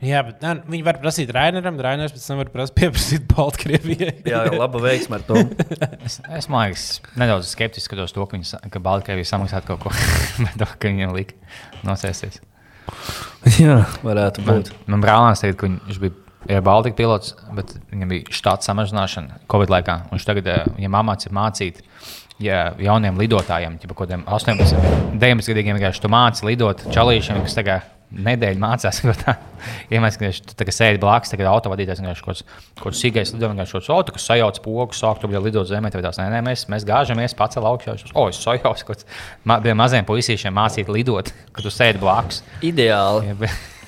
Jā, 0.00 0.22
bet 0.24 0.38
nē, 0.40 0.54
viņi 0.64 0.84
var 0.86 0.96
prasīt 1.02 1.28
Raineram, 1.36 1.76
Rainers 1.84 2.14
pēc 2.14 2.22
tam 2.24 2.38
var 2.40 2.48
pras, 2.54 2.70
pieprasīt 2.72 3.26
Baltkrievijai. 3.28 4.14
Jā, 4.24 4.46
jau 4.48 4.54
laba 4.56 4.80
veiksma 4.80 5.18
ar 5.18 5.26
to. 5.28 5.42
Es, 6.06 6.16
es 6.24 6.48
man 6.48 6.70
liekas, 6.70 6.86
nedaudz 7.20 7.50
skeptiski 7.52 7.90
skatos 7.90 8.14
to, 8.16 8.24
ka, 8.24 8.38
viņi, 8.38 8.70
ka 8.72 8.80
Baltkrievija 8.80 9.28
samaksātu 9.28 9.68
kaut 9.74 9.82
ko, 9.84 9.92
bet 10.46 10.56
to, 10.62 10.70
ka 10.80 10.88
viņiem 10.88 11.12
lika 11.18 11.36
nosēsties. 11.84 12.40
Jā, 13.60 13.82
varētu 14.00 14.46
Man, 14.46 14.62
būt. 14.64 14.72
man 14.88 15.04
brālēns 15.04 15.44
teica, 15.44 15.58
ka 15.60 15.68
viņš 15.68 16.00
bija 16.00 16.16
Air 16.48 16.62
Baltica 16.64 16.96
pilots, 16.96 17.34
bet 17.52 17.74
viņam 17.92 18.08
bija 18.14 18.32
štāta 18.32 18.64
samazināšana 18.70 19.40
Covid 19.50 19.68
laikā. 19.68 19.98
un 20.10 20.18
Viņš 20.18 20.24
tagad, 20.26 20.46
eh, 20.46 20.64
ja 20.78 20.88
mācīts 20.88 21.26
ir 21.28 21.32
mācīt, 21.36 21.80
ja 22.40 22.72
jauniem 22.80 23.18
lidotājiem, 23.20 23.78
jau 23.82 23.92
kaut 23.94 24.08
kādiem 24.08 24.24
18, 24.24 24.74
19 25.20 25.54
gadiem 25.54 25.76
vienkārši 25.76 26.08
māci 26.08 26.44
lidot 26.48 26.80
čalīšiem, 26.90 27.42
kas 27.44 27.54
tagad 27.54 27.82
nedēļu 28.10 28.58
mācās. 28.58 29.00
ko 29.04 29.12
tā- 29.14 29.36
Iemācījās, 29.92 30.18
viņš 30.40 30.56
tagad 30.56 30.74
sēž 30.74 30.96
blakus, 30.98 31.30
tagad 31.30 31.46
autovadītājs 31.46 32.00
vienkārši 32.00 32.24
kaut 32.24 32.40
kāds- 32.80 32.98
sīgais 33.04 33.32
lido, 33.34 33.50
vienkārši 33.52 33.72
kaut 33.76 33.82
kāds 33.84 33.92
auto, 33.94 34.12
kas 34.16 34.24
sajauc 34.26 34.58
pogu, 34.64 34.88
sāk 34.96 35.20
tur 35.20 35.30
jau 35.30 35.42
lidot 35.44 35.68
zemē. 35.68 35.92
Tad 35.92 36.02
tās, 36.02 36.18
nē, 36.18 36.30
nē, 36.32 36.40
mēs, 36.48 36.64
mēs 36.72 36.86
gāžamies, 36.88 37.36
pacēl 37.38 37.68
augšā. 37.70 37.94
Viņš, 38.00 38.14
O, 38.16 38.28
es 38.32 38.40
sajaucu, 38.42 38.86
kaut 38.88 38.96
kāds 38.96 39.04
ma, 39.44 39.60
maziem 39.60 40.04
puisīšiem 40.08 40.56
mācīt 40.56 40.88
lidot, 40.88 41.30
kad 41.52 41.62
tu 41.62 41.70
sēdi 41.70 42.00
blakus. 42.00 42.42
Ideāli. 42.62 43.28
Ja, 43.28 43.34
bet- 43.34 43.79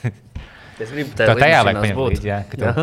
Es 0.81 0.91
gribu 0.93 1.17
Tev 1.19 1.35
tajā 1.39 1.63
vajag 1.67 1.79
lidmašīnās 1.79 1.83
paņemt 1.83 1.99
būt. 1.99 2.13
līdzi. 2.15 2.29
Jā, 2.29 2.39
ka 2.49 2.61
tev, 2.61 2.81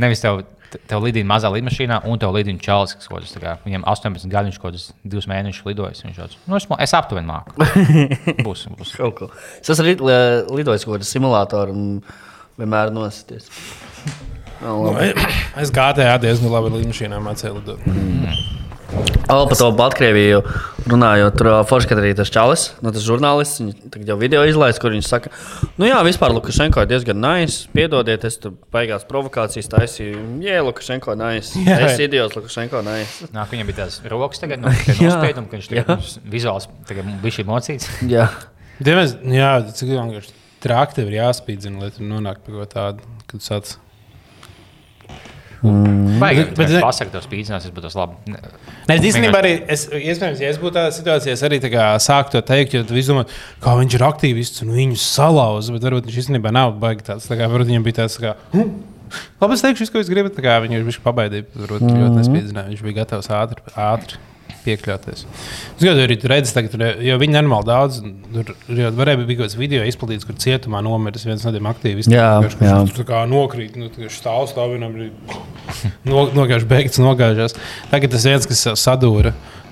nevis 0.00 0.22
tev, 0.22 0.42
tev 0.90 1.02
lidina 1.04 1.28
mazā 1.32 1.50
lidmašīnā, 1.54 2.00
un 2.06 2.20
tev 2.22 2.34
lidina 2.36 2.62
čalis, 2.62 2.94
kas 2.98 3.10
tāds. 3.10 3.56
Viņam 3.66 3.86
18 3.90 4.30
gadi, 4.30 4.50
viņš 4.50 4.58
kaut 4.60 4.70
kādus 4.70 4.86
divus 5.02 5.28
mēnešus 5.30 5.66
lidojas. 5.66 6.02
Viņš 6.06 6.20
šāds, 6.20 6.38
nu, 6.46 6.58
es, 6.60 6.68
es 6.86 6.94
aptuveni 6.98 7.30
māku. 7.30 7.56
Būs, 8.46 8.66
būs. 8.78 8.94
Ko. 9.18 9.30
Es 9.60 9.72
esmu 9.74 9.96
lidojis 10.54 10.86
kaut 10.86 10.98
kādu 10.98 11.08
simulātoru 11.08 11.74
un 11.74 11.86
vienmēr 12.60 12.92
nosties. 12.94 13.50
Nu, 14.60 14.92
es 15.56 15.72
GTA 15.72 16.18
diezgan 16.20 16.52
labi 16.52 16.74
līnijā 16.76 17.18
mācīju 17.24 17.56
lidot. 17.62 17.80
Vēl 18.90 19.46
par 19.46 19.58
to 19.58 19.68
Baltkrieviju 19.78 20.40
runājot, 20.90 21.36
tur 21.38 21.48
forši, 21.68 21.92
arī 21.94 22.10
tas 22.18 22.30
čalis, 22.32 22.64
nu, 22.82 22.90
tas 22.94 23.04
žurnālists, 23.06 23.60
viņš 23.62 23.90
tagad 23.94 24.10
jau 24.10 24.16
video 24.18 24.42
izlaiž, 24.48 24.80
kur 24.82 24.94
viņš 24.94 25.06
saka, 25.06 25.30
nu 25.78 25.86
jā, 25.86 26.00
vispār 26.06 26.34
Lukašenko 26.34 26.82
ir 26.82 26.90
diezgan 26.90 27.20
nice, 27.22 27.68
piedodiet, 27.76 28.24
es 28.26 28.40
tur 28.42 28.56
beigās 28.74 29.06
provokācijas 29.06 29.70
taisīju, 29.70 30.24
jā, 30.42 30.58
Lukašenko 30.66 31.14
nice, 31.20 31.60
Jā. 31.62 31.78
es 31.86 32.02
idiots, 32.02 32.34
Lukašenko 32.38 32.82
nice. 32.86 33.28
Nāk, 33.34 33.52
viņam 33.52 33.70
bija 33.70 33.84
tās 33.84 34.00
rokas 34.10 34.42
tagad, 34.42 34.64
no 34.64 34.72
nospieduma, 35.04 35.46
ka 35.46 35.60
viņš 35.60 35.70
tagad 35.70 35.92
mums 35.94 36.16
vizuāls 36.32 36.66
tagad 36.90 37.12
bija 37.22 37.38
šī 37.38 37.46
mocīts. 37.50 37.90
Jā. 38.16 38.26
Diemēs, 38.80 39.18
jā, 39.28 39.52
cik 39.76 39.92
vienkārši 39.92 40.34
traki 40.64 40.98
tev 40.98 41.12
ir 41.12 41.20
jāspīdzina, 41.20 41.84
lai 41.84 41.92
tu 41.94 42.06
nonāktu 42.06 42.48
pie 42.48 42.56
kaut 42.56 42.74
tāda, 42.74 43.14
kad 43.28 43.36
tu 43.36 43.44
sāc. 43.44 43.76
Vai 45.62 46.30
Bet- 46.34 46.54
bet- 46.56 46.70
arī 46.70 46.80
pasakot, 46.80 47.12
tos 47.12 47.26
spīdzinās, 47.28 47.66
tas 47.66 47.72
būtu 47.76 47.90
labi. 47.98 48.14
Ne- 48.32 48.40
Nē, 48.88 48.94
es 48.96 49.02
īstenībā 49.10 49.40
arī, 49.42 49.52
es, 49.68 49.86
iespējams, 49.92 50.40
ja 50.40 50.48
es 50.48 50.58
būtu 50.58 50.72
tādā 50.78 50.92
situācijā, 50.96 51.32
es 51.36 51.42
arī 51.44 51.58
sāktu 52.00 52.38
to 52.38 52.42
teikt, 52.48 52.72
jo 52.72 52.82
tu 52.82 52.94
visu 52.96 53.12
domā, 53.12 53.26
kā 53.60 53.74
viņš 53.76 53.94
ir 53.98 54.06
aktīvists 54.08 54.62
un 54.64 54.72
viņu 54.72 54.96
salauza, 54.96 55.72
bet 55.76 55.82
varbūt 55.84 56.08
viņš 56.08 56.20
īstenībā 56.24 56.52
nav 56.52 56.72
baigi 56.80 57.04
tāds. 57.10 57.28
Tā 57.28 57.36
kā 57.36 57.50
varbūt 57.52 57.68
viņam 57.68 57.84
bija 57.84 58.00
tāds, 58.00 58.16
tā 58.16 58.24
kā, 58.24 58.34
hm, 58.54 58.72
labi, 59.42 59.52
es 59.54 59.62
teikšu, 59.66 59.84
visu, 59.84 59.92
ko 59.92 59.98
es 60.00 60.08
gribu, 60.08 60.32
tā 60.32 60.40
kā 60.40 60.56
viņš 60.64 60.86
viņš 60.88 61.00
pabaidīja, 61.04 61.44
varbūt 61.52 61.84
mm 61.84 62.00
ļoti 62.00 62.16
nespīdzināja, 62.22 62.68
viņš 62.72 62.82
bija 62.88 62.98
gatavs 63.04 63.28
ātri, 63.28 63.60
ātri 63.76 64.16
piekļauties. 64.64 65.24
Es 65.26 65.80
gribēju 65.82 66.04
arī 66.06 66.16
tur 66.22 66.32
redzēt, 66.34 66.54
tagad, 66.56 66.74
tur, 66.74 66.84
jo 67.06 67.18
viņi 67.22 67.36
nenormāli 67.36 67.68
daudz, 67.68 68.00
tur 68.34 68.52
jau 68.80 68.90
varēja 68.98 69.20
būt 69.22 69.30
kaut 69.32 69.42
kāds 69.44 69.56
video 69.60 69.84
izplatīts, 69.88 70.26
kur 70.28 70.38
cietumā 70.40 70.80
nomiris 70.86 71.26
viens 71.28 71.44
no 71.46 71.52
tiem 71.54 71.68
aktīvistiem. 71.70 72.16
Jā, 72.18 72.30
kurš- 72.44 72.58
kurš 72.60 72.70
jā. 72.70 72.78
tur 72.90 73.02
tā 73.02 73.08
kā 73.12 73.22
nokrīt, 73.30 73.76
nu, 73.80 73.90
stāv 74.12 74.48
stāv 74.52 74.74
vienam 74.76 74.96
brīdim. 74.96 75.38
No, 76.08 76.24
nogājuši 76.34 76.66
beigts, 76.66 76.98
nogājušās. 76.98 77.54
Tagad 77.92 78.10
tas 78.16 78.24
viens, 78.26 78.46
kas 78.50 78.64
sadūra. 78.80 79.30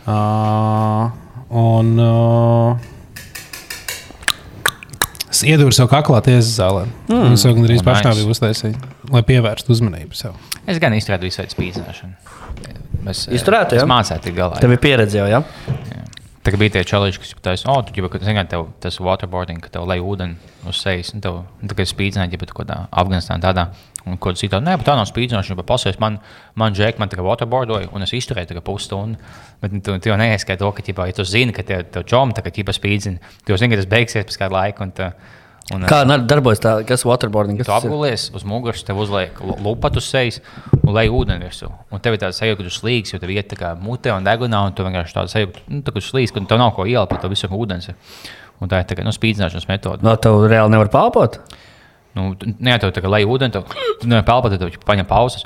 Uh, 0.09 1.09
un 1.51 1.91
uh, 2.01 2.87
es 5.29 5.43
iedūru 5.45 5.75
savu 5.77 5.91
kaklā 5.93 6.21
tiesas 6.25 6.53
zālē. 6.57 6.87
Mm. 7.11 7.35
Es 7.37 7.45
gandrīz 7.47 7.83
Oh, 7.83 7.89
pašnāvību 7.91 8.31
nice. 8.31 8.37
uztaisīju, 8.39 8.93
lai 9.13 9.23
pievērstu 9.29 9.75
uzmanību 9.75 10.17
sev. 10.17 10.39
Es 10.69 10.81
gan 10.83 10.95
visu 10.97 11.13
veidu 11.13 11.29
spīdzināšanu. 11.53 12.15
Es, 13.07 13.27
Izturētu, 13.31 13.79
jā? 13.79 13.87
mācētu 13.89 14.29
tik 14.29 14.37
galā. 14.39 14.59
Tev 14.63 14.75
ir 14.75 14.81
pieredze 14.83 15.21
jau, 15.21 15.29
jā? 15.31 15.43
Tā 16.49 16.53
kā 16.55 16.59
bija 16.63 16.73
tie 16.79 16.83
čeliši, 16.89 17.21
kas 17.21 17.35
teica, 17.45 17.73
o, 17.75 17.81
tu 17.85 17.93
jau 17.93 18.09
zini, 18.25 18.43
tev 18.49 18.69
tas 18.81 18.97
waterboarding, 19.05 19.61
ka 19.61 19.69
tev 19.75 19.85
lej 19.91 20.01
ūdeni 20.01 20.39
uz 20.71 20.79
sejas, 20.81 21.11
un 21.13 21.21
tev 21.21 21.43
tagad 21.61 21.91
spīdzināja, 21.91 22.33
ja 22.33 22.41
pat 22.41 22.55
kaut 22.55 22.63
kādā 22.63 22.79
Afganistānā 22.89 23.43
tādā. 23.45 23.67
Un 24.09 24.17
ko 24.17 24.33
citādi, 24.33 24.65
nē, 24.65 24.79
tā 24.87 24.95
nav 24.97 25.05
spīdzināšana, 25.11 25.59
bet 25.59 25.69
pasies, 25.69 25.99
man, 26.01 26.17
man 26.57 26.73
džek, 26.73 26.97
man 27.03 27.13
tagad 27.13 27.27
waterboardoja, 27.27 27.91
un 27.93 28.07
es 28.07 28.15
izturēju 28.17 28.55
tagad 28.55 28.65
pusstundu. 28.65 29.21
Bet 29.61 29.77
tu, 29.85 29.99
tu 30.01 30.09
jau 30.09 30.17
neieskaiti 30.17 30.63
to, 30.63 30.71
ka, 30.73 30.87
ķipā, 30.87 31.11
ja 31.11 31.19
tu 31.19 31.27
zini, 31.29 31.53
ka 31.53 31.67
tev, 31.69 31.85
tev 31.93 32.07
čom 32.09 32.33
tagad 32.33 32.57
ķipa 32.57 32.73
spīdzina, 32.73 33.35
tu 33.43 33.53
jau 33.53 33.61
zini, 33.61 33.75
ka 33.75 33.83
tas 33.83 33.91
beigsies 33.93 34.25
pēc 34.31 34.41
kāda 34.41 34.57
laika. 34.57 34.89
Un, 34.89 34.95
tā, 34.97 35.11
un, 35.75 35.83
Kā 35.91 36.01
nar- 36.09 36.25
darbojas 36.29 36.61
tā, 36.65 36.73
kas 36.89 37.05
waterboarding? 37.05 37.59
Tu 37.59 37.65
Kas 37.65 37.71
tas 37.71 37.85
ir? 37.85 37.91
apgulies 37.91 38.31
uz 38.35 38.45
muguras, 38.49 38.83
tev 38.87 38.97
uzliek 39.03 39.39
lupat 39.65 39.97
uz 40.01 40.07
sejas 40.09 40.41
un 40.83 40.95
lej 40.97 41.11
ūdeni 41.13 41.43
virsū. 41.45 41.69
Un 41.93 42.01
tev 42.01 42.17
ir 42.17 42.23
tāds 42.23 42.41
sajūta, 42.41 42.63
ka 42.63 42.69
tu 42.69 42.75
slīgs, 42.75 43.13
jo 43.13 43.19
tev 43.23 43.31
iet 43.35 43.51
tā 43.53 43.59
kā 43.61 43.75
mutē 43.77 44.15
un 44.17 44.25
degunā, 44.25 44.63
un 44.67 44.73
tu 44.73 44.83
vienkārši 44.87 45.15
tāds 45.19 45.35
sajūta, 45.37 45.65
nu, 45.69 45.83
tā, 45.83 45.93
ka 45.93 46.01
tu 46.01 46.07
slīgs, 46.09 46.33
ka 46.33 46.41
tev 46.49 46.59
nav 46.63 46.75
ko 46.77 46.87
ielpt, 46.89 47.11
pat 47.13 47.21
tev 47.27 47.31
visur 47.35 47.51
ūdens 47.53 47.91
ir. 47.93 47.99
Un 48.61 48.69
tā 48.73 48.81
ir 48.83 48.89
tā 48.91 48.97
kā 48.99 49.05
nu, 49.07 49.13
spīdzināšanas 49.15 49.69
metode. 49.69 50.03
No, 50.03 50.17
tev 50.17 50.41
reāli 50.51 50.73
nevar 50.75 50.89
palpot? 50.91 51.39
Nu, 52.17 52.33
tu- 52.35 52.49
nē, 52.59 52.79
tev 52.81 52.91
tā 52.97 53.03
kā 53.05 53.11
lej 53.13 53.29
ūdeni, 53.29 53.53
tev 53.53 53.69
tu 54.01 54.09
nevari 54.09 54.25
tad 54.51 54.59
tev 54.59 54.79
paņem 54.89 55.07
pauzes, 55.07 55.45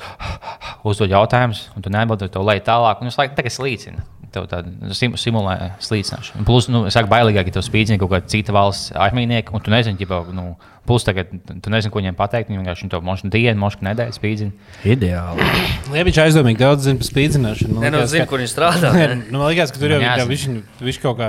uzdod 0.89 1.11
jautājumus, 1.11 1.67
un 1.77 1.83
tu 1.83 1.91
neatbildi, 1.91 2.31
tev 2.33 2.47
lej 2.47 2.63
tālāk, 2.65 3.03
un 3.03 3.11
es 3.11 3.19
laikam 3.19 3.37
tā 3.37 3.45
kā 3.45 3.51
slīcinu. 3.53 4.01
Tev 4.33 4.47
tāda 4.49 4.95
sim, 4.97 5.13
simulē 5.21 5.75
slīcināšana. 5.85 6.41
Un 6.41 6.47
Plus, 6.49 6.67
nu, 6.73 6.87
es 6.89 6.95
saku, 6.97 7.11
bailīgāk, 7.13 7.51
ja 7.51 7.57
tev 7.59 7.65
spīdzina 7.67 8.01
kaut 8.01 8.15
kāda 8.15 8.31
cita 8.33 8.55
valsts 8.57 8.93
armijnieka, 8.97 9.53
un 9.53 9.61
tu 9.61 9.71
nezini, 9.75 9.99
ģipa, 10.01 10.23
nu, 10.33 10.55
plus 10.89 11.05
tagad 11.05 11.29
tu 11.63 11.71
nezini, 11.71 11.93
ko 11.93 12.01
viņiem 12.01 12.17
pateikt. 12.17 12.49
Viņi 12.49 12.63
vienkārši 12.63 12.89
to 12.95 13.01
mošu 13.05 13.29
dienu, 13.31 13.59
mošu 13.61 13.85
nedēļu 13.85 14.17
spīdzina. 14.17 14.73
Ideāli. 14.89 15.45
Liepiņš 15.93 16.21
aizdomīgi 16.25 16.63
daudz 16.65 16.89
zina 16.89 17.03
par 17.03 17.11
spīdzināšanu. 17.11 17.77
Man 17.77 17.85
Nē, 17.85 17.93
nu, 17.93 18.01
liekas, 18.01 18.15
zinu, 18.15 18.25
ka- 18.25 18.31
kur 18.33 18.43
viņš 18.43 18.55
strādā. 18.57 18.93
Ne? 18.97 19.07
nu, 19.29 19.37
man 19.39 19.53
liekas, 19.53 19.75
ka 19.77 19.83
tur 19.85 19.95
jau 19.95 20.01
ir 20.01 20.25
viņš, 20.33 20.47
viņš 20.81 21.01
kaut 21.05 21.21
kā 21.21 21.29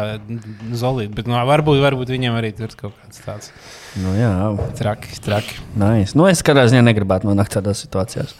zolīts, 0.80 1.14
bet 1.20 1.28
nu, 1.28 1.36
varbūt, 1.52 1.84
varbūt 1.84 2.16
viņiem 2.16 2.40
arī 2.40 2.54
tur 2.56 2.72
ir 2.72 2.78
kaut 2.80 2.96
kāds 3.04 3.22
tāds 3.28 3.52
Nu, 4.00 4.16
jā, 4.18 4.32
traki. 4.80 5.20
traki. 5.22 5.60
nice. 5.78 6.16
Nu, 6.18 6.26
es 6.32 6.42
katrā 6.42 6.64
ziņā 6.72 6.82
negribētu 6.88 7.28
nonākt 7.30 7.54
tādās 7.60 7.84
situācijās. 7.86 8.34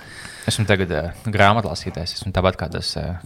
Esmu 0.50 0.66
tagad 0.68 0.90
uh, 0.92 1.12
grāmatlasītājs. 1.30 2.18
Esmu 2.18 2.34
tāpat 2.36 2.58
kā 2.60 2.72
tas, 2.74 2.90
uh, 3.00 3.20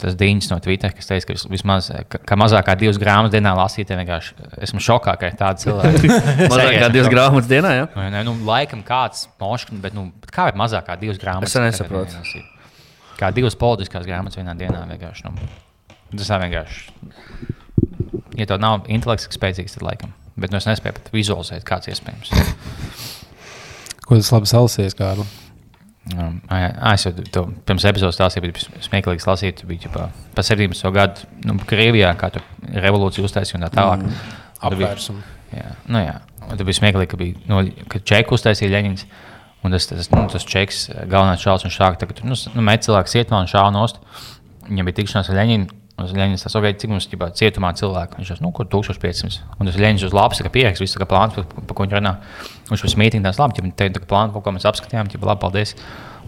tas 0.00 0.16
dīņš 0.18 0.48
no 0.52 0.58
Twitter, 0.64 0.92
kas 0.94 1.06
teica, 1.10 1.26
ka 1.28 1.36
vis- 1.36 1.46
vismaz 1.50 1.88
ka, 2.10 2.18
ka 2.30 2.38
mazāk 2.40 2.66
kā 2.68 2.74
divas 2.80 2.98
grāmatas 3.00 3.32
dienā 3.34 3.52
lasīt. 3.58 3.92
vienkārši 3.94 4.34
Esmu 4.66 4.82
šokā, 4.84 5.14
ka 5.20 5.30
ir 5.30 5.36
tādi 5.40 5.64
cilvēki. 5.66 6.10
Mazāk 6.52 6.78
kā 6.82 6.88
divas 6.94 7.10
grāmatas 7.12 7.50
dienā, 7.50 7.74
jā? 7.78 7.86
Vai 7.94 8.08
Ne, 8.14 8.24
nu, 8.26 8.34
laikam 8.48 8.82
kāds 8.86 9.26
moškis, 9.40 9.78
bet 9.84 9.94
nu, 9.96 10.08
bet 10.22 10.32
kā 10.34 10.48
ir 10.50 10.58
mazāk 10.58 10.86
kā 10.88 10.98
divas 11.00 11.20
grāmatas? 11.22 11.54
Es 11.54 11.62
nesaprotu. 11.62 12.42
Kā 13.18 13.30
divas 13.34 13.54
politiskās 13.58 14.06
grāmatas 14.08 14.38
vienā 14.40 14.56
dienā 14.58 14.82
vienkārši. 14.90 15.28
Nu, 15.30 15.48
tas 16.18 16.30
tā 16.32 16.40
vienkārši. 16.42 16.90
Ja 18.40 18.48
tev 18.50 18.58
nav 18.62 18.88
intelekts, 18.90 19.28
kas 19.30 19.38
spēcīgs, 19.38 19.76
tad 19.78 19.86
laikam. 19.86 20.10
Bet 20.34 20.50
nu, 20.50 20.58
es 20.58 20.66
nespēju 20.66 20.96
pat 20.98 21.12
vizualizēt, 21.14 21.62
kāds 21.68 21.86
iespējams. 21.92 22.32
Ko 24.04 24.18
tas 24.18 24.32
labi 24.34 24.50
salasījies, 24.50 24.96
Kārli? 24.98 25.24
Um, 26.12 26.34
jā, 26.52 26.66
ā, 26.84 26.90
es 26.98 27.06
jau 27.06 27.12
to 27.32 27.42
pirms 27.64 27.84
epizodes 27.88 28.18
stāstīju, 28.18 28.44
bija 28.50 28.80
smieklīgi 28.84 29.24
lasīt. 29.24 29.62
Bija 29.68 29.86
ģipā, 29.86 30.08
pa 30.36 30.42
17. 30.44 30.90
gadu 30.92 31.28
nu, 31.48 31.54
Krievijā, 31.64 32.10
kā 32.20 32.28
tur 32.34 32.44
revolūcija 32.76 33.24
uztaisīja 33.24 33.56
un 33.56 33.64
tā 33.64 33.70
tālāk. 33.72 34.02
Bija- 34.04 34.42
Apvērsumu. 34.64 35.22
Jā, 35.54 35.70
nu 35.92 36.02
jā. 36.04 36.18
Un 36.44 36.56
tad 36.58 36.64
bija 36.68 36.76
smieklīgi, 36.76 37.08
ka 37.08 37.16
bija 37.20 37.40
no, 37.48 37.62
ka 37.88 37.98
čeku 38.04 38.36
uztaisīja 38.36 38.72
Leņķis. 38.74 39.06
Un 39.64 39.72
tas, 39.72 39.86
tas, 39.88 40.10
nu, 40.12 40.26
tas 40.28 40.44
čeks, 40.44 40.82
galvenais 41.08 41.40
šāds, 41.40 41.64
viņš 41.64 41.76
sāka 41.80 41.96
tagad, 42.02 42.20
nu, 42.28 42.36
nu 42.54 42.64
met 42.66 42.84
cilvēku 42.84 43.08
cietumā 43.08 43.40
un 43.40 43.48
šāva 43.48 43.70
nost. 43.72 43.96
Viņam 44.68 44.84
bija 44.90 44.98
tikšanās 45.00 45.30
ar 45.32 45.38
Leņķinu. 45.40 45.68
Tas 45.94 46.10
Leņķis 46.10 46.42
tas 46.42 46.56
okay, 46.58 46.74
cik 46.74 46.90
mums 46.90 47.06
ģipā, 47.06 47.28
cietumā 47.38 47.70
cilvēku. 47.78 48.18
Viņš 48.18 48.32
teica, 48.32 48.42
nu, 48.42 48.50
kur 48.56 48.66
1500. 48.66 49.44
Un 49.60 49.68
tas 49.70 49.76
Leņķis 49.78 50.08
uz 50.08 50.16
lapas, 50.16 50.40
ka 50.42 50.50
pieraksts, 50.50 50.82
viss 50.82 50.98
kā 50.98 51.06
plāns, 51.06 51.36
par, 51.36 51.46
par 51.54 51.76
ko 51.78 51.86
viņš 51.86 51.94
runā. 51.94 52.16
Viņš 52.70 52.82
bija 52.82 52.94
smieklīgi, 52.96 53.22
tās 53.22 53.38
labi, 53.38 53.62
ja 53.62 53.76
te 53.78 53.88
tā 53.94 54.02
kā 54.02 54.10
plāns, 54.10 54.34
ko 54.34 54.54
mēs 54.56 54.66
apskatījām, 54.72 55.12
ja 55.14 55.22
labi, 55.22 55.42
paldies. 55.44 55.76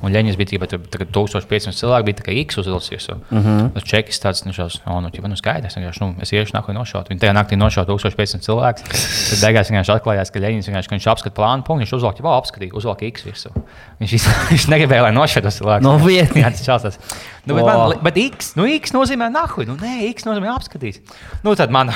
Un 0.05 0.13
Leņķis 0.13 0.37
bija 0.37 0.51
tikai 0.51 0.67
tur 0.69 0.81
1500 1.25 1.73
cilvēku, 1.79 2.05
bija 2.11 2.25
kā 2.27 2.35
X 2.43 2.59
uzvilcies. 2.61 3.09
Uh 3.09 3.17
-huh. 3.31 3.71
Tas 3.75 3.85
čekis 3.89 4.21
tāds, 4.21 4.45
nu, 4.47 4.53
šos, 4.53 4.81
oh, 4.87 5.01
nu, 5.03 5.09
ķipa, 5.09 5.29
nu 5.29 5.37
skaidrs, 5.37 5.77
vienkārši, 5.77 6.01
nu, 6.05 6.15
es 6.21 6.33
iešu 6.33 6.53
naktī 6.53 6.75
nošaut. 6.77 7.09
Viņi 7.09 7.21
tajā 7.21 7.33
naktī 7.33 7.57
nošauja 7.57 7.87
1500 7.89 8.45
cilvēku. 8.45 8.83
Tad 9.31 9.39
beigās 9.41 9.71
vienkārši 9.71 9.93
atklājās, 9.97 10.31
ka 10.33 10.41
Leņķis 10.41 10.69
vienkārši, 10.69 10.89
ka 10.89 10.95
viņš 10.97 11.07
apskata 11.13 11.35
plānu 11.37 11.63
punktu, 11.63 11.85
viņš 11.85 11.93
uzvalka, 11.97 12.21
jau 12.23 12.35
apskatīja, 12.37 12.75
uzvalka 12.75 13.07
X 13.07 13.25
virsū. 13.25 13.51
Viņš, 14.01 14.11
viņš 14.51 14.69
negribēja, 14.69 15.03
lai 15.03 15.13
nošautu 15.13 15.49
tos 15.49 15.59
cilvēkus. 15.61 15.87
Nopietni? 15.89 16.43
Jā, 16.43 16.51
tas 16.51 16.65
čelsās. 16.65 16.99
Nu, 17.47 17.55
bet, 17.55 17.65
Wow. 17.65 17.89
man, 17.89 17.99
bet 18.03 18.17
X, 18.17 18.55
nu, 18.57 18.67
X 18.67 18.93
nozīmē 18.93 19.31
nahuj, 19.33 19.67
nu, 19.67 19.77
nē, 19.81 20.11
X 20.13 20.25
nozīmē 20.27 20.53
apskatīt. 20.57 21.01
Nu, 21.43 21.55
tad 21.55 21.71
man. 21.71 21.91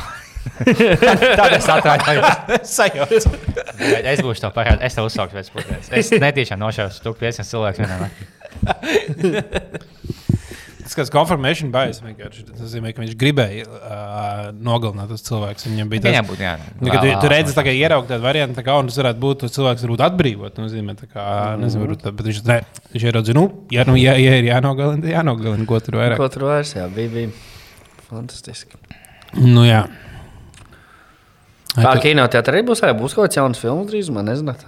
Tāda 0.61 1.57
es 1.59 1.69
atvainojos. 1.71 3.29
Es 4.11 4.21
būšu 4.25 4.45
to 4.45 4.51
parādījis. 4.55 4.87
Es 4.89 4.97
tev 4.99 5.09
uzsāku 5.09 5.37
pēc 5.37 5.49
pusdienas. 5.55 5.91
Es 5.97 6.11
netiešām 6.13 6.61
nošaušu 6.61 7.05
to 7.05 7.15
500 7.17 7.49
cilvēku 7.49 7.85
vienā 7.85 7.97
naktī. 8.05 8.23
Tas 10.91 10.97
kāds 10.99 11.13
confirmation 11.15 11.69
bias 11.71 12.01
vienkārši. 12.03 12.49
Tas 12.49 12.63
nozīmē, 12.65 12.91
ka 12.91 12.99
viņš 13.05 13.13
gribēja 13.15 13.63
uh, 13.63 14.49
nogalināt 14.59 15.13
tos 15.13 15.23
cilvēkus. 15.23 15.69
Viņam 15.69 15.93
bija 15.93 16.03
tas. 16.09 16.19
būtu 16.27 16.43
jā. 16.43 16.55
Nu, 16.81 16.91
kad 16.91 17.05
tu, 17.05 17.13
tu 17.23 17.31
redzi, 17.31 17.55
tā 17.55 17.63
kā 17.63 17.75
ieraugt 17.79 18.11
tādu 18.11 18.27
variantu, 18.27 18.59
tā 18.59 18.65
kā, 18.67 18.75
un 18.83 18.91
tas 18.91 18.99
varētu 18.99 19.23
būt, 19.23 19.45
tos 19.45 19.55
cilvēks 19.55 19.87
varbūt 19.87 20.03
atbrīvot. 20.09 20.59
Nozīmē, 20.59 20.97
tā 20.99 21.07
kā, 21.07 21.29
nezinu, 21.63 21.85
varbūt, 21.85 22.03
tā, 22.03 22.11
bet 22.19 22.33
viņš, 22.33 22.43
ne, 22.51 22.59
viņš 22.97 23.07
ieraudzīja, 23.07 23.39
nu, 23.39 23.47
ja, 23.71 23.87
nu, 23.87 23.95
ja, 24.03 24.17
ja 24.19 24.35
ir 24.43 24.51
jānogalina, 24.51 25.05
tad 25.05 25.15
jānogalina, 25.15 25.69
ko 25.71 25.79
tur 25.87 26.01
vairāk. 26.01 26.19
Ko 26.19 26.31
tur 26.35 26.49
vairs, 26.51 26.75
jā, 26.75 26.91
bija, 26.99 27.15
bija 27.15 28.09
fantastiski. 28.11 28.83
Nu, 29.39 29.63
jā. 29.71 29.85
Kā 31.77 31.93
kinoteātrī 32.03 32.59
arī 32.59 32.67
būs, 32.67 32.81
arī 32.83 32.97
būs 32.99 33.15
kaut 33.15 33.29
kāds 33.29 33.39
jauns 33.39 33.61
filmas 33.63 33.87
drīzumā, 33.91 34.25
nezināt. 34.27 34.65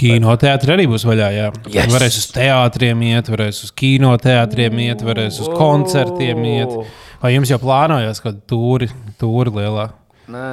Kinoteātrī 0.00 0.72
arī 0.72 0.86
būs 0.88 1.04
vaļā. 1.04 1.26
Jā. 1.34 1.50
Yes. 1.68 1.90
Varēs 1.92 2.16
uz 2.22 2.30
teātriem 2.32 3.02
iet, 3.10 3.28
varēs 3.32 3.60
uz 3.66 3.74
kinoteātriem 3.76 4.80
iet, 4.86 5.04
varēs 5.04 5.42
uz 5.44 5.50
koncertiem 5.52 6.40
iet. 6.48 6.72
Vai 7.20 7.34
jums 7.34 7.52
jau 7.52 7.60
plānojas 7.60 8.22
kaut 8.22 8.38
kāda 8.38 8.48
tūri, 8.52 8.88
tūri 9.20 9.52
lielā? 9.58 9.90
Nē, 10.32 10.48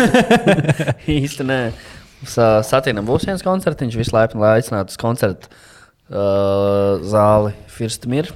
īsti 1.18 1.46
nē. 1.46 1.60
Satīnam 2.30 3.08
būs 3.08 3.26
viens 3.28 3.42
koncerts, 3.44 3.80
viņš 3.82 3.98
visu 3.98 4.14
laipni 4.14 4.42
lai 4.42 4.58
aicinātu 4.58 4.92
uz 4.92 5.00
koncertu 5.00 5.50
uh, 5.50 7.00
zāli 7.06 7.54
Firstamir. 7.70 8.30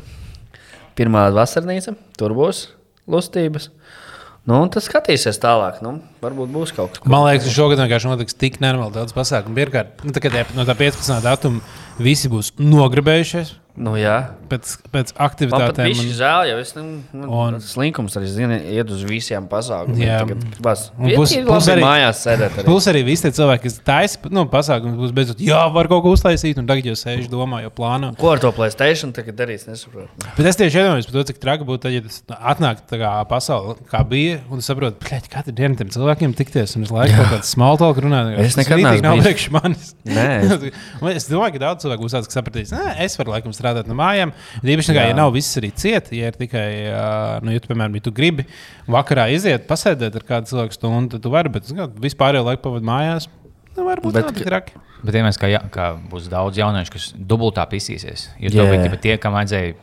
Pirmā 0.99 1.27
vasarnīca, 1.35 1.97
tur 2.19 2.35
būs 2.37 2.69
lustības. 3.11 3.69
Nu, 4.45 4.61
un 4.61 4.71
tas 4.73 4.87
skatīsies 4.89 5.41
tālāk. 5.43 5.81
Nu, 5.85 5.99
varbūt 6.25 6.53
būs 6.55 6.75
kaut 6.77 6.95
kas 6.95 7.03
tāds. 7.03 7.11
Man 7.15 7.27
liekas, 7.29 7.49
ka 7.51 7.57
šogad 7.59 7.83
vienkārši 7.85 8.11
notiks 8.13 8.35
tik 8.41 8.61
nenormāli 8.65 8.97
daudz 8.99 9.13
pasākumu. 9.17 9.55
Pirmkārt, 9.61 10.05
nu, 10.05 10.15
tā, 10.17 10.25
kad 10.25 10.55
no 10.57 10.65
tā 10.69 10.75
15. 10.79 11.21
datuma 11.25 11.61
visi 12.03 12.29
būs 12.33 12.55
nogribējušies. 12.59 13.61
Nu, 13.75 13.97
jā. 13.99 14.29
Pēc, 14.47 14.69
pēc 14.95 15.09
Man 15.17 15.25
aktivitātēm. 15.27 15.89
bija 15.89 16.03
un- 16.05 16.11
žēl, 16.15 16.43
jo 16.53 16.59
es 16.63 16.69
nu, 16.77 16.83
nu, 17.13 17.27
Un- 17.27 17.57
slinkums 17.59 18.15
arī 18.15 18.29
zinu, 18.31 18.55
iet 18.71 18.89
uz 18.95 19.03
visiem 19.03 19.49
pasākumiem. 19.51 19.99
Jā. 19.99 20.21
Un 20.23 21.11
būs- 21.11 21.33
labi 21.35 21.73
arī- 21.73 21.83
mājās 21.83 22.21
sēdēt. 22.23 22.55
Arī. 22.61 22.65
Plus 22.69 22.87
arī 22.87 23.03
visi 23.05 23.23
tie 23.27 23.33
cilvēki, 23.35 23.63
kas 23.65 23.81
taisa 23.83 24.31
nu, 24.31 24.45
pasākumus, 24.47 24.95
būs 24.95 25.11
beidzot, 25.17 25.43
jā, 25.43 25.59
var 25.75 25.89
kaut 25.89 26.05
ko 26.05 26.13
uztaisīt, 26.15 26.57
un 26.57 26.69
tagad 26.69 26.85
jau 26.85 26.95
sēž 26.95 27.27
domā, 27.29 27.63
jau 27.67 27.71
plāno. 27.75 28.17
Ko 28.17 28.31
ar 28.31 28.39
to 28.39 28.53
Playstation 28.53 29.13
tagad 29.13 29.35
darīs? 29.35 29.67
Nesaprotu. 29.67 30.07
Bet 30.37 30.47
es 30.47 30.55
tieši 30.55 30.79
iedomājos 30.79 31.11
par 31.11 31.25
to, 31.25 31.25
cik 31.33 31.41
traki 31.41 31.65
būtu, 31.67 31.81
tad, 31.81 31.93
ja 31.93 32.01
tas 32.01 32.23
atnāk 32.31 32.87
tā 32.87 33.01
kā 33.03 33.27
pasaule, 33.27 33.75
kā 33.91 34.07
bija, 34.09 34.39
un 34.53 34.59
saprotu, 34.63 35.01
ka 35.03 35.19
katru 35.29 35.53
dienu 35.53 35.77
tam 35.77 35.89
cilvēkiem 36.15 36.35
tikties, 36.39 36.75
un 36.79 36.87
es 36.87 36.93
laiku 36.93 37.17
kaut 37.19 37.31
kādu 37.33 37.49
small 37.49 37.79
talk 37.81 37.99
runāju. 38.03 38.37
Es 38.39 38.55
tas 38.55 38.61
nekad 38.63 38.83
neesmu 38.83 39.13
bijis. 39.15 39.25
priekš 39.25 39.47
manis. 39.55 39.91
Nē, 40.07 40.27
Un 41.01 41.11
es 41.19 41.27
domāju, 41.31 41.57
ka 41.57 41.63
daudz 41.63 41.85
cilvēku 41.85 42.07
būs 42.07 42.15
tāds, 42.15 42.29
kas 42.31 42.39
sapratīs, 42.39 42.73
ka 42.75 42.95
es 43.05 43.17
varu 43.19 43.35
laikam 43.35 43.55
strādāt 43.57 43.89
no 43.91 43.97
mājām. 43.99 44.35
Īpaši, 44.63 44.95
kā, 44.95 45.07
ja 45.11 45.17
nav 45.17 45.33
viss 45.35 45.59
arī 45.61 45.73
ciet, 45.75 46.11
ja 46.15 46.31
ir 46.31 46.39
tikai, 46.39 46.67
nu, 47.45 47.55
ja 47.55 47.63
tu, 47.63 47.71
piemēram, 47.71 47.97
ja 47.99 48.05
tu 48.05 48.15
gribi 48.15 48.47
vakarā 48.91 49.29
iziet, 49.35 49.67
pasēdēt 49.71 50.21
ar 50.21 50.27
kādu 50.29 50.53
cilvēku 50.53 50.79
stundu, 50.79 51.17
tad 51.17 51.25
tu 51.25 51.33
vari, 51.35 51.53
bet 51.55 51.71
nu, 51.75 51.89
vispār 52.05 52.39
jau 52.39 52.45
laiku 52.47 52.65
pavadīt 52.69 52.91
mājās. 52.91 53.31
Nu, 53.75 53.89
varbūt 53.89 54.15
Bet 54.15 54.31
tā 54.31 54.45
ir 54.45 54.51
traki. 54.53 54.77
Bet, 55.05 55.17
ja 55.19 55.25
mēs 55.27 55.37
kā, 55.41 55.51
ja, 55.51 55.61
kā 55.73 55.95
būs 56.11 56.31
daudz 56.33 56.61
jauniešu, 56.61 56.95
kas 56.95 57.09
dubultā 57.19 57.67
pisīsies, 57.69 58.31
jo 58.41 58.55
yeah. 58.55 58.95
tie, 59.03 59.19
kam 59.21 59.35
vajadzēja 59.37 59.75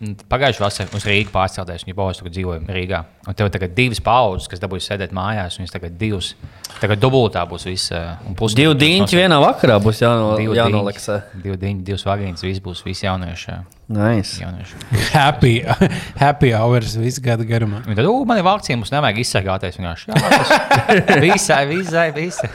mm, 0.00 0.26
pagājušajā 0.30 0.64
vasarā 0.64 0.96
uz 0.98 1.06
Rīgas 1.08 1.32
pārcelties, 1.34 1.84
un 1.86 1.92
jau 1.92 1.96
paudzes 1.98 2.22
tagad 2.22 2.36
dzīvoja 2.36 2.76
Rīgā. 2.76 3.00
Un 3.28 3.38
tev 3.38 3.50
tagad 3.54 3.74
divas 3.76 4.00
paudzes, 4.04 4.48
kas 4.50 4.62
dabūja 4.62 4.86
sēdēt 4.86 5.14
mājās, 5.16 5.58
un 5.58 5.64
viņas 5.64 5.74
tagad 5.76 5.98
divas. 6.00 6.34
Tagad 6.80 7.00
dubultā 7.02 7.44
būs 7.48 7.66
viss. 7.68 7.92
plus- 8.36 8.54
divi 8.54 8.74
diņķi 8.74 9.20
vienā 9.22 9.40
vakarā 9.42 9.80
būs 9.82 10.02
jāno, 10.02 10.36
jānoliks. 10.54 11.08
divi 11.42 11.56
diņķi, 11.56 11.84
divas 11.84 12.04
vagīnas, 12.04 12.42
viss 12.42 12.60
būs 12.60 12.84
visi 12.84 13.06
jaunieši. 13.06 13.77
Nice. 13.88 14.36
jaunieši. 14.42 14.76
Happy, 15.14 15.52
happy 16.20 16.50
hours 16.52 16.92
visu 17.00 17.22
gadu 17.24 17.46
garumā. 17.48 17.78
Un 17.88 17.96
tad, 17.96 18.04
ugh, 18.04 18.26
man 18.28 18.36
ir 18.36 18.44
vakcīna, 18.44 18.76
mums 18.82 18.90
nevajag 18.92 19.20
izsargāties. 19.22 19.78
Tas- 19.80 21.20
visai, 21.24 21.62
visai, 21.70 22.10
visai. 22.12 22.50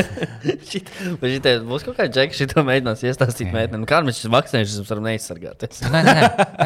Šit, 0.70 0.88
bet 1.20 1.34
šitie 1.34 1.52
būs 1.68 1.84
kaut 1.84 1.98
kāda 1.98 2.08
džeka, 2.16 2.32
šito 2.38 2.64
mēģinās 2.64 3.04
iestāstīt 3.04 3.52
meitenēm. 3.52 3.84
Kā 3.90 3.98
mēs 4.06 4.22
šis 4.22 4.30
vakcinēšanas 4.32 4.88
varam 4.88 5.04
neizsargāties? 5.10 5.82
Nē, 5.92 6.00
nē, 6.06 6.14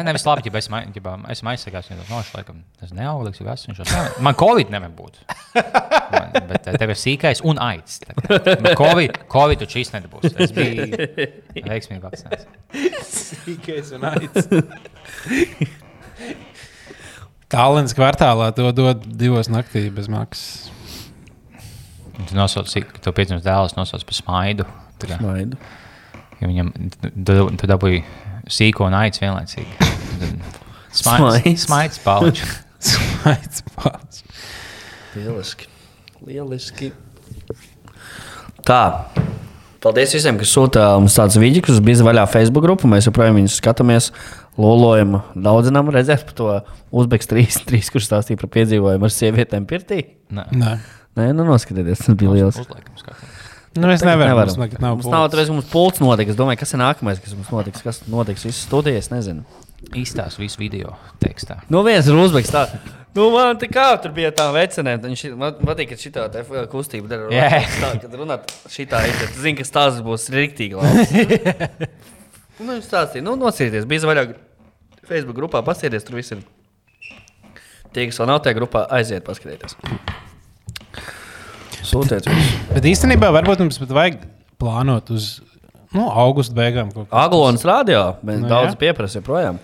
nē, 0.07 0.15
viss 0.15 0.29
labi, 0.29 0.47
ja 0.47 0.55
es 0.63 0.71
mai- 0.71 0.85
ģibā- 0.95 1.17
esmu 1.35 1.51
aizsargāts 1.51 1.91
no 1.91 2.07
tā, 2.07 2.21
laikam, 2.37 2.63
tas 2.79 2.95
neauglīgs, 2.95 3.43
jau 3.43 3.51
esmu. 3.51 3.75
Man 4.23 4.39
Covid 4.39 4.71
nevar 4.71 4.95
būt. 4.95 5.19
Man, 6.15 6.31
bet 6.53 6.67
eh, 6.71 6.77
tev 6.79 6.93
ir 6.95 6.99
sīkais 7.03 7.43
un 7.43 7.59
aids. 7.59 7.99
Covid, 8.79 9.19
Covid 9.31 9.59
taču 9.65 9.81
šis 9.81 9.91
nebūs. 9.97 10.31
Es 10.39 10.55
biju 10.55 10.87
veiksmīgi 11.67 11.99
vakcinēts. 12.03 12.47
Sīkais 13.11 13.91
un 13.97 13.99
aids. 13.99 14.04
Tālens 17.51 17.93
kvartālā 17.97 18.49
to 18.57 18.69
dod 18.75 19.03
divos 19.19 19.49
naktī 19.51 19.87
bez 19.93 20.09
maksas. 20.11 20.71
Tu 22.15 22.35
nosauc, 22.37 22.69
cik- 22.71 22.95
tu 23.03 23.11
piedzimst 23.15 23.45
dēls, 23.45 23.75
nosauc 23.77 24.05
par 24.07 24.15
smaidu. 24.17 24.65
Tā 25.01 25.09
kā, 25.11 25.17
Smaidu. 25.19 25.57
ja 26.39 26.47
viņam, 26.47 26.69
tu, 27.27 27.67
dabūji 27.67 27.99
sīko 28.55 28.85
un 28.87 28.95
aids 28.95 29.19
vienlaicīgi. 29.19 29.75
Smaids, 30.95 31.43
Smaids. 31.43 31.65
smaids 31.67 31.99
pauģis. 32.05 32.53
Smaids 32.93 33.65
pats. 33.75 34.23
Lieliski. 35.15 35.67
Lieliski. 36.23 36.93
Tā. 38.65 38.81
Paldies 39.85 40.15
visiem, 40.17 40.39
kas 40.41 40.49
sūta 40.49 40.83
mums 40.97 41.13
tādus 41.13 41.37
vidus. 41.37 41.77
Bija 41.85 42.07
vaļā 42.07 42.23
Facebook 42.31 42.65
grupu. 42.65 42.89
Mēs 42.89 43.05
joprojām 43.05 43.37
viņus 43.37 43.59
skatāmies, 43.59 44.07
lolojam, 44.57 45.19
daudzinām 45.37 45.91
redzēt 45.93 46.23
par 46.25 46.37
to 46.39 46.47
Uzbeks 46.89 47.29
3, 47.29 47.91
kurš 47.93 48.07
stāstīja 48.09 48.41
par 48.41 48.49
piedzīvojumu 48.55 49.05
ar 49.05 49.13
sievietēm 49.13 49.69
pirtī. 49.69 50.01
Nē, 50.33 50.47
Nē. 50.57 50.73
Nē, 51.15 51.29
nu 51.37 51.45
noskatieties, 51.45 52.01
tas 52.01 52.17
bija 52.17 52.33
liels. 52.33 52.57
Uzliekam, 52.65 52.97
skatām. 52.97 53.29
Nu, 53.75 53.85
mēs 53.91 54.01
nevaram. 54.01 54.31
nevaram. 54.31 54.49
Mums, 54.55 54.59
nekad 54.63 54.81
nav 54.81 54.97
Mums 54.97 55.07
nav 55.11 55.29
tādas, 55.29 55.51
ka 55.51 55.55
mums 55.59 55.69
pults 55.69 56.01
notiek. 56.01 56.33
Es 56.33 56.39
domāju, 56.39 56.63
kas 56.63 56.73
ir 56.73 56.81
nākamais, 56.81 57.21
kas 57.21 57.37
mums 57.37 57.53
notiks. 57.53 57.85
Kas 57.85 58.01
notiks 58.09 58.47
visas 58.47 58.65
studijas, 58.65 59.11
nezinu. 59.13 59.45
Īstās 59.93 60.39
visu 60.41 60.63
video 60.63 60.95
tekstā. 61.21 61.59
Nu, 61.69 61.85
viens 61.85 62.07
ir 62.09 62.17
uzbeigs 62.17 62.49
tā. 62.55 62.65
Nu, 63.15 63.29
man 63.31 63.55
te 63.59 63.69
kā 63.71 63.85
tur 64.03 64.11
bija 64.15 64.31
tā 64.35 64.49
vecenē. 64.51 64.97
Viņš 65.03 65.21
man 65.39 65.55
patīk, 65.61 65.93
ka 65.93 65.99
šī 65.99 66.11
tā 66.15 66.25
kustība 66.71 67.07
dara. 67.11 67.29
Jā. 67.31 67.61
Tā, 67.79 67.91
kad 68.03 68.17
runāt 68.19 68.51
šitā, 68.73 68.99
tad 69.07 69.37
zinu, 69.39 69.61
ka 69.61 69.67
stāsts 69.67 70.03
būs 70.05 70.27
rīktīgi 70.35 70.75
labs. 70.79 71.15
Nu, 72.55 72.69
viņš 72.71 72.85
stāstīja, 72.87 73.19
nu, 73.25 73.33
nosieties. 73.35 73.83
Bija 73.83 74.07
vairāk 74.07 74.29
Facebook 75.09 75.35
grupā, 75.35 75.59
pasieties, 75.67 76.05
tur 76.07 76.15
viss 76.15 76.31
ir. 76.31 76.39
Tie, 77.91 78.05
kas 78.07 78.19
vēl 78.21 78.29
nav 78.29 78.37
tajā 78.45 78.55
grupā, 78.55 78.85
aiziet, 78.95 79.25
paskatieties. 79.27 79.75
Sūtiet. 81.85 82.29
Bet 82.71 82.87
īstenībā 82.87 83.27
varbūt 83.35 83.59
mums 83.65 83.81
pat 83.81 83.91
vajag 83.97 84.21
plānot 84.61 85.11
uz 85.11 85.27
nu, 85.91 86.07
augusta 86.07 86.55
beigām. 86.55 86.95
Aglonas 87.11 87.67
radio, 87.67 88.05
bet 88.23 88.39
Nu, 88.41 88.47
daudz 88.51 88.71
jā. 88.73 88.79
pieprasa 88.87 89.19
joprojām. 89.19 89.59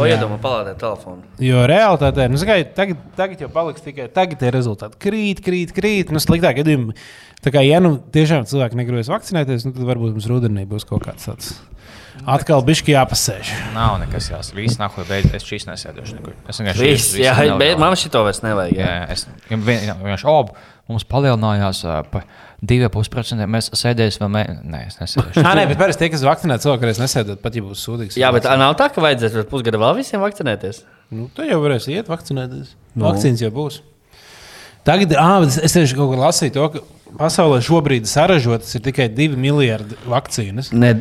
O, 0.00 0.06
iedomā, 0.08 0.38
palādēt 0.40 0.78
telefonu. 0.80 1.20
Jo 1.42 1.66
realitātē, 1.68 2.28
nu, 2.32 2.38
zināj, 2.40 2.64
tagad, 2.76 3.00
tagad 3.18 3.42
jau 3.44 3.50
paliks 3.52 3.84
tikai 3.84 4.08
tagad, 4.12 4.38
tie 4.40 4.52
rezultāti 4.54 4.98
krīt, 5.02 5.42
krīt, 5.44 5.74
krīt. 5.76 6.12
Nu, 6.14 6.22
sliktāk 6.22 6.62
gadījumā, 6.62 6.96
tā 7.44 7.52
kā 7.52 7.64
ja 7.66 7.82
nu 7.84 7.98
tiešām 8.14 8.46
cilvēki 8.48 8.80
negribēs 8.80 9.12
vakcinēties, 9.12 9.68
nu, 9.68 9.74
tad 9.76 9.84
varbūt 9.90 10.16
mums 10.16 10.30
rudenī 10.30 10.64
būs 10.70 10.88
kaut 10.88 11.04
kāds 11.08 11.28
tāds. 11.28 11.52
Atkal 12.32 12.62
bišķi 12.66 12.92
jāpasēž. 12.94 13.50
Nav 13.74 13.96
nekas 14.02 14.28
jāsaka. 14.30 14.58
Viss 14.60 14.78
nāk, 14.78 14.92
ko 14.94 15.04
beidz. 15.08 15.32
Es 15.34 15.46
šīs 15.48 15.66
nesēdošu. 15.66 16.18
nekur. 16.18 16.36
Es 16.48 16.60
vienkārši. 16.60 16.84
Viss, 16.86 17.08
visu 17.16 17.24
jā, 17.24 17.32
nevaru 17.38 17.58
bet 17.62 17.72
vēl. 17.72 17.80
man 17.82 17.96
šito 17.98 18.22
vairs 18.26 18.42
nevajag. 18.44 18.76
Jā, 18.78 18.86
Jā. 18.86 19.00
jā, 19.00 19.08
es 19.16 19.26
jā, 19.88 19.96
vienkārši 19.98 20.28
ob, 20.30 20.52
mums 20.90 21.06
palielinājās 21.08 21.82
par 22.12 22.26
2,5%. 22.62 23.48
Mēs 23.50 23.72
sēdēsim 23.80 24.22
vēl. 24.26 24.32
Mē... 24.36 24.44
Nē, 24.74 24.82
es 24.92 25.00
nesēdēšu. 25.00 25.42
Nē, 25.42 25.54
nē, 25.58 25.66
bet 25.72 25.80
parasti 25.82 26.04
tie, 26.04 26.10
kas 26.14 26.24
vakcinēti, 26.28 26.66
cilvēki 26.66 26.86
varēs 26.86 27.02
nesēdēt, 27.02 27.42
pat 27.42 27.58
ja 27.58 27.64
būs 27.66 27.86
sūdīgs. 27.88 28.18
Jā, 28.20 28.30
bet 28.36 28.46
nav 28.60 28.76
tā, 28.78 28.90
ka 28.92 29.02
vajadzēs 29.02 29.38
pēc 29.40 29.50
pusgada 29.50 29.80
vēl 29.82 29.96
visiem 29.98 30.22
vakcinēties. 30.22 30.84
Nu, 31.12 31.26
tad 31.34 31.50
jau 31.50 31.58
varēs 31.64 31.88
iet 31.90 32.12
vakcinēties. 32.12 32.76
Nu. 32.94 33.08
Vakcīnas 33.08 33.42
jau 33.42 33.50
būs. 33.56 33.80
Tagad, 34.86 35.12
ah, 35.18 35.38
es, 35.46 35.74
tieši 35.74 35.94
kaut 35.94 36.10
kur 36.10 36.18
lasīju 36.18 36.54
to, 36.56 36.64
ka 36.74 36.80
pasaulē 37.20 37.60
šobrīd 37.62 38.08
saražotas 38.10 38.72
ir 38.74 38.82
tikai 38.82 39.06
2 39.14 39.36
miljardi 39.38 39.98
vakcīnas. 40.10 40.72
Nē, 40.74 40.96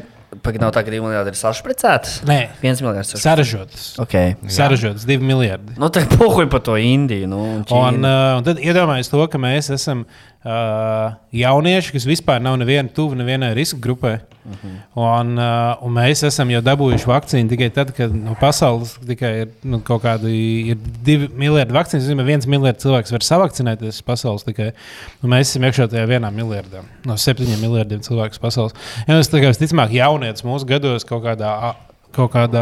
pagaidām 0.45 0.67
nav 0.67 0.73
tā, 0.75 0.83
ka 0.85 0.93
divi 0.93 1.03
miljardi 1.05 1.33
ir 1.33 1.37
sašpricētas. 1.39 2.17
Nē, 2.29 2.39
Viens 2.63 2.81
miljards 2.83 3.13
ir 3.15 3.21
saražotas. 3.23 3.85
Okay. 4.01 4.35
Saražotas 4.51 5.05
2 5.09 5.21
miljardi. 5.23 5.77
Nu, 5.81 5.89
tā 5.93 6.03
pohuj 6.11 6.49
par 6.51 6.63
to 6.65 6.77
Indiju. 6.81 7.29
Nu, 7.31 7.41
un 7.59 7.65
Un, 7.71 8.01
uh, 8.05 8.37
un 8.39 8.45
tad 8.47 8.61
iedomājieties 8.61 9.11
to, 9.13 9.21
ka 9.31 9.41
mēs 9.41 9.71
esam 9.73 10.05
uh, 10.45 11.13
jaunieši, 11.35 11.93
kas 11.95 12.05
vispār 12.09 12.41
nav 12.43 12.57
neviena 12.61 12.89
tuvu 12.93 13.17
nevienai 13.19 13.53
riska 13.57 13.79
grupai. 13.81 14.19
Uh 14.41 14.51
-huh. 14.51 14.77
un, 15.21 15.37
uh, 15.37 15.83
un 15.85 15.93
mēs 15.93 16.25
esam 16.25 16.49
jau 16.49 16.61
dabūjuši 16.65 17.05
vakcīnu 17.05 17.49
tikai 17.49 17.69
tad, 17.69 17.91
kad 17.93 18.15
no 18.15 18.35
pasaules 18.39 18.95
tikai 19.07 19.41
ir 19.41 19.51
nu, 19.63 19.79
kaut 19.79 20.01
kādi 20.01 20.77
divi 21.05 21.29
miljardi 21.35 21.73
vakcīnu. 21.73 22.01
Zinām, 22.01 22.25
viens 22.25 22.47
miljards 22.47 22.83
cilvēks 22.83 23.11
var 23.11 23.21
savakcinēties 23.21 24.01
pasaules 24.01 24.43
tikai. 24.43 24.71
Un 25.21 25.29
mēs 25.29 25.51
esam 25.51 25.63
iekšā 25.63 25.87
tajā 25.87 26.07
vienā 26.07 26.31
miljardā 26.33 26.81
no 27.05 27.17
septiņiem 27.17 27.61
miljardiem 27.61 28.01
cilvēku 28.01 28.41
pasaules. 28.41 28.73
Ja 29.07 29.13
mēs 29.13 29.29
tā 29.29 29.37
kā 29.37 29.53
visticamāk 29.53 29.93
jaunietis 29.93 30.43
mūsu 30.43 30.65
gados 30.65 31.05
kaut 31.05 31.23
kādā. 31.23 31.75
Kaut 32.11 32.33
kādā 32.33 32.61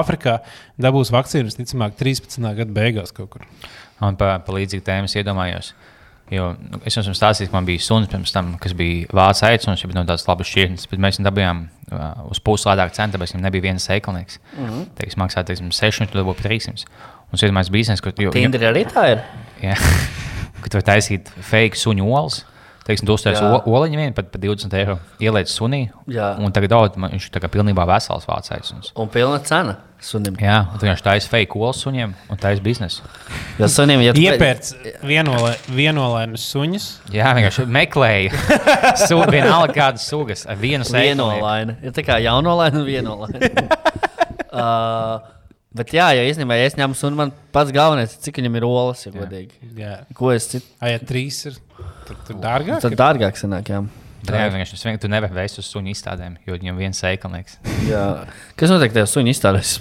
Āfrikā 0.00 0.40
dabūs 0.76 1.12
vakcīnu, 1.12 1.44
visticamāk, 1.44 1.92
13. 1.94 2.54
gada 2.56 2.72
beigās 2.72 3.12
kaut 3.12 3.30
kur. 3.30 3.42
Un 4.00 4.16
par 4.16 4.40
pa 4.40 4.52
līdzīgu 4.52 4.82
tēmu 4.82 5.04
es 5.04 5.14
iedomājos. 5.14 5.72
Jo 6.32 6.52
nu, 6.56 6.80
es 6.88 6.96
jums 6.96 7.18
stāstīju, 7.18 7.50
ka 7.50 7.58
man 7.58 7.66
bija 7.68 7.82
suns 7.84 8.08
pirms 8.08 8.32
tam, 8.32 8.54
kas 8.62 8.72
bija 8.76 9.08
vācis 9.12 9.44
aicināts, 9.50 9.82
jau 9.84 9.90
no 9.92 10.04
tādas 10.08 10.24
labas 10.24 10.48
šķirnes, 10.48 10.86
bet 10.88 11.02
mēs 11.04 11.18
viņu 11.18 11.28
dabūjām 11.28 11.58
uh, 11.92 12.06
uz 12.32 12.40
pusi 12.40 12.70
lētāku 12.70 12.96
cenu, 12.96 13.12
tāpēc 13.16 13.34
viņam 13.34 13.44
nebija 13.44 13.66
viens 13.66 13.88
sēklinieks. 13.88 14.38
Mm 14.54 14.68
-hmm. 14.70 14.86
Teiks, 14.96 15.18
maksā 15.20 15.44
teiksim, 15.44 15.68
600, 15.76 16.08
tad 16.14 16.24
būtu 16.24 16.46
300. 16.46 16.88
Un 17.26 17.36
tas 17.36 17.44
ir 17.44 17.52
mans 17.52 17.70
bizness, 17.72 18.00
kur 18.00 18.16
jau 18.16 18.32
Tindri 18.32 18.64
arī 18.64 18.86
tā 18.88 19.04
ir. 19.12 19.22
Jā. 19.66 19.76
kad 20.62 20.74
var 20.74 20.88
taisīt 20.94 21.28
fake 21.28 21.76
suņu 21.76 22.08
olas. 22.08 22.46
Teiksim, 22.82 23.06
tu 23.06 23.14
uztaisīji 23.14 23.62
oliņu 23.70 23.98
vienu 24.00 24.12
par 24.16 24.24
20 24.24 24.72
eiro, 24.74 24.98
ieliec 25.20 25.50
sunī. 25.52 25.84
Jā. 26.10 26.32
Un 26.38 26.50
tagad 26.52 26.96
man 26.96 27.12
viņš 27.12 27.28
ir 27.28 27.48
pilnībā 27.48 27.86
vesels 27.86 28.26
vācais. 28.26 28.72
Un, 28.74 28.82
Un 29.04 29.08
pilna 29.08 29.38
cena 29.38 29.76
sunim. 30.06 30.36
jā, 30.40 30.58
tu 30.72 30.86
vienkārši 30.86 31.04
taisīji 31.06 31.30
fake 31.32 31.58
olas 31.60 31.80
suņiem 31.84 32.14
un 32.30 32.40
taisīji 32.40 32.64
biznesu. 32.64 33.06
Jo 33.60 33.68
sunim, 33.72 34.02
ja 34.04 34.14
tu 34.14 34.22
Iepērts 34.22 34.74
vienolē, 35.06 35.52
vienolēnas 35.72 36.46
suņus. 36.52 36.88
Jā, 37.14 37.32
vienkārši 37.38 37.66
meklēja. 37.78 38.42
Su, 39.06 39.20
vienalga 39.32 39.72
kādas 39.76 40.06
sugas 40.10 40.46
ar 40.50 40.58
vienu 40.60 40.86
sēklu. 40.88 41.12
Vienolaina. 41.12 41.78
Ir 41.84 41.94
tā 41.96 42.04
kā 42.06 42.18
jaunolaina 42.22 42.82
un 42.82 42.86
vienolaina. 42.88 43.64
uh, 44.62 45.32
bet 45.78 45.94
jā, 45.96 46.10
ja 46.18 46.26
īstenībā 46.28 46.58
ja 46.60 46.68
es 46.70 46.78
ņemu 46.78 46.98
sunu, 46.98 47.18
man 47.22 47.34
pats 47.54 47.74
galvenais 47.74 48.16
ir, 48.16 48.22
cik 48.26 48.42
viņam 48.42 48.60
ir 48.60 48.68
olas, 48.68 49.06
ja 49.06 49.14
godīgi. 49.14 49.72
Jā, 49.78 49.96
Ko 50.18 50.34
es 50.34 50.50
citu? 50.52 50.66
Ai, 50.82 50.96
ja 50.96 51.02
trīs 51.02 51.44
ir. 51.50 51.58
Tur, 52.06 52.18
tur 52.26 52.40
dārgāk. 52.42 52.82
Tad 52.84 52.98
dārgāk 52.98 53.38
sanāk, 53.38 53.70
jā. 53.72 53.84
Vienkārši 54.22 54.76
es 54.76 54.84
vienkārši- 54.84 55.00
tu 55.02 55.08
nevari 55.10 55.34
vēst 55.34 55.58
uz 55.58 55.66
suņu 55.66 55.90
izstādēm, 55.90 56.36
jo 56.46 56.54
viņam 56.54 56.76
viens 56.78 57.00
sēklinieks. 57.02 57.56
Kas 58.56 58.70
notiek 58.70 58.92
tajā 58.94 59.06
suņu 59.10 59.32
izstādēs? 59.32 59.72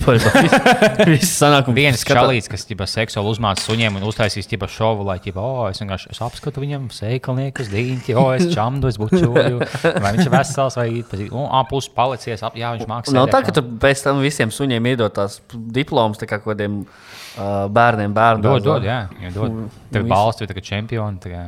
Viss 1.12 1.36
sanāk 1.38 1.70
un 1.70 1.76
Viens 1.78 2.02
skatā- 2.02 2.24
čalīts, 2.26 2.50
kas 2.50 2.66
ģipa, 2.66 2.88
seksuāli 2.90 3.30
uzmāca 3.36 3.62
suņiem 3.68 4.00
un 4.00 4.08
uztaisīs 4.10 4.50
ģipa, 4.50 4.68
šovu, 4.72 5.06
lai 5.06 5.20
ģipa, 5.22 5.38
oh, 5.46 5.70
es 5.70 5.82
vienkārši 5.84 6.10
es 6.16 6.22
apskatu 6.26 6.64
viņam 6.64 6.90
sēklnieku 6.96 7.62
uz 7.62 7.70
dīņķi, 7.70 8.18
oh, 8.18 8.32
es 8.34 8.50
čamdu, 8.56 8.90
es 8.90 8.98
bučoju. 9.02 9.62
Vai 10.02 10.16
viņš 10.18 10.26
ir 10.26 10.34
vesels 10.34 10.80
vai 10.82 10.88
īpaši. 11.04 11.30
Un 11.32 11.46
apus 11.62 11.90
palicies, 11.94 12.42
ap, 12.42 12.58
jā, 12.58 12.74
viņš 12.78 12.90
mākslinieks. 12.90 13.18
Nav 13.22 13.30
tā, 13.30 13.44
ka 13.46 13.54
tu 13.60 13.66
pēc 13.86 14.04
tam 14.10 14.22
visiem 14.26 14.50
suņiem 14.54 14.92
iedod 14.96 15.14
tās 15.22 15.38
diplomas, 15.54 16.18
tā 16.22 16.26
kā 16.30 16.42
kādiem 16.42 16.82
uh, 16.82 17.68
bērniem, 17.70 18.14
bērnu 18.18 18.42
Dod, 18.50 18.66
dod, 18.66 18.88
jā, 18.90 19.04
jā 19.22 19.34
dod. 19.38 19.68
Tev 19.94 20.10
balsts, 20.10 20.42
tu 20.42 20.50
tagad 20.50 20.66
čempioni. 20.66 21.22
Tā 21.22 21.30
kā. 21.30 21.44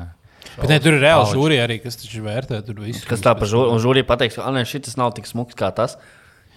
Bet 0.59 0.69
ne, 0.69 0.79
tur 0.83 0.97
ir 0.97 1.01
reāli 1.01 1.29
žūrija 1.33 1.67
arī, 1.67 1.79
kas 1.83 1.97
taču 1.97 2.21
vērtē 2.25 2.59
tur 2.67 2.81
visu. 2.83 3.05
Kas 3.09 3.23
tā 3.25 3.33
par 3.37 3.49
žūri, 3.49 3.71
un 3.73 3.81
žūrija 3.81 4.05
pateiks, 4.09 4.37
ka 4.37 4.65
šis 4.69 4.99
nav 4.99 5.15
tik 5.17 5.29
smuks 5.29 5.57
kā 5.57 5.71
tas. 5.75 5.97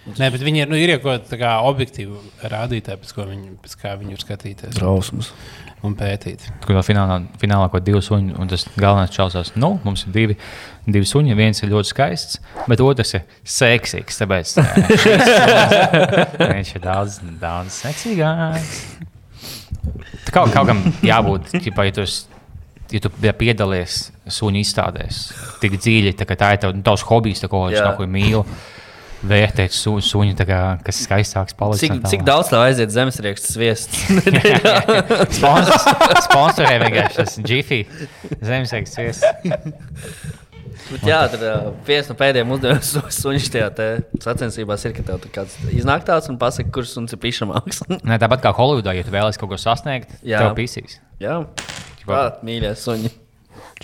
Nē, 0.07 0.29
bet 0.31 0.43
viņi 0.47 0.61
ir, 0.63 0.69
nu, 0.71 0.77
ir 0.79 0.93
jau 0.93 1.01
kaut 1.03 1.33
kāda 1.33 1.57
objektīva 1.67 2.21
rādītāja, 2.47 2.95
pēc, 3.03 3.11
viņi, 3.17 3.49
pēc 3.65 3.73
kā 3.81 3.95
viņi 3.99 4.15
ir 4.15 4.21
skatīties 4.23 4.77
Drausmas. 4.79 5.33
un 5.83 5.97
pētīt. 5.99 6.45
Kur 6.63 6.77
no 6.79 6.83
finālā, 6.87 7.17
finālā 7.43 7.67
kaut 7.73 7.83
divi 7.89 7.99
suņi, 8.07 8.37
un 8.39 8.53
tas 8.53 8.69
galvenais 8.79 9.11
čelsās, 9.11 9.51
nu, 9.59 9.73
mums 9.83 10.05
ir 10.07 10.15
divi, 10.15 10.37
divi 10.87 11.11
suņi. 11.11 11.35
Viens 11.39 11.59
ir 11.59 11.73
ļoti 11.75 11.91
skaists, 11.91 12.39
bet 12.71 12.85
otrs 12.87 13.17
ir 13.19 13.27
seksīgs. 13.57 14.21
Tāpēc 14.23 14.55
viņš 16.55 16.73
ir 16.79 16.87
daudz, 16.87 17.19
daudz 17.43 17.83
seksīgāks. 17.83 18.79
Tā 20.27 20.35
Kaut, 20.39 20.55
kaut 20.55 20.71
kam 20.71 20.87
jābūt, 21.07 21.51
ja 21.67 21.91
tu, 21.95 22.07
esi- 22.07 22.36
ja 22.95 23.03
tu 23.03 23.11
ja 23.25 23.35
piedalies 23.37 24.07
suņu 24.31 24.63
izstādēs 24.63 25.21
tik 25.63 25.79
dziļi, 25.81 26.15
tā, 26.19 26.27
ka 26.29 26.39
tā 26.39 26.55
ir 26.57 26.65
tav, 26.65 26.75
nu, 26.77 26.85
tavs 26.87 27.05
hobijs, 27.09 27.43
tā, 27.43 27.51
ko 27.53 27.67
es 27.71 27.79
kaut 27.81 28.01
ko 28.01 28.09
mīlu. 28.11 28.45
Vērtēt 29.27 29.73
su, 29.73 29.95
suņu, 30.05 30.37
kā, 30.47 30.59
kas 30.85 30.99
skaistāks, 31.07 31.57
paliks. 31.57 31.81
Cik, 31.83 32.03
cik 32.13 32.25
daudz 32.27 32.51
tev 32.53 32.61
aiziet 32.63 32.93
zemesrieksts 32.95 33.55
sviests? 33.57 34.05
Sponsors, 35.39 35.87
sponsorē 36.29 36.77
vienkārši 36.85 37.23
tas 37.23 37.39
Jiffy 37.41 37.81
zemesēks 38.45 38.99
viesis. 39.01 39.25
Bet 40.87 41.07
jā, 41.09 41.23
uh, 41.35 41.71
viens 41.89 42.07
no 42.11 42.15
pēdējiem 42.19 42.53
uzdevumiem 42.55 42.85
su, 42.85 43.01
suņš 43.17 43.49
tajā 43.57 43.89
sacensībās 44.23 44.85
ir, 44.87 44.95
ka 44.95 45.07
tev 45.09 45.19
tur 45.25 45.33
kāds 45.35 45.57
iznāk 45.75 46.05
tāds 46.07 46.31
un 46.31 46.39
pasaka, 46.39 46.71
kurš 46.77 46.95
suns 46.95 47.17
ir 47.17 47.21
pišamāks. 47.23 47.83
Nē, 47.97 48.21
tāpat 48.23 48.45
kā 48.45 48.53
Holivudā, 48.55 48.95
ja 48.95 49.07
tu 49.07 49.15
vēlaties 49.15 49.41
kaut 49.41 49.51
ko 49.51 49.59
sasniegt, 49.59 50.13
Jā. 50.23 50.45
tev 50.45 50.55
pisīs. 50.61 51.01
jā, 51.23 51.41
tā 52.09 52.25
mīļie 52.47 52.75
suņi. 52.81 53.13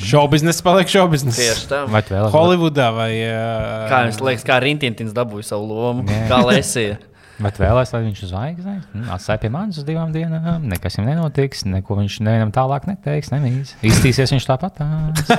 Šobiznesa 0.03 0.64
paliek 0.64 0.89
šobiznesa. 0.89 1.37
Tieši 1.39 1.68
tā. 1.68 1.81
Vai 1.91 2.01
vēlaties? 2.01 2.33
Holivudā 2.33 2.89
vai. 2.97 3.11
Uh, 3.27 3.89
Kā 3.93 4.05
jums 4.07 4.20
liekas, 4.25 4.45
kā 4.49 4.57
Rintintins 4.62 5.12
dabūja 5.16 5.51
savu 5.53 5.68
lomu? 5.68 6.07
Jā. 6.09 6.23
Kā 6.31 6.39
Lesija? 6.49 6.97
Vai 7.43 7.51
tu 7.53 7.62
vēlaties, 7.62 7.93
lai 7.95 8.01
viņš 8.05 8.23
uz 8.23 8.31
zvaigznēm 8.31 8.81
mm, 8.81 9.07
atstāja 9.14 9.41
pie 9.43 9.51
manis 9.53 9.81
uz 9.81 9.87
divām 9.87 10.12
dienām? 10.14 10.66
Nekas 10.70 10.97
viņam 10.97 11.09
nenotiks, 11.11 11.64
neko 11.66 11.97
viņš 11.99 12.18
nevienam 12.23 12.53
tālāk 12.55 12.87
neteiks, 12.87 13.33
nemīs. 13.35 13.75
Iztīsies 13.85 14.35
viņš 14.35 14.47
tāpat. 14.47 14.79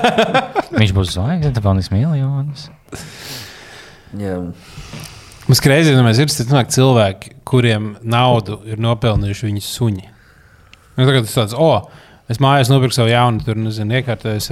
viņš 0.82 0.94
būs 0.98 1.14
zvaigznes, 1.16 1.64
pelnīs 1.64 1.92
miljonus. 1.94 2.68
Jā. 4.20 4.40
Mums 5.48 5.64
kreizē, 5.64 5.96
mēs 6.04 6.22
ir 6.24 6.34
cilvēki, 6.34 6.76
cilvēki, 6.76 7.34
kuriem 7.48 7.94
naudu 8.04 8.60
ir 8.68 8.82
nopelnījuši 8.84 9.50
viņu 9.50 9.64
suņi. 9.66 10.10
Nu, 10.98 11.06
tagad 11.08 11.26
tas 11.28 11.38
tāds, 11.40 11.56
oh, 11.58 11.88
es 12.32 12.40
mājās 12.44 12.72
nopirku 12.72 12.96
savu 12.96 13.12
jaunu, 13.12 13.44
tur 13.46 13.60
nezinu, 13.60 13.98
iekārtoju 14.00 14.44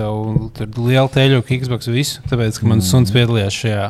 tur 0.57 0.71
lielu 0.81 1.11
teļu, 1.13 1.41
Xbox, 1.47 1.89
visu. 1.91 2.23
Tāpēc, 2.31 2.59
ka 2.61 2.69
mans 2.69 2.89
suns 2.91 3.13
piedalījās 3.15 3.59
šajā 3.63 3.89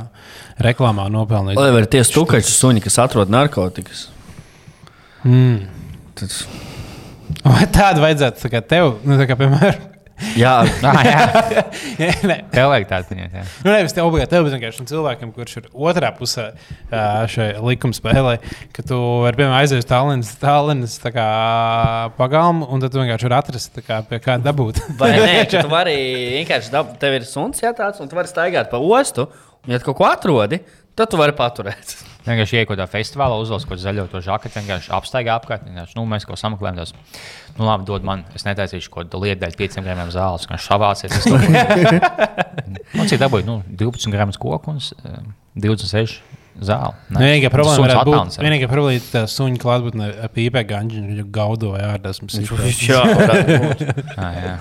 reklāmā 0.68 1.08
nopelnīt. 1.14 1.60
Oliver, 1.60 1.88
tie 1.90 2.04
stukači 2.08 2.52
suņi, 2.54 2.84
kas 2.86 3.00
atrod 3.04 3.32
narkotikas. 3.34 4.08
Mm. 5.28 5.64
Tad... 6.20 6.36
Vai 7.42 7.66
tādu 7.74 8.04
vajadzētu 8.04 8.44
tā 8.44 8.62
tev, 8.70 8.98
nu, 9.08 9.16
tā 9.18 9.26
kā, 9.30 9.38
piemēram, 9.40 9.91
Jā, 10.38 10.54
Ah, 10.92 11.02
jā, 11.06 11.64
Nē, 12.28 12.38
tev 12.52 12.70
vajag 12.72 12.88
tādu 12.90 13.18
jā. 13.18 13.44
Nu, 13.66 13.72
nevis 13.72 13.94
te 13.96 14.04
obligāti 14.04 14.34
tev, 14.34 14.46
bet 14.46 14.56
vienkārši 14.56 14.86
cilvēkam, 14.90 15.32
kurš 15.36 15.58
ir 15.62 15.70
otrā 15.72 16.12
pusē 16.16 16.50
šai 17.32 17.50
likuma 17.64 17.96
spēlē, 17.96 18.36
ka 18.76 18.86
tu 18.88 18.98
vari, 19.26 19.38
piemēram, 19.40 19.58
aiziet 19.60 19.84
uz 19.84 19.90
Tallinas, 19.90 20.34
Tallinas 20.42 20.98
tā 21.04 21.14
kā 21.16 21.28
pagalmu, 22.18 22.68
un 22.72 22.84
tad 22.84 22.94
tu 22.94 23.02
vienkārši 23.02 23.30
vari 23.30 23.40
atrast, 23.40 23.74
tā 23.78 23.86
kā, 23.86 24.02
pie 24.08 24.22
kā 24.24 24.38
dabūt. 24.42 24.82
vai 25.02 25.14
nē, 25.18 25.38
tu 25.54 25.64
vari 25.78 25.98
vienkārši 26.40 26.74
dabūt, 26.74 27.00
tev 27.02 27.18
ir 27.20 27.28
suns 27.30 27.64
jātāds, 27.64 28.02
un 28.04 28.12
tu 28.12 28.20
vari 28.20 28.32
staigāt 28.32 28.72
pa 28.72 28.82
ostu, 28.82 29.28
un 29.66 29.76
ja 29.76 29.82
tu 29.82 29.90
kaut 29.92 30.02
ko 30.02 30.10
atrodi, 30.10 30.62
tad 30.62 30.81
tu 31.12 31.20
vari 31.20 31.36
paturēt. 31.38 31.94
Vienkārši 32.28 32.60
ienākot 32.60 32.78
tādā 32.78 32.86
festivālā, 32.92 33.38
uzvelk 33.42 33.64
kaut 33.64 33.74
kādu 33.74 33.82
zaļo 33.82 34.04
to 34.12 34.20
žaketi, 34.22 34.60
vienkārši 34.60 34.92
apstaigā 34.94 35.38
apkārt. 35.40 35.64
Vienkārši, 35.66 35.96
nu, 35.98 36.04
mēs 36.10 36.28
kaut 36.28 36.36
ko 36.36 36.42
sameklējam. 36.42 36.78
Tās, 36.78 36.92
nu, 37.58 37.66
labi, 37.66 37.88
dod 37.88 38.06
man, 38.06 38.22
es 38.38 38.46
netaisīšu 38.46 38.92
kaut 38.94 39.08
kādu 39.08 39.24
lietu, 39.24 39.50
5 39.58 39.82
gramiem 39.82 40.12
zāles, 40.14 40.46
kā 40.46 40.60
savācies. 40.62 41.18
Man 42.94 43.10
cik 43.10 43.24
dabūja, 43.24 43.48
nu, 43.48 43.58
12 43.80 44.14
gramus 44.14 44.38
koku 44.42 44.76
un 44.76 44.78
eh, 44.78 45.18
26 45.66 46.20
zāli. 46.62 46.94
Nu, 47.10 47.24
Vienīgā 47.24 47.50
problēma 47.54 47.88
varētu 47.88 48.14
būt, 48.14 48.38
vienīgā 48.44 48.70
problēma 48.70 49.00
ir 49.00 49.08
tā 49.10 49.24
suņa 49.32 49.62
klātbūtne 49.64 50.12
ap 50.28 50.38
īpē 50.44 50.62
ganģiņu, 50.70 51.08
viņa 51.16 51.28
gaudo 51.34 51.74
ārdās. 51.80 52.22
Jā. 52.86 53.02
Ah, 54.22 54.38
jā. 54.38 54.56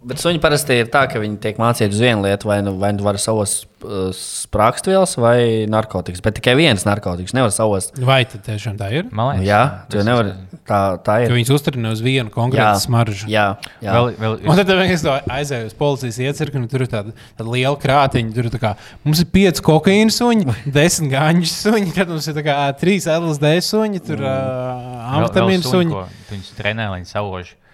Bet 0.00 0.16
suņi 0.22 0.38
parasti 0.40 0.78
ir 0.80 0.88
tā, 0.88 1.02
ka 1.12 1.20
viņi 1.20 1.36
tiek 1.42 1.58
mācīti 1.60 1.92
uz 1.92 1.98
vienu 2.00 2.24
lietu, 2.24 2.48
vai 2.48 2.60
nu, 2.64 2.72
vai 2.80 2.88
nu 2.96 3.04
var 3.04 3.18
savos 3.20 3.66
uh, 3.84 4.08
sprāgstvielas 4.16 5.12
vai 5.20 5.66
narkotikas. 5.68 6.22
Bet 6.24 6.38
tikai 6.38 6.54
viens 6.56 6.86
narkotikas 6.88 7.34
nevar 7.36 7.52
savos. 7.52 7.90
Vai 8.00 8.22
tad 8.24 8.40
tiešām 8.46 8.78
tā 8.80 8.88
ir? 8.96 9.10
Man 9.12 9.34
liekas, 9.34 9.44
jā, 9.50 9.60
tu 9.92 10.00
jau 10.00 10.06
nevari. 10.08 10.32
Tā, 10.64 10.80
tā 11.04 11.18
Ka 11.20 11.26
ir. 11.26 11.34
viņas 11.36 11.52
uzturina 11.52 11.92
uz 11.92 12.00
vienu 12.04 12.32
konkrētu 12.32 12.86
smaržu. 12.86 13.28
jā, 13.28 13.44
jā. 13.84 13.92
Vēl, 13.98 14.10
vēl, 14.22 14.38
Un 14.48 14.60
tad 14.62 14.72
vienkārši 14.72 15.04
to 15.04 15.16
aizēju 15.36 15.68
uz 15.68 15.76
policijas 15.76 16.20
iecirkni, 16.30 16.64
un 16.64 16.72
tur 16.72 16.86
ir 16.86 16.92
tāda, 16.96 17.14
tāda 17.36 17.52
liela 17.52 17.76
krātiņa. 17.84 18.34
Tur 18.36 18.48
ir 18.48 18.54
tā 18.56 18.60
kā, 18.62 18.74
mums 19.04 19.20
ir 19.20 19.28
pieci 19.36 19.64
kokaīna 19.68 20.16
suņi, 20.16 20.48
desmit 20.80 21.12
gāņu 21.12 21.48
suņi, 21.50 21.96
tad 22.00 22.12
mums 22.12 22.30
ir 22.30 22.40
tā 22.40 22.46
kā, 22.48 22.58
trīs 22.80 23.10
LSD 23.10 23.56
suņi, 23.68 24.04
tur 24.08 24.24
uh, 24.24 25.10
amfetamīna 25.18 25.66
suņi. 25.66 25.92
ko 25.92 26.06
Viņus 26.30 26.54
trenē, 26.56 26.88
lai 26.92 27.02
viņi 27.02 27.10
sauž, 27.10 27.50
uh, 27.52 27.69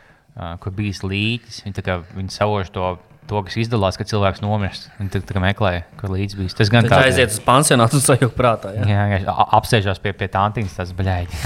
kur 0.62 0.72
bijis 0.76 1.02
līķis. 1.06 1.62
Viņi, 1.66 1.76
tā 1.78 1.84
kā, 1.86 1.98
viņi 2.16 2.34
sauž 2.34 2.68
to, 2.74 2.90
to, 3.26 3.40
kas 3.46 3.56
izdalās, 3.58 3.96
kad 3.98 4.08
cilvēks 4.10 4.42
nomirst. 4.44 4.88
Viņi 4.98 5.12
tā, 5.14 5.20
tā 5.26 5.36
kā 5.36 5.42
meklē, 5.42 5.72
kur 6.00 6.12
līdz 6.12 6.36
bijis. 6.38 6.56
Tas 6.58 6.70
gan 6.72 6.86
kā 6.88 6.98
aiziet 7.08 7.32
uz 7.34 7.40
pansionātu 7.46 7.98
un 7.98 8.04
sajūta 8.04 8.34
prātā. 8.36 8.74
Jā. 8.76 8.86
Jā, 8.92 9.22
a- 9.32 9.48
apsēžās 9.58 9.98
pie, 10.04 10.12
pie 10.16 10.28
tantīnas, 10.32 10.76
tas 10.76 10.92
bļaigi. 10.96 11.40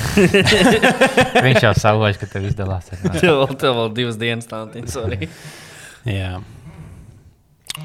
Viņš 1.46 1.62
jau 1.68 1.72
sauž, 1.78 2.18
ka 2.20 2.28
tev 2.34 2.48
izdalās. 2.50 2.90
Tev 2.90 3.22
vēl, 3.44 3.54
tev 3.60 3.78
vēl 3.78 3.92
divas 3.96 4.18
dienas 4.20 4.50
tādas 4.50 4.98
arī. 5.00 5.30
Jā. 6.20 6.34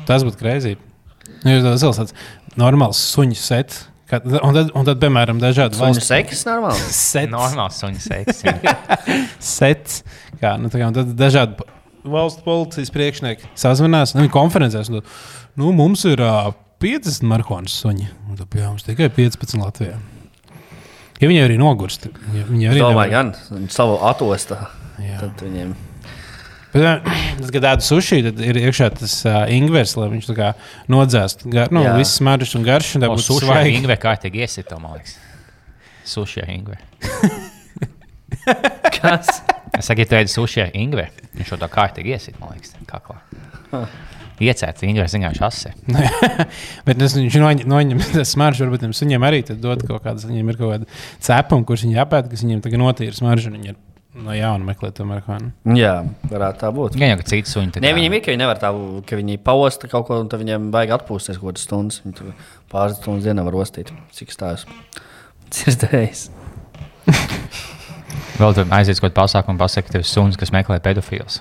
Tas 0.09 0.25
būtu 0.25 0.41
greizi. 0.41 0.75
Tas 1.45 1.83
ir 1.85 1.93
tāds 1.99 2.15
normāls 2.59 2.99
suņu 3.13 3.37
sets. 3.37 3.85
Kad, 4.05 4.25
un, 4.29 4.51
tad, 4.53 4.67
un 4.77 4.85
tad, 4.85 4.99
piemēram, 5.01 5.39
dažādi 5.41 5.79
Suņu 5.79 5.87
valsts 5.95 6.09
seks 6.11 6.43
normāli. 6.45 6.81
sets. 6.93 7.31
Normāls 7.31 7.79
suņu 7.81 8.03
seks. 8.03 8.43
sets 9.57 10.03
kā, 10.41 10.55
nu, 10.61 10.69
tā 10.69 10.81
kā, 10.81 10.91
tad 10.93 11.15
dažādi 11.17 11.65
valsts 12.05 12.43
policijas 12.45 12.91
priekšnieki 12.93 13.49
sazvanās, 13.57 14.13
nu, 14.17 14.27
konferencēs. 14.33 14.91
Un, 14.93 14.99
tad, 15.01 15.15
nu, 15.57 15.71
mums 15.73 16.05
ir 16.05 16.21
uh, 16.21 16.51
50 16.83 17.25
markonas 17.31 17.73
suņi, 17.81 18.05
un 18.29 18.37
tad 18.37 18.53
jā, 18.59 18.67
mums 18.69 18.85
tikai 18.85 19.09
15 19.15 19.57
Latvijā. 19.63 19.97
Ja 21.21 21.29
viņi 21.31 21.45
arī 21.45 21.55
nogurst, 21.57 22.09
ja 22.35 22.45
viņi 22.45 22.69
arī 22.73 22.81
domāju, 22.83 23.09
nevar- 23.09 23.33
gan 23.55 23.69
savu 23.71 23.95
atostā. 24.05 24.67
Jā. 25.01 25.17
Tad 25.23 25.41
viņiem 25.47 25.71
Bet, 26.75 27.05
tad, 27.39 27.51
kad 27.53 27.61
tādu 27.63 27.85
sushi, 27.85 28.19
tad 28.25 28.41
ir 28.43 28.59
iekšā 28.65 28.89
tas 28.97 29.15
uh, 29.27 29.43
ingvers, 29.53 29.95
lai 29.99 30.09
viņš 30.11 30.31
nodzēst. 30.91 31.45
Gar, 31.51 31.71
nu, 31.75 31.85
Jā. 31.85 31.93
viss 31.99 32.19
smaržas 32.19 32.55
un 32.59 32.65
garš, 32.67 32.95
un 32.97 33.05
tā 33.05 33.11
būs 33.11 33.29
suši 33.29 33.47
ar 33.47 33.61
svaigi. 33.61 33.77
ingve 33.79 33.97
kārtīgi 34.01 34.43
iesita, 34.43 34.79
man 34.81 34.97
liekas. 34.97 35.15
Suši 36.05 36.43
ar 36.43 36.51
ingve. 36.53 36.79
kas? 38.99 39.31
Es 39.75 39.87
saku, 39.87 40.03
ja 40.03 40.09
tu 40.09 40.19
ēdi 40.19 40.31
sushi 40.31 40.65
ar 40.65 40.75
ingveru, 40.75 41.31
viņš 41.39 41.53
šo 41.53 41.61
tā 41.63 41.71
kārtīgi 41.71 42.13
iesit, 42.15 42.37
man 42.41 42.53
liekas, 42.55 42.75
kaklā. 42.89 43.17
Iecēts 44.35 44.83
ingveru 44.83 45.07
vienkārši 45.07 45.43
asē. 45.47 45.73
Bet 46.87 46.97
tas, 47.01 47.15
viņš 47.15 47.39
noņem, 47.39 47.67
noņem 47.71 48.03
tas 48.11 48.35
smaržu, 48.35 48.65
varbūt 48.65 48.83
viņam 48.83 48.95
suņiem 48.99 49.27
arī 49.27 49.41
tad 49.47 49.63
dod 49.63 49.83
kaut 49.87 50.03
kādas, 50.03 50.27
viņiem 50.27 50.51
ir 50.51 50.59
kaut 50.59 50.73
kāda 50.73 50.89
cepuma, 51.23 51.67
kurš 51.67 51.87
viņi 51.87 52.01
apēd, 52.03 52.31
kas 52.31 52.43
viņiem 52.43 52.63
tagad 52.65 52.83
notīra 52.83 53.15
smaržu, 53.15 53.53
viņi 53.55 53.71
ir 53.71 53.79
no 54.15 54.35
jauna 54.35 54.67
meklē 54.67 54.91
to 54.95 55.05
marihuānu. 55.07 55.51
Jā, 55.77 55.95
varētu 56.31 56.61
tā 56.63 56.71
būt. 56.75 56.95
Gan 56.99 57.13
jau, 57.13 57.19
ka 57.19 57.27
cits 57.31 57.55
suņi. 57.55 57.83
Nē, 57.83 57.91
viņiem 57.97 58.17
ir, 58.17 58.23
ka 58.23 58.31
viņi 58.31 58.41
nevar 58.41 58.61
tā, 58.61 58.71
ka 59.07 59.19
viņi 59.19 59.39
pausta 59.43 59.89
kaut 59.91 60.07
ko, 60.07 60.19
un 60.23 60.31
tad 60.31 60.41
viņiem 60.43 60.69
vajag 60.75 60.95
atpūsties 60.99 61.39
kaut 61.41 61.51
kādas 61.51 61.67
stundas. 61.67 62.01
Viņi 62.05 62.17
tur 62.19 62.33
pāris 62.71 62.99
stundas 63.01 63.27
dienā 63.27 63.45
var 63.47 63.57
rostīt. 63.57 63.91
Cik 64.15 64.35
stāvs? 64.35 64.67
Dzirdējis. 65.51 66.27
Vēl 68.35 68.55
tur 68.55 68.71
aiziet 68.75 68.99
kaut 68.99 69.13
kādā 69.13 69.17
pasākumā, 69.21 69.59
pasakot, 69.61 69.87
ka 69.87 69.95
tev 69.95 70.03
ir 70.03 70.09
suns, 70.09 70.39
kas 70.39 70.51
meklē 70.51 70.81
pedofils. 70.83 71.39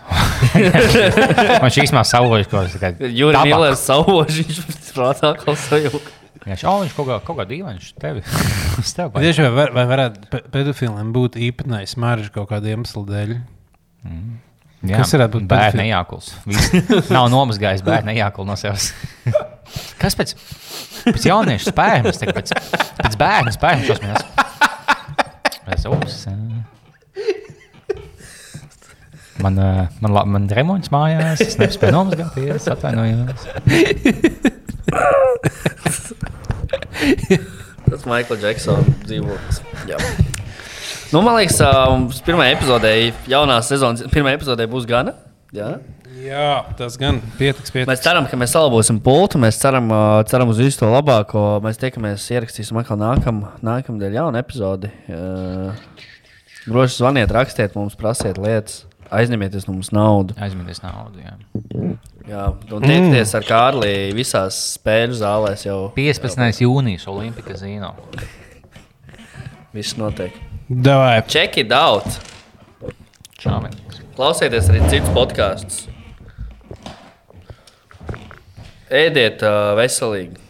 Man 0.55 1.71
šī 1.75 1.87
īstenībā 1.89 2.05
saugojas 2.07 2.51
kaut 2.51 2.69
kas 2.71 2.77
tāds. 2.79 3.09
Jūri 3.19 3.47
Mīlēs 3.49 3.83
sauvoši, 3.89 4.47
viņš 4.51 4.93
prātā 4.95 5.33
kaut 5.41 5.59
Viņš 6.45 6.63
oh, 6.69 6.81
viņš 6.83 6.95
kaut 6.97 7.07
kā, 7.09 7.17
kaut 7.25 7.39
kā 7.39 7.45
dīvains 7.49 7.93
tevi. 8.03 8.21
Tevi 8.97 9.23
Tieši 9.23 9.45
vai, 9.47 9.53
var, 9.55 9.71
vai 9.77 9.85
varētu 9.89 10.27
pe- 10.33 10.43
pedofiliem 10.53 11.13
būt 11.15 11.39
īpatnēji 11.41 11.93
smarža 11.95 12.33
kaut 12.35 12.51
kāda 12.51 12.73
iemesla 12.75 13.05
dēļ? 13.09 13.35
Jā, 14.85 14.99
Kas 15.01 15.15
varētu 15.17 15.39
būt 15.39 15.47
bērnu. 15.49 15.79
Viss 16.51 17.09
Nav 17.15 17.31
nomazgājis 17.33 17.85
bērnu 17.87 18.11
nejākulu 18.13 18.51
no 18.51 18.57
sevis. 18.61 18.91
Kas 20.03 20.19
pēc, 20.19 20.35
pēc 21.07 21.25
jauniešu 21.31 21.71
spējas, 21.73 22.21
pēc, 22.37 22.53
pēc 23.01 23.17
bērnu 23.23 23.55
spējas 23.55 23.87
šausmīgas? 23.89 24.23
Es 25.79 25.87
ups. 25.89 26.19
Man, 29.45 29.57
ā, 29.59 29.71
man, 30.05 30.13
la- 30.15 30.27
man 30.31 30.45
remonts 30.53 30.93
mājās, 30.95 31.41
es 31.43 31.57
nespēju 31.59 31.97
nomazgāties, 31.97 32.69
atvainojos. 32.75 33.49
Tas 37.89 38.05
Maikls 38.09 38.41
Džeksona 38.41 38.85
dzīvoklis. 39.05 39.59
Jā. 39.91 39.99
Nu, 41.13 41.21
man 41.23 41.37
liekas, 41.39 41.59
um, 41.63 42.09
pirmā 42.27 42.49
epizodē, 42.55 42.91
jaunā 43.31 43.61
sezonas 43.63 44.03
pirmā 44.13 44.31
epizodē 44.35 44.67
būs 44.71 44.87
gana. 44.89 45.13
Jā. 45.55 45.77
Jā, 46.25 46.65
tas 46.79 46.97
gan 46.97 47.19
pietiks. 47.37 47.71
pietiks. 47.75 47.89
Mēs 47.91 48.03
ceram, 48.05 48.25
ka 48.31 48.39
mēs 48.41 48.55
salabosim 48.55 48.99
pultu. 49.05 49.39
Mēs 49.43 49.59
ceram, 49.61 49.91
uh, 49.93 50.23
ceram 50.31 50.49
uz 50.51 50.59
visu 50.63 50.81
to 50.81 50.89
labāko. 50.89 51.43
Mēs 51.65 51.81
tiekamies, 51.83 52.25
ierakstīsim 52.33 52.79
atkal 52.81 52.99
nākamā 53.01 53.49
nākam 53.67 53.99
nedēļa 53.99 54.21
jaunu 54.23 54.37
epizodi. 54.41 54.89
Uh, 55.11 55.71
Droši 56.65 56.97
zvaniet, 56.97 57.33
rakstiet 57.35 57.75
mums, 57.77 57.95
prasiet 58.01 58.39
lietas, 58.41 58.87
aizņemieties 59.13 59.67
no 59.69 59.75
mums 59.77 59.91
naudu. 59.93 60.33
Aizmirst 60.41 60.87
naudu. 60.87 61.21
Jā. 61.21 61.35
Jā, 62.25 62.45
un 62.73 62.85
tiekties 62.87 63.35
ar 63.37 63.45
Kārlī 63.45 63.95
visās 64.17 64.57
spēļu 64.79 65.17
zālēs 65.19 65.67
jau 65.67 65.79
15. 65.93 66.63
jūnijas 66.65 67.05
Olimpika 67.13 67.57
Zino. 67.61 67.91
viss 69.77 69.99
notiek. 70.01 70.37
Davai. 70.69 71.19
Check 71.29 71.59
it 71.61 71.75
out! 71.77 72.09
Čāmenīgs. 73.43 74.01
Klausieties 74.17 74.71
arī 74.73 74.81
citus 74.89 75.13
podkāstus. 75.13 75.83
Ēdiet 78.89 79.45
uh, 79.45 79.75
veselīgi! 79.77 80.44